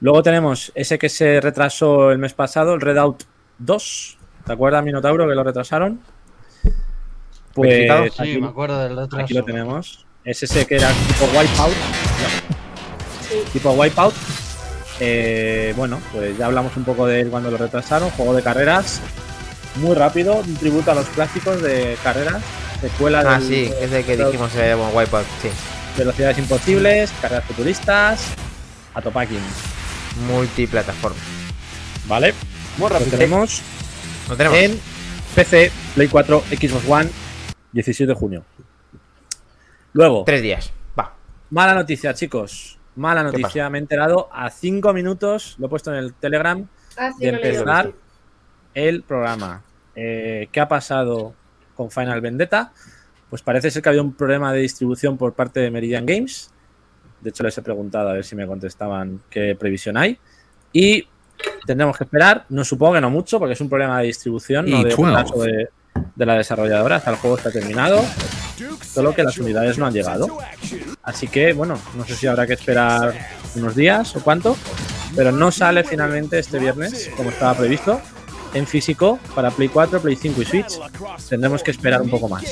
Luego 0.00 0.22
tenemos 0.22 0.72
ese 0.74 0.98
que 0.98 1.10
se 1.10 1.38
retrasó 1.42 2.10
el 2.10 2.16
mes 2.16 2.32
pasado, 2.32 2.72
el 2.72 2.80
Redout 2.80 3.24
2. 3.58 4.18
¿Te 4.46 4.52
acuerdas, 4.54 4.82
Minotauro, 4.82 5.28
que 5.28 5.34
lo 5.34 5.44
retrasaron? 5.44 6.00
Pues 7.52 7.90
Sí, 8.14 8.22
aquí, 8.22 8.40
me 8.40 8.46
acuerdo 8.46 8.80
del 8.80 8.96
retraso. 8.96 9.22
aquí 9.22 9.34
lo 9.34 9.44
tenemos. 9.44 10.06
Es 10.24 10.42
ese 10.42 10.66
que 10.66 10.76
era 10.76 10.88
tipo 10.88 11.26
Wipeout. 11.26 11.74
Sí. 13.20 13.34
tipo 13.52 13.72
Wipeout. 13.72 14.14
Eh, 15.00 15.74
bueno, 15.76 16.00
pues 16.14 16.38
ya 16.38 16.46
hablamos 16.46 16.74
un 16.78 16.84
poco 16.84 17.06
de 17.06 17.20
él 17.20 17.28
cuando 17.28 17.50
lo 17.50 17.58
retrasaron. 17.58 18.08
Juego 18.12 18.32
de 18.34 18.42
carreras 18.42 19.02
muy 19.78 19.94
rápido, 19.94 20.36
un 20.36 20.56
tributo 20.56 20.90
a 20.90 20.94
los 20.94 21.06
clásicos 21.08 21.62
de 21.62 21.96
carreras, 22.02 22.42
secuela 22.80 23.20
Ah, 23.26 23.38
del- 23.38 23.48
sí, 23.48 23.72
es 23.80 23.92
el 23.92 24.04
que 24.04 24.16
de- 24.16 24.24
dijimos 24.26 24.54
eh, 24.56 24.74
bueno, 24.74 24.90
Wipeout. 24.92 25.26
Sí. 25.42 25.48
Velocidades 25.96 26.38
imposibles, 26.38 27.12
carreras 27.20 27.44
futuristas, 27.44 28.22
Atopacking. 28.94 29.40
Multiplataforma. 30.28 31.18
¿Vale? 32.06 32.34
Muy 32.78 32.88
Lo 32.88 32.94
rápido. 32.98 33.10
tenemos 33.10 33.62
¿Lo 34.28 34.36
tenemos? 34.36 34.58
en 34.58 34.80
PC, 35.34 35.70
Play 35.94 36.08
4, 36.08 36.42
Xbox 36.50 36.84
One, 36.88 37.10
17 37.72 38.12
de 38.12 38.18
junio. 38.18 38.44
Luego, 39.92 40.24
Tres 40.24 40.42
días. 40.42 40.72
Va. 40.98 41.14
mala 41.50 41.74
noticia, 41.74 42.14
chicos. 42.14 42.78
Mala 42.96 43.24
¿Qué 43.30 43.38
noticia, 43.38 43.70
me 43.70 43.78
he 43.78 43.80
enterado 43.80 44.28
a 44.32 44.50
5 44.50 44.92
minutos, 44.92 45.54
lo 45.58 45.66
he 45.66 45.68
puesto 45.70 45.92
en 45.92 45.98
el 45.98 46.14
Telegram, 46.14 46.66
Ah, 46.96 47.10
sí, 47.16 47.24
de 47.24 47.32
lo 47.32 47.38
empezar 47.38 47.92
el 48.74 49.02
programa. 49.02 49.62
Eh, 50.00 50.48
¿Qué 50.52 50.60
ha 50.60 50.68
pasado 50.68 51.34
con 51.74 51.90
Final 51.90 52.20
Vendetta? 52.20 52.72
Pues 53.28 53.42
parece 53.42 53.68
ser 53.72 53.82
que 53.82 53.88
había 53.88 54.00
un 54.00 54.14
problema 54.14 54.52
de 54.52 54.60
distribución 54.60 55.18
por 55.18 55.32
parte 55.32 55.58
de 55.58 55.72
Meridian 55.72 56.06
Games. 56.06 56.50
De 57.20 57.30
hecho, 57.30 57.42
les 57.42 57.58
he 57.58 57.62
preguntado 57.62 58.08
a 58.08 58.12
ver 58.12 58.24
si 58.24 58.36
me 58.36 58.46
contestaban 58.46 59.20
qué 59.28 59.56
previsión 59.58 59.96
hay. 59.96 60.16
Y 60.72 61.08
tendremos 61.66 61.98
que 61.98 62.04
esperar, 62.04 62.44
no 62.48 62.64
supongo 62.64 62.94
que 62.94 63.00
no 63.00 63.10
mucho, 63.10 63.40
porque 63.40 63.54
es 63.54 63.60
un 63.60 63.68
problema 63.68 63.98
de 63.98 64.06
distribución, 64.06 64.70
no 64.70 64.84
de, 64.84 64.90
de, 64.90 65.68
de 66.14 66.26
la 66.26 66.34
desarrolladora. 66.34 66.96
Hasta 66.96 67.10
el 67.10 67.16
juego 67.16 67.36
está 67.36 67.50
terminado, 67.50 68.00
solo 68.82 69.12
que 69.16 69.24
las 69.24 69.36
unidades 69.38 69.78
no 69.78 69.86
han 69.86 69.92
llegado. 69.92 70.28
Así 71.02 71.26
que, 71.26 71.54
bueno, 71.54 71.76
no 71.96 72.04
sé 72.04 72.14
si 72.14 72.28
habrá 72.28 72.46
que 72.46 72.52
esperar 72.52 73.14
unos 73.56 73.74
días 73.74 74.14
o 74.14 74.22
cuánto, 74.22 74.56
pero 75.16 75.32
no 75.32 75.50
sale 75.50 75.82
finalmente 75.82 76.38
este 76.38 76.60
viernes, 76.60 77.10
como 77.16 77.30
estaba 77.30 77.54
previsto, 77.54 78.00
en 78.54 78.66
físico 78.66 79.18
para 79.34 79.50
Play 79.50 79.68
4, 79.68 80.00
Play 80.00 80.16
5 80.16 80.42
y 80.42 80.44
Switch. 80.44 80.78
Tendremos 81.28 81.62
que 81.62 81.70
esperar 81.70 82.02
un 82.02 82.10
poco 82.10 82.28
más. 82.28 82.44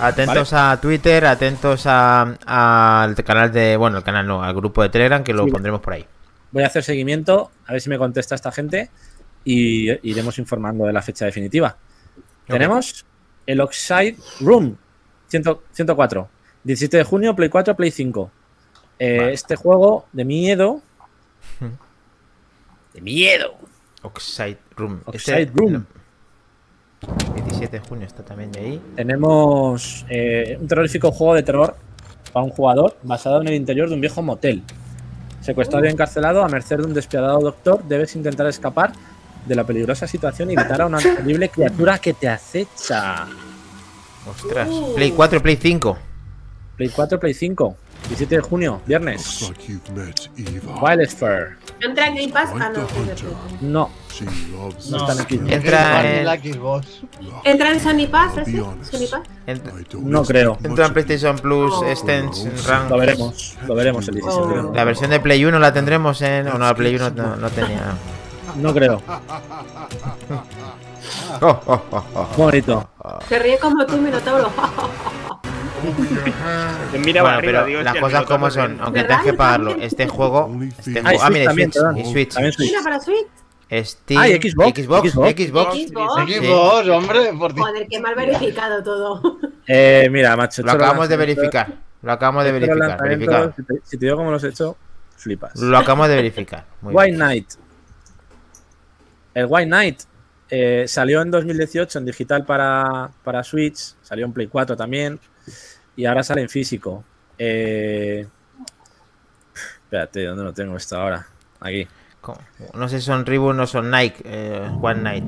Atentos 0.00 0.52
a 0.52 0.78
Twitter, 0.80 1.24
atentos 1.26 1.84
al 1.86 3.14
canal 3.24 3.52
de, 3.52 3.76
bueno, 3.76 3.98
el 3.98 4.04
canal 4.04 4.26
no, 4.26 4.42
al 4.42 4.54
grupo 4.54 4.82
de 4.82 4.88
Telegram 4.88 5.22
que 5.22 5.32
lo 5.32 5.46
pondremos 5.46 5.80
por 5.80 5.94
ahí. 5.94 6.04
Voy 6.52 6.62
a 6.62 6.66
hacer 6.66 6.82
seguimiento, 6.82 7.50
a 7.66 7.72
ver 7.72 7.80
si 7.80 7.88
me 7.88 7.98
contesta 7.98 8.34
esta 8.34 8.52
gente 8.52 8.90
y 9.44 9.90
iremos 10.08 10.38
informando 10.38 10.86
de 10.86 10.92
la 10.92 11.02
fecha 11.02 11.24
definitiva. 11.24 11.76
Tenemos 12.46 13.04
el 13.46 13.60
Oxide 13.60 14.16
Room 14.40 14.76
104, 15.28 16.28
17 16.64 16.96
de 16.96 17.04
junio, 17.04 17.34
Play 17.34 17.48
4, 17.48 17.74
Play 17.74 17.90
5. 17.90 18.30
Eh, 18.98 19.30
este 19.32 19.56
juego 19.56 20.06
de 20.12 20.24
miedo. 20.24 20.82
De 22.94 23.00
miedo. 23.00 23.56
Oxide 24.02 24.58
Room. 24.76 25.00
Oxide 25.04 25.42
este 25.42 25.52
Room. 25.54 25.86
17 27.34 27.78
de 27.78 27.86
junio 27.86 28.06
está 28.06 28.24
también 28.24 28.52
de 28.52 28.60
ahí. 28.60 28.82
Tenemos 28.96 30.06
eh, 30.08 30.56
un 30.60 30.66
terrorífico 30.66 31.12
juego 31.12 31.34
de 31.34 31.42
terror 31.42 31.76
para 32.32 32.44
un 32.44 32.50
jugador 32.50 32.96
basado 33.02 33.40
en 33.40 33.48
el 33.48 33.54
interior 33.54 33.88
de 33.88 33.94
un 33.94 34.00
viejo 34.00 34.22
motel. 34.22 34.62
Secuestrado 35.40 35.86
y 35.86 35.88
encarcelado 35.88 36.42
a 36.42 36.48
merced 36.48 36.78
de 36.78 36.84
un 36.84 36.94
despiadado 36.94 37.40
doctor, 37.40 37.84
debes 37.84 38.16
intentar 38.16 38.46
escapar 38.46 38.92
de 39.46 39.54
la 39.54 39.64
peligrosa 39.64 40.06
situación 40.06 40.50
y 40.50 40.54
evitar 40.54 40.82
a 40.82 40.86
una 40.86 40.98
terrible 41.00 41.48
criatura 41.48 41.98
que 41.98 42.14
te 42.14 42.28
acecha. 42.28 43.26
Ostras. 44.28 44.68
Play 44.94 45.12
4, 45.12 45.40
Play 45.40 45.56
5. 45.56 45.98
Play 46.76 46.88
4, 46.88 47.20
Play 47.20 47.34
5. 47.34 47.76
17 48.08 48.36
de 48.36 48.42
junio, 48.42 48.80
viernes. 48.86 49.52
Wildsphere. 50.80 51.56
¿Entra 51.80 52.06
en 52.06 52.14
Game 52.14 52.32
Pass? 52.32 52.50
Ah, 52.54 52.70
no. 52.70 52.86
No. 53.60 53.90
No 54.90 54.96
está 54.96 55.12
en 55.12 55.20
aquí. 55.20 55.40
Entra 55.48 56.20
en. 56.20 56.28
¿Entra 57.44 57.72
en 57.72 57.80
Sony 57.80 58.06
Pass 58.10 58.38
ese? 58.38 58.58
¿Sony 58.58 59.06
Pass? 59.10 59.22
No 60.00 60.24
creo. 60.24 60.58
Entra 60.62 60.86
en 60.86 60.92
PlayStation 60.92 61.36
Plus 61.38 61.74
Rank. 62.66 62.90
Lo 62.90 62.98
veremos. 62.98 63.56
Lo 63.66 63.74
veremos 63.74 64.08
el 64.08 64.14
17 64.14 64.74
La 64.74 64.84
versión 64.84 65.10
de 65.10 65.20
Play 65.20 65.44
1 65.44 65.58
la 65.58 65.72
tendremos 65.72 66.22
en. 66.22 66.48
O 66.48 66.52
no, 66.52 66.66
la 66.66 66.74
Play 66.74 66.94
1 66.94 67.10
no, 67.10 67.36
no 67.36 67.50
tenía. 67.50 67.94
No 68.56 68.72
creo. 68.72 69.02
Oh, 71.40 71.60
oh, 71.66 71.82
oh, 71.90 72.04
oh. 72.14 72.28
Bonito. 72.36 72.88
Se 73.28 73.38
ríe 73.38 73.58
como 73.58 73.84
tú, 73.86 73.96
Minotauro. 73.98 74.50
Mira 76.98 77.22
Bueno, 77.22 77.36
arriba, 77.36 77.52
pero 77.52 77.66
digo, 77.66 77.82
las 77.82 77.96
cosas 77.96 78.24
como 78.24 78.50
son, 78.50 78.78
aunque 78.80 79.02
tengas 79.02 79.22
que 79.22 79.32
pagarlo. 79.34 79.76
Este 79.80 80.08
juego. 80.08 80.50
Este 80.78 81.00
Ah, 81.00 81.02
juego 81.02 81.22
ah, 81.22 81.26
Switch 81.26 81.32
mira, 81.32 81.42
y 81.42 81.46
también, 81.46 81.72
Switch, 81.72 82.06
Switch. 82.12 82.34
También 82.34 82.52
Switch. 82.52 82.70
Mira, 82.70 82.82
para 82.82 83.00
Switch. 83.00 83.26
Steam, 83.84 84.20
Ah, 84.20 84.26
Xbox, 84.26 84.78
Xbox, 84.80 85.10
Xbox. 85.12 85.12
Xbox. 85.12 85.74
Xbox. 85.74 85.74
Sí. 85.74 86.34
Xbox, 86.34 86.88
hombre, 86.88 87.32
por 87.38 87.52
Dios. 87.54 87.66
Joder, 87.66 87.86
qué 87.88 88.00
mal 88.00 88.14
verificado 88.14 88.82
todo. 88.82 89.38
Eh, 89.66 90.08
mira, 90.10 90.36
macho. 90.36 90.62
Lo 90.62 90.70
acabamos 90.72 91.08
de 91.08 91.16
verificar. 91.16 91.72
Lo 92.02 92.12
acabamos 92.12 92.44
de 92.44 92.52
lo 92.52 92.60
verificar. 92.60 93.54
Si 93.56 93.62
te, 93.64 93.74
si 93.82 93.98
te 93.98 94.06
digo 94.06 94.16
cómo 94.16 94.30
los 94.30 94.44
he 94.44 94.48
hecho, 94.48 94.76
flipas. 95.16 95.56
Lo 95.56 95.76
acabamos 95.76 96.08
de 96.08 96.14
verificar. 96.14 96.64
Muy 96.82 96.94
White 96.94 97.10
bien. 97.10 97.18
Knight. 97.18 97.52
El 99.34 99.46
White 99.48 99.66
Knight 99.66 100.02
eh, 100.48 100.84
salió 100.86 101.20
en 101.20 101.30
2018 101.30 101.98
en 101.98 102.04
digital 102.04 102.44
para, 102.46 103.10
para 103.24 103.42
Switch, 103.42 103.96
salió 104.02 104.24
en 104.24 104.32
Play 104.32 104.46
4 104.46 104.76
también, 104.76 105.18
y 105.96 106.04
ahora 106.06 106.22
sale 106.22 106.42
en 106.42 106.48
físico. 106.48 107.04
Eh, 107.38 108.26
espérate, 109.84 110.24
¿dónde 110.24 110.44
lo 110.44 110.52
tengo 110.52 110.76
esto 110.76 110.96
ahora? 110.98 111.26
Aquí. 111.60 111.86
¿Cómo? 112.20 112.38
No 112.74 112.88
sé 112.88 112.98
si 113.00 113.06
son 113.06 113.24
Reebok 113.24 113.54
no 113.54 113.66
son 113.66 113.90
Nike. 113.90 114.22
Eh, 114.24 114.68
One 114.80 115.00
Night. 115.02 115.24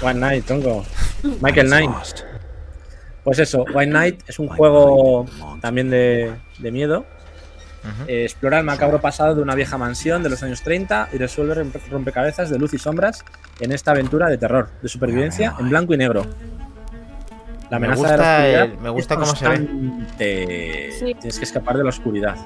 White 0.00 0.18
Knight, 0.18 0.44
tronco. 0.46 0.84
Michael 1.40 1.66
Knight. 1.66 1.90
Pues 3.24 3.38
eso, 3.40 3.64
White 3.74 3.90
Knight 3.90 4.22
es 4.28 4.38
un 4.38 4.48
juego 4.48 5.26
también 5.60 5.90
de, 5.90 6.34
de 6.58 6.70
miedo. 6.72 7.04
Eh, 8.06 8.24
explora 8.24 8.58
el 8.58 8.64
macabro 8.64 9.00
pasado 9.00 9.34
de 9.34 9.40
una 9.40 9.54
vieja 9.54 9.78
mansión 9.78 10.22
de 10.22 10.28
los 10.28 10.42
años 10.42 10.62
30 10.62 11.08
y 11.12 11.16
resuelve 11.16 11.54
rompe- 11.54 11.80
rompecabezas 11.88 12.50
de 12.50 12.58
luz 12.58 12.74
y 12.74 12.78
sombras 12.78 13.24
en 13.60 13.72
esta 13.72 13.92
aventura 13.92 14.28
de 14.28 14.36
terror, 14.36 14.68
de 14.82 14.88
supervivencia 14.88 15.54
en 15.58 15.70
blanco 15.70 15.94
y 15.94 15.96
negro. 15.96 16.26
La 17.70 17.78
Me 17.78 17.86
amenaza 17.86 17.96
gusta 18.00 18.12
de 18.12 18.16
la 18.16 18.24
oscuridad 18.64 18.64
el- 18.64 18.78
me 18.78 18.88
gusta 18.90 19.14
es 19.14 19.20
cómo 19.20 19.36
se 19.36 19.48
ve. 19.48 21.14
Tienes 21.20 21.38
que 21.38 21.44
escapar 21.44 21.76
de 21.76 21.82
la 21.84 21.90
oscuridad. 21.90 22.36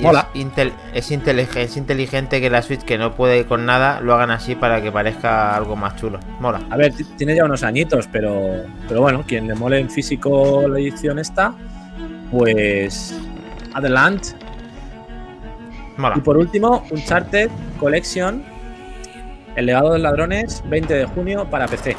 Mola. 0.00 0.28
Es, 0.34 0.40
intel- 0.40 0.72
es, 0.94 1.10
intelige- 1.10 1.62
es 1.62 1.76
inteligente 1.76 2.40
que 2.40 2.50
la 2.50 2.60
Switch, 2.62 2.82
que 2.82 2.98
no 2.98 3.14
puede 3.14 3.46
con 3.46 3.64
nada, 3.66 4.00
lo 4.00 4.14
hagan 4.14 4.30
así 4.30 4.54
para 4.54 4.82
que 4.82 4.92
parezca 4.92 5.54
algo 5.56 5.74
más 5.74 5.96
chulo. 5.96 6.20
Mola. 6.40 6.60
A 6.70 6.76
ver, 6.76 6.92
tiene 7.16 7.34
ya 7.34 7.44
unos 7.44 7.62
añitos, 7.62 8.06
pero, 8.12 8.62
pero 8.88 9.00
bueno, 9.00 9.24
quien 9.26 9.46
le 9.48 9.54
mole 9.54 9.78
en 9.78 9.88
físico 9.90 10.66
la 10.68 10.78
edición 10.78 11.18
esta, 11.18 11.54
pues 12.30 13.14
adelante. 13.74 14.30
Mola. 15.96 16.14
Y 16.18 16.20
por 16.20 16.36
último, 16.36 16.84
Uncharted 16.90 17.48
Collection, 17.80 18.44
El 19.54 19.66
legado 19.66 19.88
de 19.92 19.98
los 19.98 20.02
ladrones, 20.02 20.62
20 20.68 20.92
de 20.94 21.06
junio 21.06 21.48
para 21.50 21.66
PC. 21.66 21.96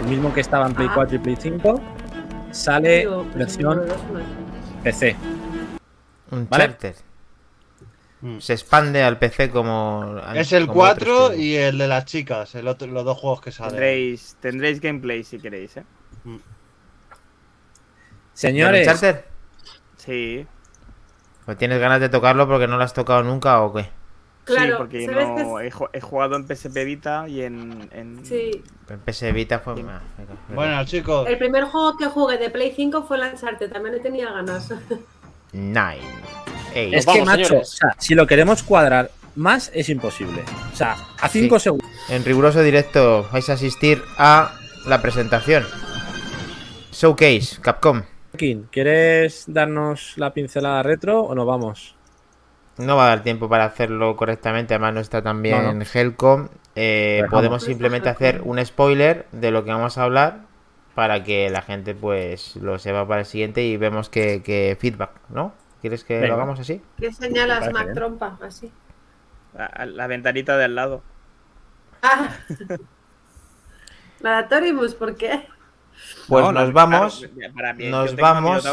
El 0.00 0.06
mismo 0.06 0.32
que 0.32 0.40
estaba 0.40 0.66
en 0.66 0.74
Play 0.74 0.88
Ah. 0.90 0.94
4 0.94 1.16
y 1.16 1.18
Play 1.18 1.36
5, 1.40 1.80
sale 2.50 3.06
pues, 3.08 3.34
versión. 3.34 3.82
PC. 4.82 5.16
Un 6.30 6.48
¿Vale? 6.48 6.64
charter. 6.66 6.94
Mm. 8.20 8.38
Se 8.40 8.52
expande 8.54 9.02
al 9.02 9.18
PC 9.18 9.50
como. 9.50 10.20
Es 10.34 10.52
el 10.52 10.66
como 10.66 10.80
4 10.80 11.14
otros 11.24 11.30
que- 11.36 11.42
y 11.42 11.54
el 11.56 11.78
de 11.78 11.86
las 11.88 12.04
chicas, 12.06 12.54
el 12.54 12.66
otro, 12.68 12.86
los 12.88 13.04
dos 13.04 13.18
juegos 13.18 13.40
que 13.40 13.52
salen. 13.52 13.72
Tendréis, 13.72 14.36
tendréis 14.40 14.80
gameplay 14.80 15.22
si 15.24 15.38
queréis, 15.38 15.76
¿eh? 15.76 15.84
Señores, 18.32 18.86
¿El 18.86 18.92
Uncharted? 18.94 19.24
Sí, 19.96 20.46
¿O 21.46 21.56
tienes 21.56 21.78
ganas 21.80 22.00
de 22.00 22.08
tocarlo 22.08 22.46
porque 22.48 22.66
no 22.66 22.76
lo 22.76 22.82
has 22.84 22.92
tocado 22.92 23.22
nunca 23.22 23.60
o 23.62 23.72
qué? 23.72 23.88
Claro, 24.46 24.66
sí 24.70 24.74
porque 24.78 25.06
¿sabes 25.06 25.26
qué 25.36 25.42
no, 25.44 25.60
es? 25.60 25.66
he, 25.66 25.76
ju- 25.76 25.90
he 25.92 26.00
jugado 26.00 26.36
en 26.36 26.46
PSP 26.46 26.84
Vita 26.84 27.28
y 27.28 27.42
en... 27.42 27.88
en- 27.92 28.24
Sí. 28.24 28.62
En 28.88 29.00
PS 29.00 29.32
Vita 29.32 29.58
fue. 29.58 29.74
venga. 29.74 30.00
Bueno, 30.54 30.84
chicos, 30.84 31.28
El 31.28 31.36
primer 31.38 31.64
juego 31.64 31.96
que 31.96 32.06
jugué 32.06 32.38
de 32.38 32.48
Play 32.50 32.72
5 32.74 33.02
fue 33.06 33.18
Lanzarte, 33.18 33.68
también 33.68 33.96
le 33.96 34.00
tenía 34.00 34.30
ganas. 34.32 34.72
Nine. 35.52 35.98
Eight. 36.74 36.94
es 36.94 37.06
Nos 37.06 37.14
que, 37.14 37.20
vamos, 37.20 37.26
macho, 37.34 37.44
señores. 37.48 37.68
o 37.72 37.76
sea, 37.76 37.94
si 37.98 38.14
lo 38.14 38.26
queremos 38.26 38.62
cuadrar 38.62 39.10
más, 39.34 39.70
es 39.74 39.88
imposible. 39.88 40.44
O 40.72 40.76
sea, 40.76 40.96
a 41.20 41.28
5 41.28 41.58
Sí. 41.58 41.64
segundos. 41.64 41.88
En 42.08 42.24
riguroso 42.24 42.62
directo 42.62 43.28
vais 43.32 43.48
a 43.50 43.54
asistir 43.54 44.00
a 44.18 44.52
la 44.86 45.02
presentación. 45.02 45.64
Showcase, 46.92 47.60
Capcom. 47.60 48.02
Joaquín, 48.32 48.68
¿quieres 48.70 49.44
darnos 49.48 50.12
la 50.16 50.32
pincelada 50.32 50.82
retro 50.82 51.22
o 51.22 51.34
nos 51.34 51.46
vamos? 51.46 51.95
No 52.78 52.96
va 52.96 53.06
a 53.06 53.08
dar 53.08 53.22
tiempo 53.22 53.48
para 53.48 53.64
hacerlo 53.64 54.16
correctamente, 54.16 54.74
además 54.74 54.94
no 54.94 55.00
está 55.00 55.20
No, 55.22 55.34
no. 55.34 55.84
Helcom. 55.94 56.48
Eh, 56.74 57.22
podemos 57.30 57.62
simplemente 57.64 58.08
hacer 58.10 58.42
un 58.44 58.64
spoiler 58.64 59.26
de 59.32 59.50
lo 59.50 59.64
que 59.64 59.70
vamos 59.70 59.96
a 59.96 60.02
hablar 60.02 60.40
para 60.94 61.22
que 61.24 61.48
la 61.50 61.62
gente 61.62 61.94
pues 61.94 62.56
lo 62.56 62.78
sepa 62.78 63.06
para 63.08 63.20
el 63.20 63.26
siguiente 63.26 63.62
y 63.62 63.76
vemos 63.76 64.08
que, 64.10 64.42
que 64.42 64.76
feedback, 64.78 65.10
¿no? 65.30 65.54
¿Quieres 65.80 66.04
que 66.04 66.14
Venga. 66.14 66.28
lo 66.28 66.34
hagamos 66.34 66.60
así? 66.60 66.82
¿Qué 66.98 67.12
señalas, 67.12 67.60
parece 67.60 67.72
Mac 67.72 67.84
bien. 67.84 67.94
Trompa? 67.94 68.38
Así. 68.42 68.70
la, 69.54 69.86
la 69.86 70.06
ventanita 70.06 70.56
de 70.56 70.64
al 70.64 70.74
lado. 70.74 71.02
Ah. 72.02 72.28
La 74.20 74.42
de 74.42 74.48
Torimus, 74.48 74.94
¿por 74.94 75.14
qué? 75.14 75.46
Pues 76.26 76.44
No, 76.44 76.52
nos 76.52 76.68
no, 76.68 76.74
vamos 76.74 77.26
claro, 77.34 77.54
para 77.54 77.72
mí, 77.74 77.88
nos 77.88 78.16
vamos. 78.16 78.64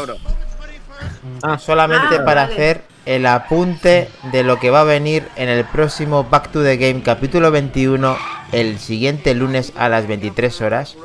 Ah, 1.42 1.58
solamente 1.58 2.16
Ah, 2.16 2.24
para 2.24 2.42
vale. 2.42 2.54
hacer 2.54 2.84
el 3.06 3.26
apunte 3.26 4.08
de 4.32 4.42
lo 4.44 4.58
que 4.58 4.70
va 4.70 4.80
a 4.80 4.84
venir 4.84 5.28
en 5.36 5.48
el 5.48 5.64
próximo 5.64 6.24
Back 6.24 6.50
to 6.52 6.62
the 6.62 6.76
Game 6.76 7.02
capítulo 7.02 7.50
21 7.50 8.16
el 8.52 8.78
siguiente 8.78 9.34
lunes 9.34 9.72
a 9.76 9.88
las 9.88 10.06
23 10.06 10.60
horas. 10.62 10.96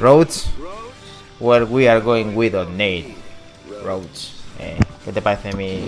Roads, 0.00 0.46
where 1.40 1.64
we 1.64 1.88
are 1.88 2.00
going 2.00 2.34
we 2.34 2.50
don't 2.50 2.76
need 2.76 3.14
roads. 3.84 4.34
Eh, 4.58 4.78
¿Qué 5.04 5.12
te 5.12 5.22
parece 5.22 5.52
mi? 5.54 5.80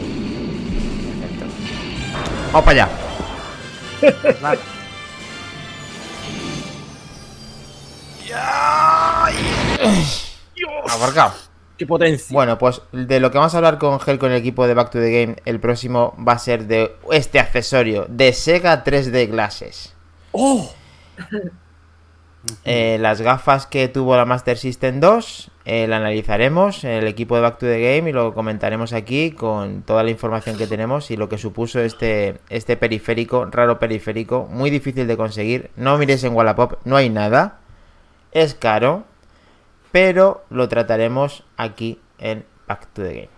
Vamos 2.53 2.65
para 2.65 2.85
allá. 2.85 2.89
Abarcado. 10.89 11.35
¡Qué 11.77 11.87
potencia! 11.87 12.33
Bueno, 12.33 12.57
pues 12.59 12.83
de 12.93 13.19
lo 13.21 13.31
que 13.31 13.39
vamos 13.39 13.55
a 13.55 13.59
hablar 13.59 13.79
con 13.79 13.99
Gel 14.01 14.19
con 14.19 14.31
el 14.31 14.39
equipo 14.39 14.67
de 14.67 14.75
Back 14.75 14.91
to 14.91 15.01
the 15.01 15.11
Game, 15.11 15.37
el 15.45 15.59
próximo 15.59 16.15
va 16.27 16.33
a 16.33 16.39
ser 16.39 16.67
de 16.67 16.97
este 17.11 17.41
accesorio 17.41 18.07
de 18.09 18.33
Sega 18.33 18.85
3D 18.85 19.29
Glasses. 19.31 19.95
¡Oh! 20.33 20.73
Eh, 22.65 22.99
las 23.01 23.23
gafas 23.23 23.67
que 23.67 23.89
tuvo 23.89 24.17
la 24.17 24.27
Master 24.27 24.59
System 24.59 25.01
2 25.01 25.51
eh, 25.65 25.87
la 25.87 25.97
analizaremos 25.97 26.85
en 26.85 26.91
el 26.91 27.07
equipo 27.07 27.37
de 27.37 27.41
Back 27.41 27.59
to 27.59 27.67
the 27.67 27.81
Game 27.81 28.11
y 28.11 28.13
lo 28.13 28.35
comentaremos 28.35 28.93
aquí 28.93 29.31
con 29.31 29.83
toda 29.83 30.03
la 30.03 30.11
información 30.11 30.59
que 30.59 30.67
tenemos 30.67 31.11
y 31.11 31.17
lo 31.17 31.31
que 31.31 31.39
supuso 31.39 31.81
este, 31.81 32.39
este 32.51 32.77
periférico, 32.77 33.47
raro 33.47 33.79
periférico, 33.79 34.47
muy 34.51 34.69
difícil 34.69 35.07
de 35.07 35.17
conseguir. 35.17 35.71
No 35.77 35.97
miréis 35.97 36.23
en 36.25 36.35
Wallapop, 36.35 36.75
no 36.85 36.97
hay 36.97 37.09
nada. 37.09 37.61
Es 38.33 38.55
caro, 38.55 39.05
pero 39.95 40.45
lo 40.51 40.69
trataremos 40.69 41.45
aquí 41.57 42.01
en 42.19 42.45
Back 42.67 42.89
to 42.95 43.03
the 43.05 43.13
Game. 43.15 43.29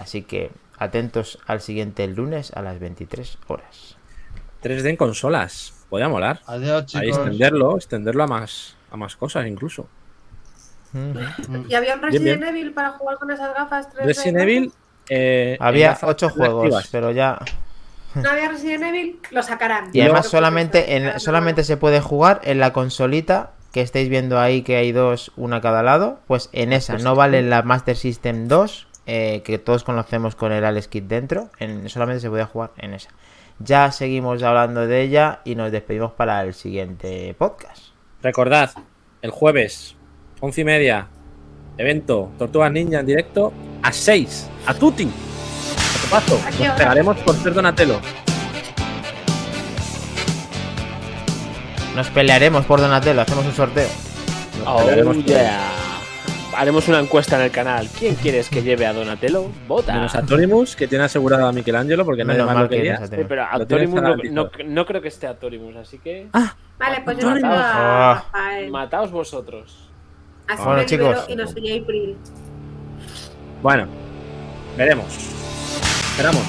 Así 0.00 0.22
que 0.22 0.50
atentos 0.78 1.38
al 1.46 1.60
siguiente 1.60 2.06
lunes 2.08 2.50
a 2.54 2.62
las 2.62 2.78
23 2.80 3.36
horas. 3.46 3.96
3D 4.62 4.88
en 4.88 4.96
consolas. 4.96 5.74
Podría 5.90 6.08
molar. 6.08 6.40
Adiós, 6.46 6.86
chicos. 6.86 7.02
Ahí 7.02 7.08
extenderlo, 7.10 7.76
extenderlo 7.76 8.22
a 8.22 8.26
más, 8.26 8.74
a 8.90 8.96
más 8.96 9.16
cosas 9.16 9.46
incluso. 9.46 9.86
¿Y 11.68 11.74
había 11.74 11.94
un 11.96 12.00
Resident 12.02 12.40
Bien, 12.40 12.56
Evil 12.56 12.72
para 12.72 12.92
jugar 12.92 13.18
con 13.18 13.30
esas 13.30 13.52
gafas 13.54 13.90
3D? 13.94 14.04
Resident 14.06 14.38
Evil. 14.40 14.72
eh, 15.10 15.58
Había 15.60 15.88
enlaza- 15.92 16.06
8 16.06 16.30
juegos, 16.30 16.64
activas. 16.64 16.88
pero 16.90 17.10
ya... 17.10 17.38
¿No 18.14 18.30
había 18.30 18.48
Resident 18.48 18.82
Evil? 18.84 19.20
Lo 19.30 19.42
sacarán. 19.42 19.90
Y 19.92 20.00
además 20.00 20.26
solamente, 20.26 20.96
en, 20.96 21.20
solamente 21.20 21.64
se 21.64 21.76
puede 21.76 22.00
jugar 22.00 22.40
en 22.44 22.58
la 22.60 22.72
consolita 22.72 23.52
que 23.72 23.80
estáis 23.80 24.08
viendo 24.08 24.38
ahí 24.38 24.62
que 24.62 24.76
hay 24.76 24.92
dos, 24.92 25.32
una 25.36 25.56
a 25.56 25.60
cada 25.60 25.82
lado. 25.82 26.20
Pues 26.26 26.48
en 26.52 26.72
esa, 26.72 26.98
no 26.98 27.14
vale 27.14 27.42
la 27.42 27.62
Master 27.62 27.96
System 27.96 28.48
2, 28.48 28.88
eh, 29.06 29.42
que 29.44 29.58
todos 29.58 29.84
conocemos 29.84 30.34
con 30.34 30.52
el 30.52 30.64
Alex 30.64 30.88
Kit 30.88 31.04
dentro. 31.04 31.50
En, 31.58 31.88
solamente 31.88 32.20
se 32.20 32.30
puede 32.30 32.44
jugar 32.44 32.72
en 32.78 32.94
esa. 32.94 33.10
Ya 33.58 33.90
seguimos 33.90 34.42
hablando 34.42 34.86
de 34.86 35.02
ella 35.02 35.40
y 35.44 35.54
nos 35.56 35.72
despedimos 35.72 36.12
para 36.12 36.42
el 36.42 36.54
siguiente 36.54 37.34
podcast. 37.36 37.88
Recordad, 38.22 38.70
el 39.20 39.30
jueves, 39.30 39.96
once 40.40 40.60
y 40.60 40.64
media, 40.64 41.08
evento 41.76 42.30
Tortugas 42.38 42.70
Ninja 42.70 43.00
en 43.00 43.06
directo 43.06 43.52
a 43.82 43.92
6, 43.92 44.48
a 44.66 44.74
Tutti. 44.74 45.08
A. 46.12 46.18
¿A 46.18 46.50
qué 46.50 46.68
Nos 46.68 46.76
pegaremos 46.78 47.16
por 47.18 47.34
ser 47.34 47.52
Donatello. 47.52 48.00
Nos 51.98 52.10
pelearemos 52.10 52.64
por 52.64 52.80
Donatello, 52.80 53.20
hacemos 53.20 53.44
un 53.44 53.52
sorteo. 53.52 53.88
Nos 54.64 54.68
Oh, 54.68 55.12
yeah. 55.24 55.58
Haremos 56.56 56.86
una 56.86 57.00
encuesta 57.00 57.34
en 57.34 57.42
el 57.42 57.50
canal. 57.50 57.88
¿Quién 57.98 58.14
quieres 58.14 58.48
que 58.48 58.62
lleve 58.62 58.86
a 58.86 58.92
Donatello? 58.92 59.50
Vota. 59.66 59.94
Menos 59.94 60.14
a 60.14 60.22
Torimus, 60.22 60.76
que 60.76 60.86
tiene 60.86 61.02
asegurado 61.02 61.48
a 61.48 61.52
Michelangelo 61.52 62.04
porque 62.04 62.24
nadie 62.24 62.44
más 62.44 62.54
mal 62.54 62.62
lo 62.64 62.68
que 62.70 62.76
quería. 62.76 63.04
Sí, 63.04 63.16
pero 63.28 63.42
a 63.50 63.58
Lo 63.58 63.66
tienes 63.66 63.90
Torimus 63.92 64.30
no, 64.30 64.44
no- 64.44 64.50
no 64.64 64.86
creo 64.86 65.02
que 65.02 65.08
esté 65.08 65.26
a 65.26 65.34
Torimus, 65.34 65.74
así 65.74 65.98
que 65.98 66.28
Vale, 66.78 67.00
pues 67.04 67.18
yo 67.18 67.30
Mataos. 67.30 67.52
Ah. 67.60 68.24
a 68.32 68.70
mataos 68.70 69.10
vosotros. 69.10 69.90
Así 70.46 70.62
Bueno, 70.62 70.84
chicos. 70.84 71.24
y 71.28 71.34
no 71.34 71.48
soy 71.48 71.80
April. 71.80 72.16
Bueno, 73.60 73.88
veremos. 74.76 75.06
Esperamos. 76.12 76.42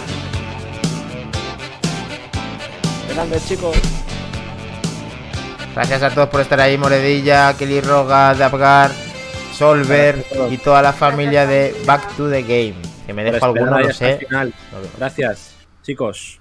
Grande, 3.16 3.40
chicos. 3.48 3.76
Gracias 5.76 6.04
a 6.04 6.10
todos 6.10 6.30
por 6.30 6.42
estar 6.42 6.60
ahí, 6.60 6.78
Moredilla, 6.78 7.56
Kelly 7.58 7.82
Roga, 7.82 8.34
Dabgar, 8.34 8.92
Solver 9.54 10.26
y 10.50 10.58
toda 10.58 10.82
la 10.82 10.94
familia 10.94 11.46
de 11.46 11.76
Back 11.86 12.16
to 12.16 12.30
the 12.30 12.42
Game. 12.42 12.76
Que 13.06 13.14
me 13.14 13.24
dejo 13.24 13.46
alguno, 13.46 13.92
sé. 13.92 14.20
Lo 14.30 14.40
veo. 14.40 14.90
Gracias, 14.98 15.56
chicos. 15.84 16.39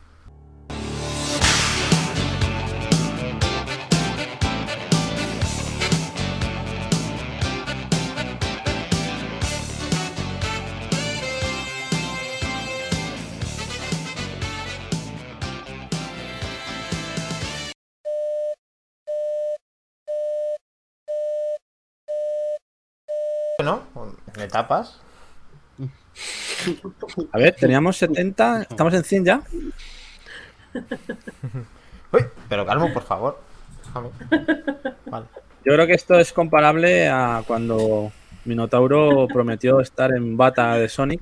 ¿Me 24.49 24.53
tapas? 24.53 24.99
A 27.33 27.39
ver, 27.39 27.55
teníamos 27.55 27.99
70, 27.99 28.63
estamos 28.63 28.95
en 28.95 29.05
100 29.05 29.25
ya. 29.27 29.43
Uy, 32.13 32.25
pero 32.49 32.65
calmo, 32.65 32.91
por 32.95 33.03
favor. 33.03 33.43
Vale. 35.05 35.27
Yo 35.67 35.75
creo 35.75 35.87
que 35.87 35.93
esto 35.93 36.19
es 36.19 36.33
comparable 36.33 37.11
a 37.11 37.43
cuando 37.47 38.11
Minotauro 38.47 39.29
prometió 39.29 39.81
estar 39.81 40.13
en 40.13 40.39
bata 40.39 40.77
de 40.77 40.89
Sonic. 40.89 41.21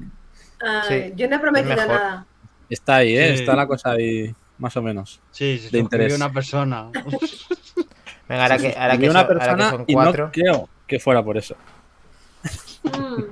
Sí, 0.87 1.13
yo 1.17 1.29
no 1.29 1.35
he 1.35 1.39
prometido 1.41 1.75
nada. 1.75 2.27
Está 2.71 2.97
ahí, 2.97 3.17
¿eh? 3.17 3.35
Sí. 3.35 3.41
Está 3.41 3.57
la 3.57 3.67
cosa 3.67 3.91
ahí, 3.91 4.33
más 4.59 4.77
o 4.77 4.83
menos. 4.83 5.21
Sí, 5.33 5.59
se 5.59 5.71
De 5.71 5.81
interés. 5.81 6.15
una 6.15 6.33
persona. 6.33 6.93
Venga, 8.29 8.43
ahora 8.45 8.59
que, 8.59 8.75
ahora 8.79 8.97
que, 8.97 9.11
una 9.11 9.21
son, 9.23 9.27
ahora 9.27 9.27
que 9.27 9.35
persona 9.35 9.71
son 9.71 9.85
y 9.89 9.95
cuatro. 9.95 10.27
no 10.27 10.33
creo 10.33 10.69
que 10.87 11.01
fuera 11.01 11.25
por 11.25 11.37
eso. 11.37 11.57
Mm. 12.87 13.25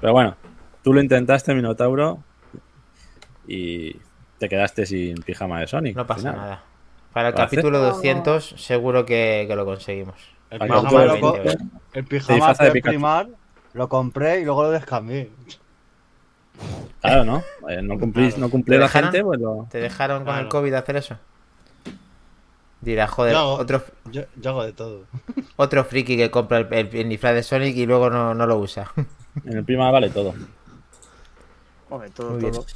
Pero 0.00 0.12
bueno, 0.12 0.36
tú 0.82 0.92
lo 0.92 1.00
intentaste, 1.00 1.54
Minotauro, 1.54 2.18
y 3.46 3.94
te 4.38 4.48
quedaste 4.48 4.86
sin 4.86 5.16
pijama 5.22 5.60
de 5.60 5.66
Sonic. 5.66 5.96
No 5.96 6.06
pasa 6.06 6.32
nada. 6.32 6.62
Para 7.12 7.28
el 7.28 7.34
¿Lo 7.34 7.40
haces? 7.42 7.56
capítulo 7.56 7.78
No. 7.78 7.84
200 7.86 8.44
seguro 8.56 9.04
que, 9.04 9.44
que 9.48 9.56
lo 9.56 9.64
conseguimos. 9.64 10.16
El 10.50 10.60
que 10.60 10.66
pijama, 10.66 10.90
lo, 10.90 10.98
veas. 11.12 11.20
co- 11.20 11.32
20, 11.32 11.58
el 11.94 12.04
pijama 12.04 12.54
de 12.54 12.80
primar, 12.82 13.28
lo 13.74 13.88
compré 13.88 14.40
y 14.40 14.44
luego 14.44 14.62
lo 14.64 14.70
descambié. 14.70 15.30
Claro, 17.00 17.24
¿no? 17.24 17.42
Eh, 17.68 17.80
no 17.82 17.98
cumplís, 17.98 18.36
no 18.38 18.50
cumplí 18.50 18.74
¿Te 18.74 18.78
la 18.78 18.86
dejaron? 18.86 19.10
gente, 19.12 19.24
pues 19.24 19.40
lo... 19.40 19.66
¿Te 19.70 19.78
dejaron 19.78 20.24
con 20.24 20.36
el. 20.36 20.48
COVID 20.48 20.74
hacer 20.74 20.96
eso? 20.96 21.16
Dirá, 22.80 23.06
joder, 23.08 23.32
Yo 23.34 23.38
hago- 23.40 23.54
otro, 23.56 23.84
Yo, 24.10 24.22
yo 24.36 24.50
hago 24.50 24.64
de 24.64 24.72
todo. 24.72 25.04
otro 25.56 25.84
friki 25.84 26.16
que 26.16 26.30
compra 26.30 26.58
el, 26.58 26.72
el, 26.72 26.94
el 26.94 27.08
disfraz 27.08 27.34
de 27.34 27.42
Sonic 27.42 27.76
y 27.76 27.86
luego 27.86 28.08
no, 28.10 28.34
no 28.34 28.46
lo 28.46 28.58
usa. 28.58 28.90
En 29.44 29.56
el 29.58 29.64
prima 29.64 29.90
vale 29.90 30.10
todo. 30.10 30.34
Hombre, 31.90 32.10
todo, 32.10 32.32
Muy 32.32 32.40
bien. 32.40 32.52
todo. 32.52 32.66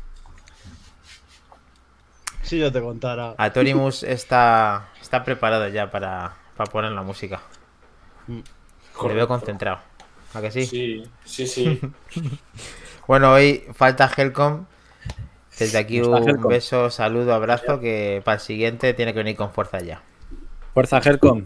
Si 2.42 2.58
yo 2.58 2.70
te 2.70 2.80
contara. 2.80 3.34
Atorimus 3.38 4.02
está, 4.04 4.88
está 5.00 5.24
preparado 5.24 5.66
ya 5.68 5.90
para, 5.90 6.34
para 6.56 6.70
poner 6.70 6.92
la 6.92 7.02
música. 7.02 7.40
Le 8.28 9.14
veo 9.14 9.26
concentrado. 9.26 9.78
¿A 10.34 10.40
que 10.40 10.50
sí? 10.50 10.66
Sí, 10.66 11.02
sí, 11.24 11.46
sí. 11.46 11.80
Bueno, 13.06 13.32
hoy 13.32 13.64
falta 13.74 14.10
Helcom. 14.16 14.64
Desde 15.62 15.78
aquí 15.78 16.00
un 16.00 16.48
beso, 16.48 16.90
saludo, 16.90 17.34
abrazo, 17.34 17.78
que 17.80 18.20
para 18.24 18.36
el 18.36 18.40
siguiente 18.40 18.94
tiene 18.94 19.12
que 19.12 19.18
venir 19.18 19.36
con 19.36 19.50
fuerza 19.50 19.80
ya. 19.80 20.02
Fuerza, 20.74 20.98
Helcom. 20.98 21.44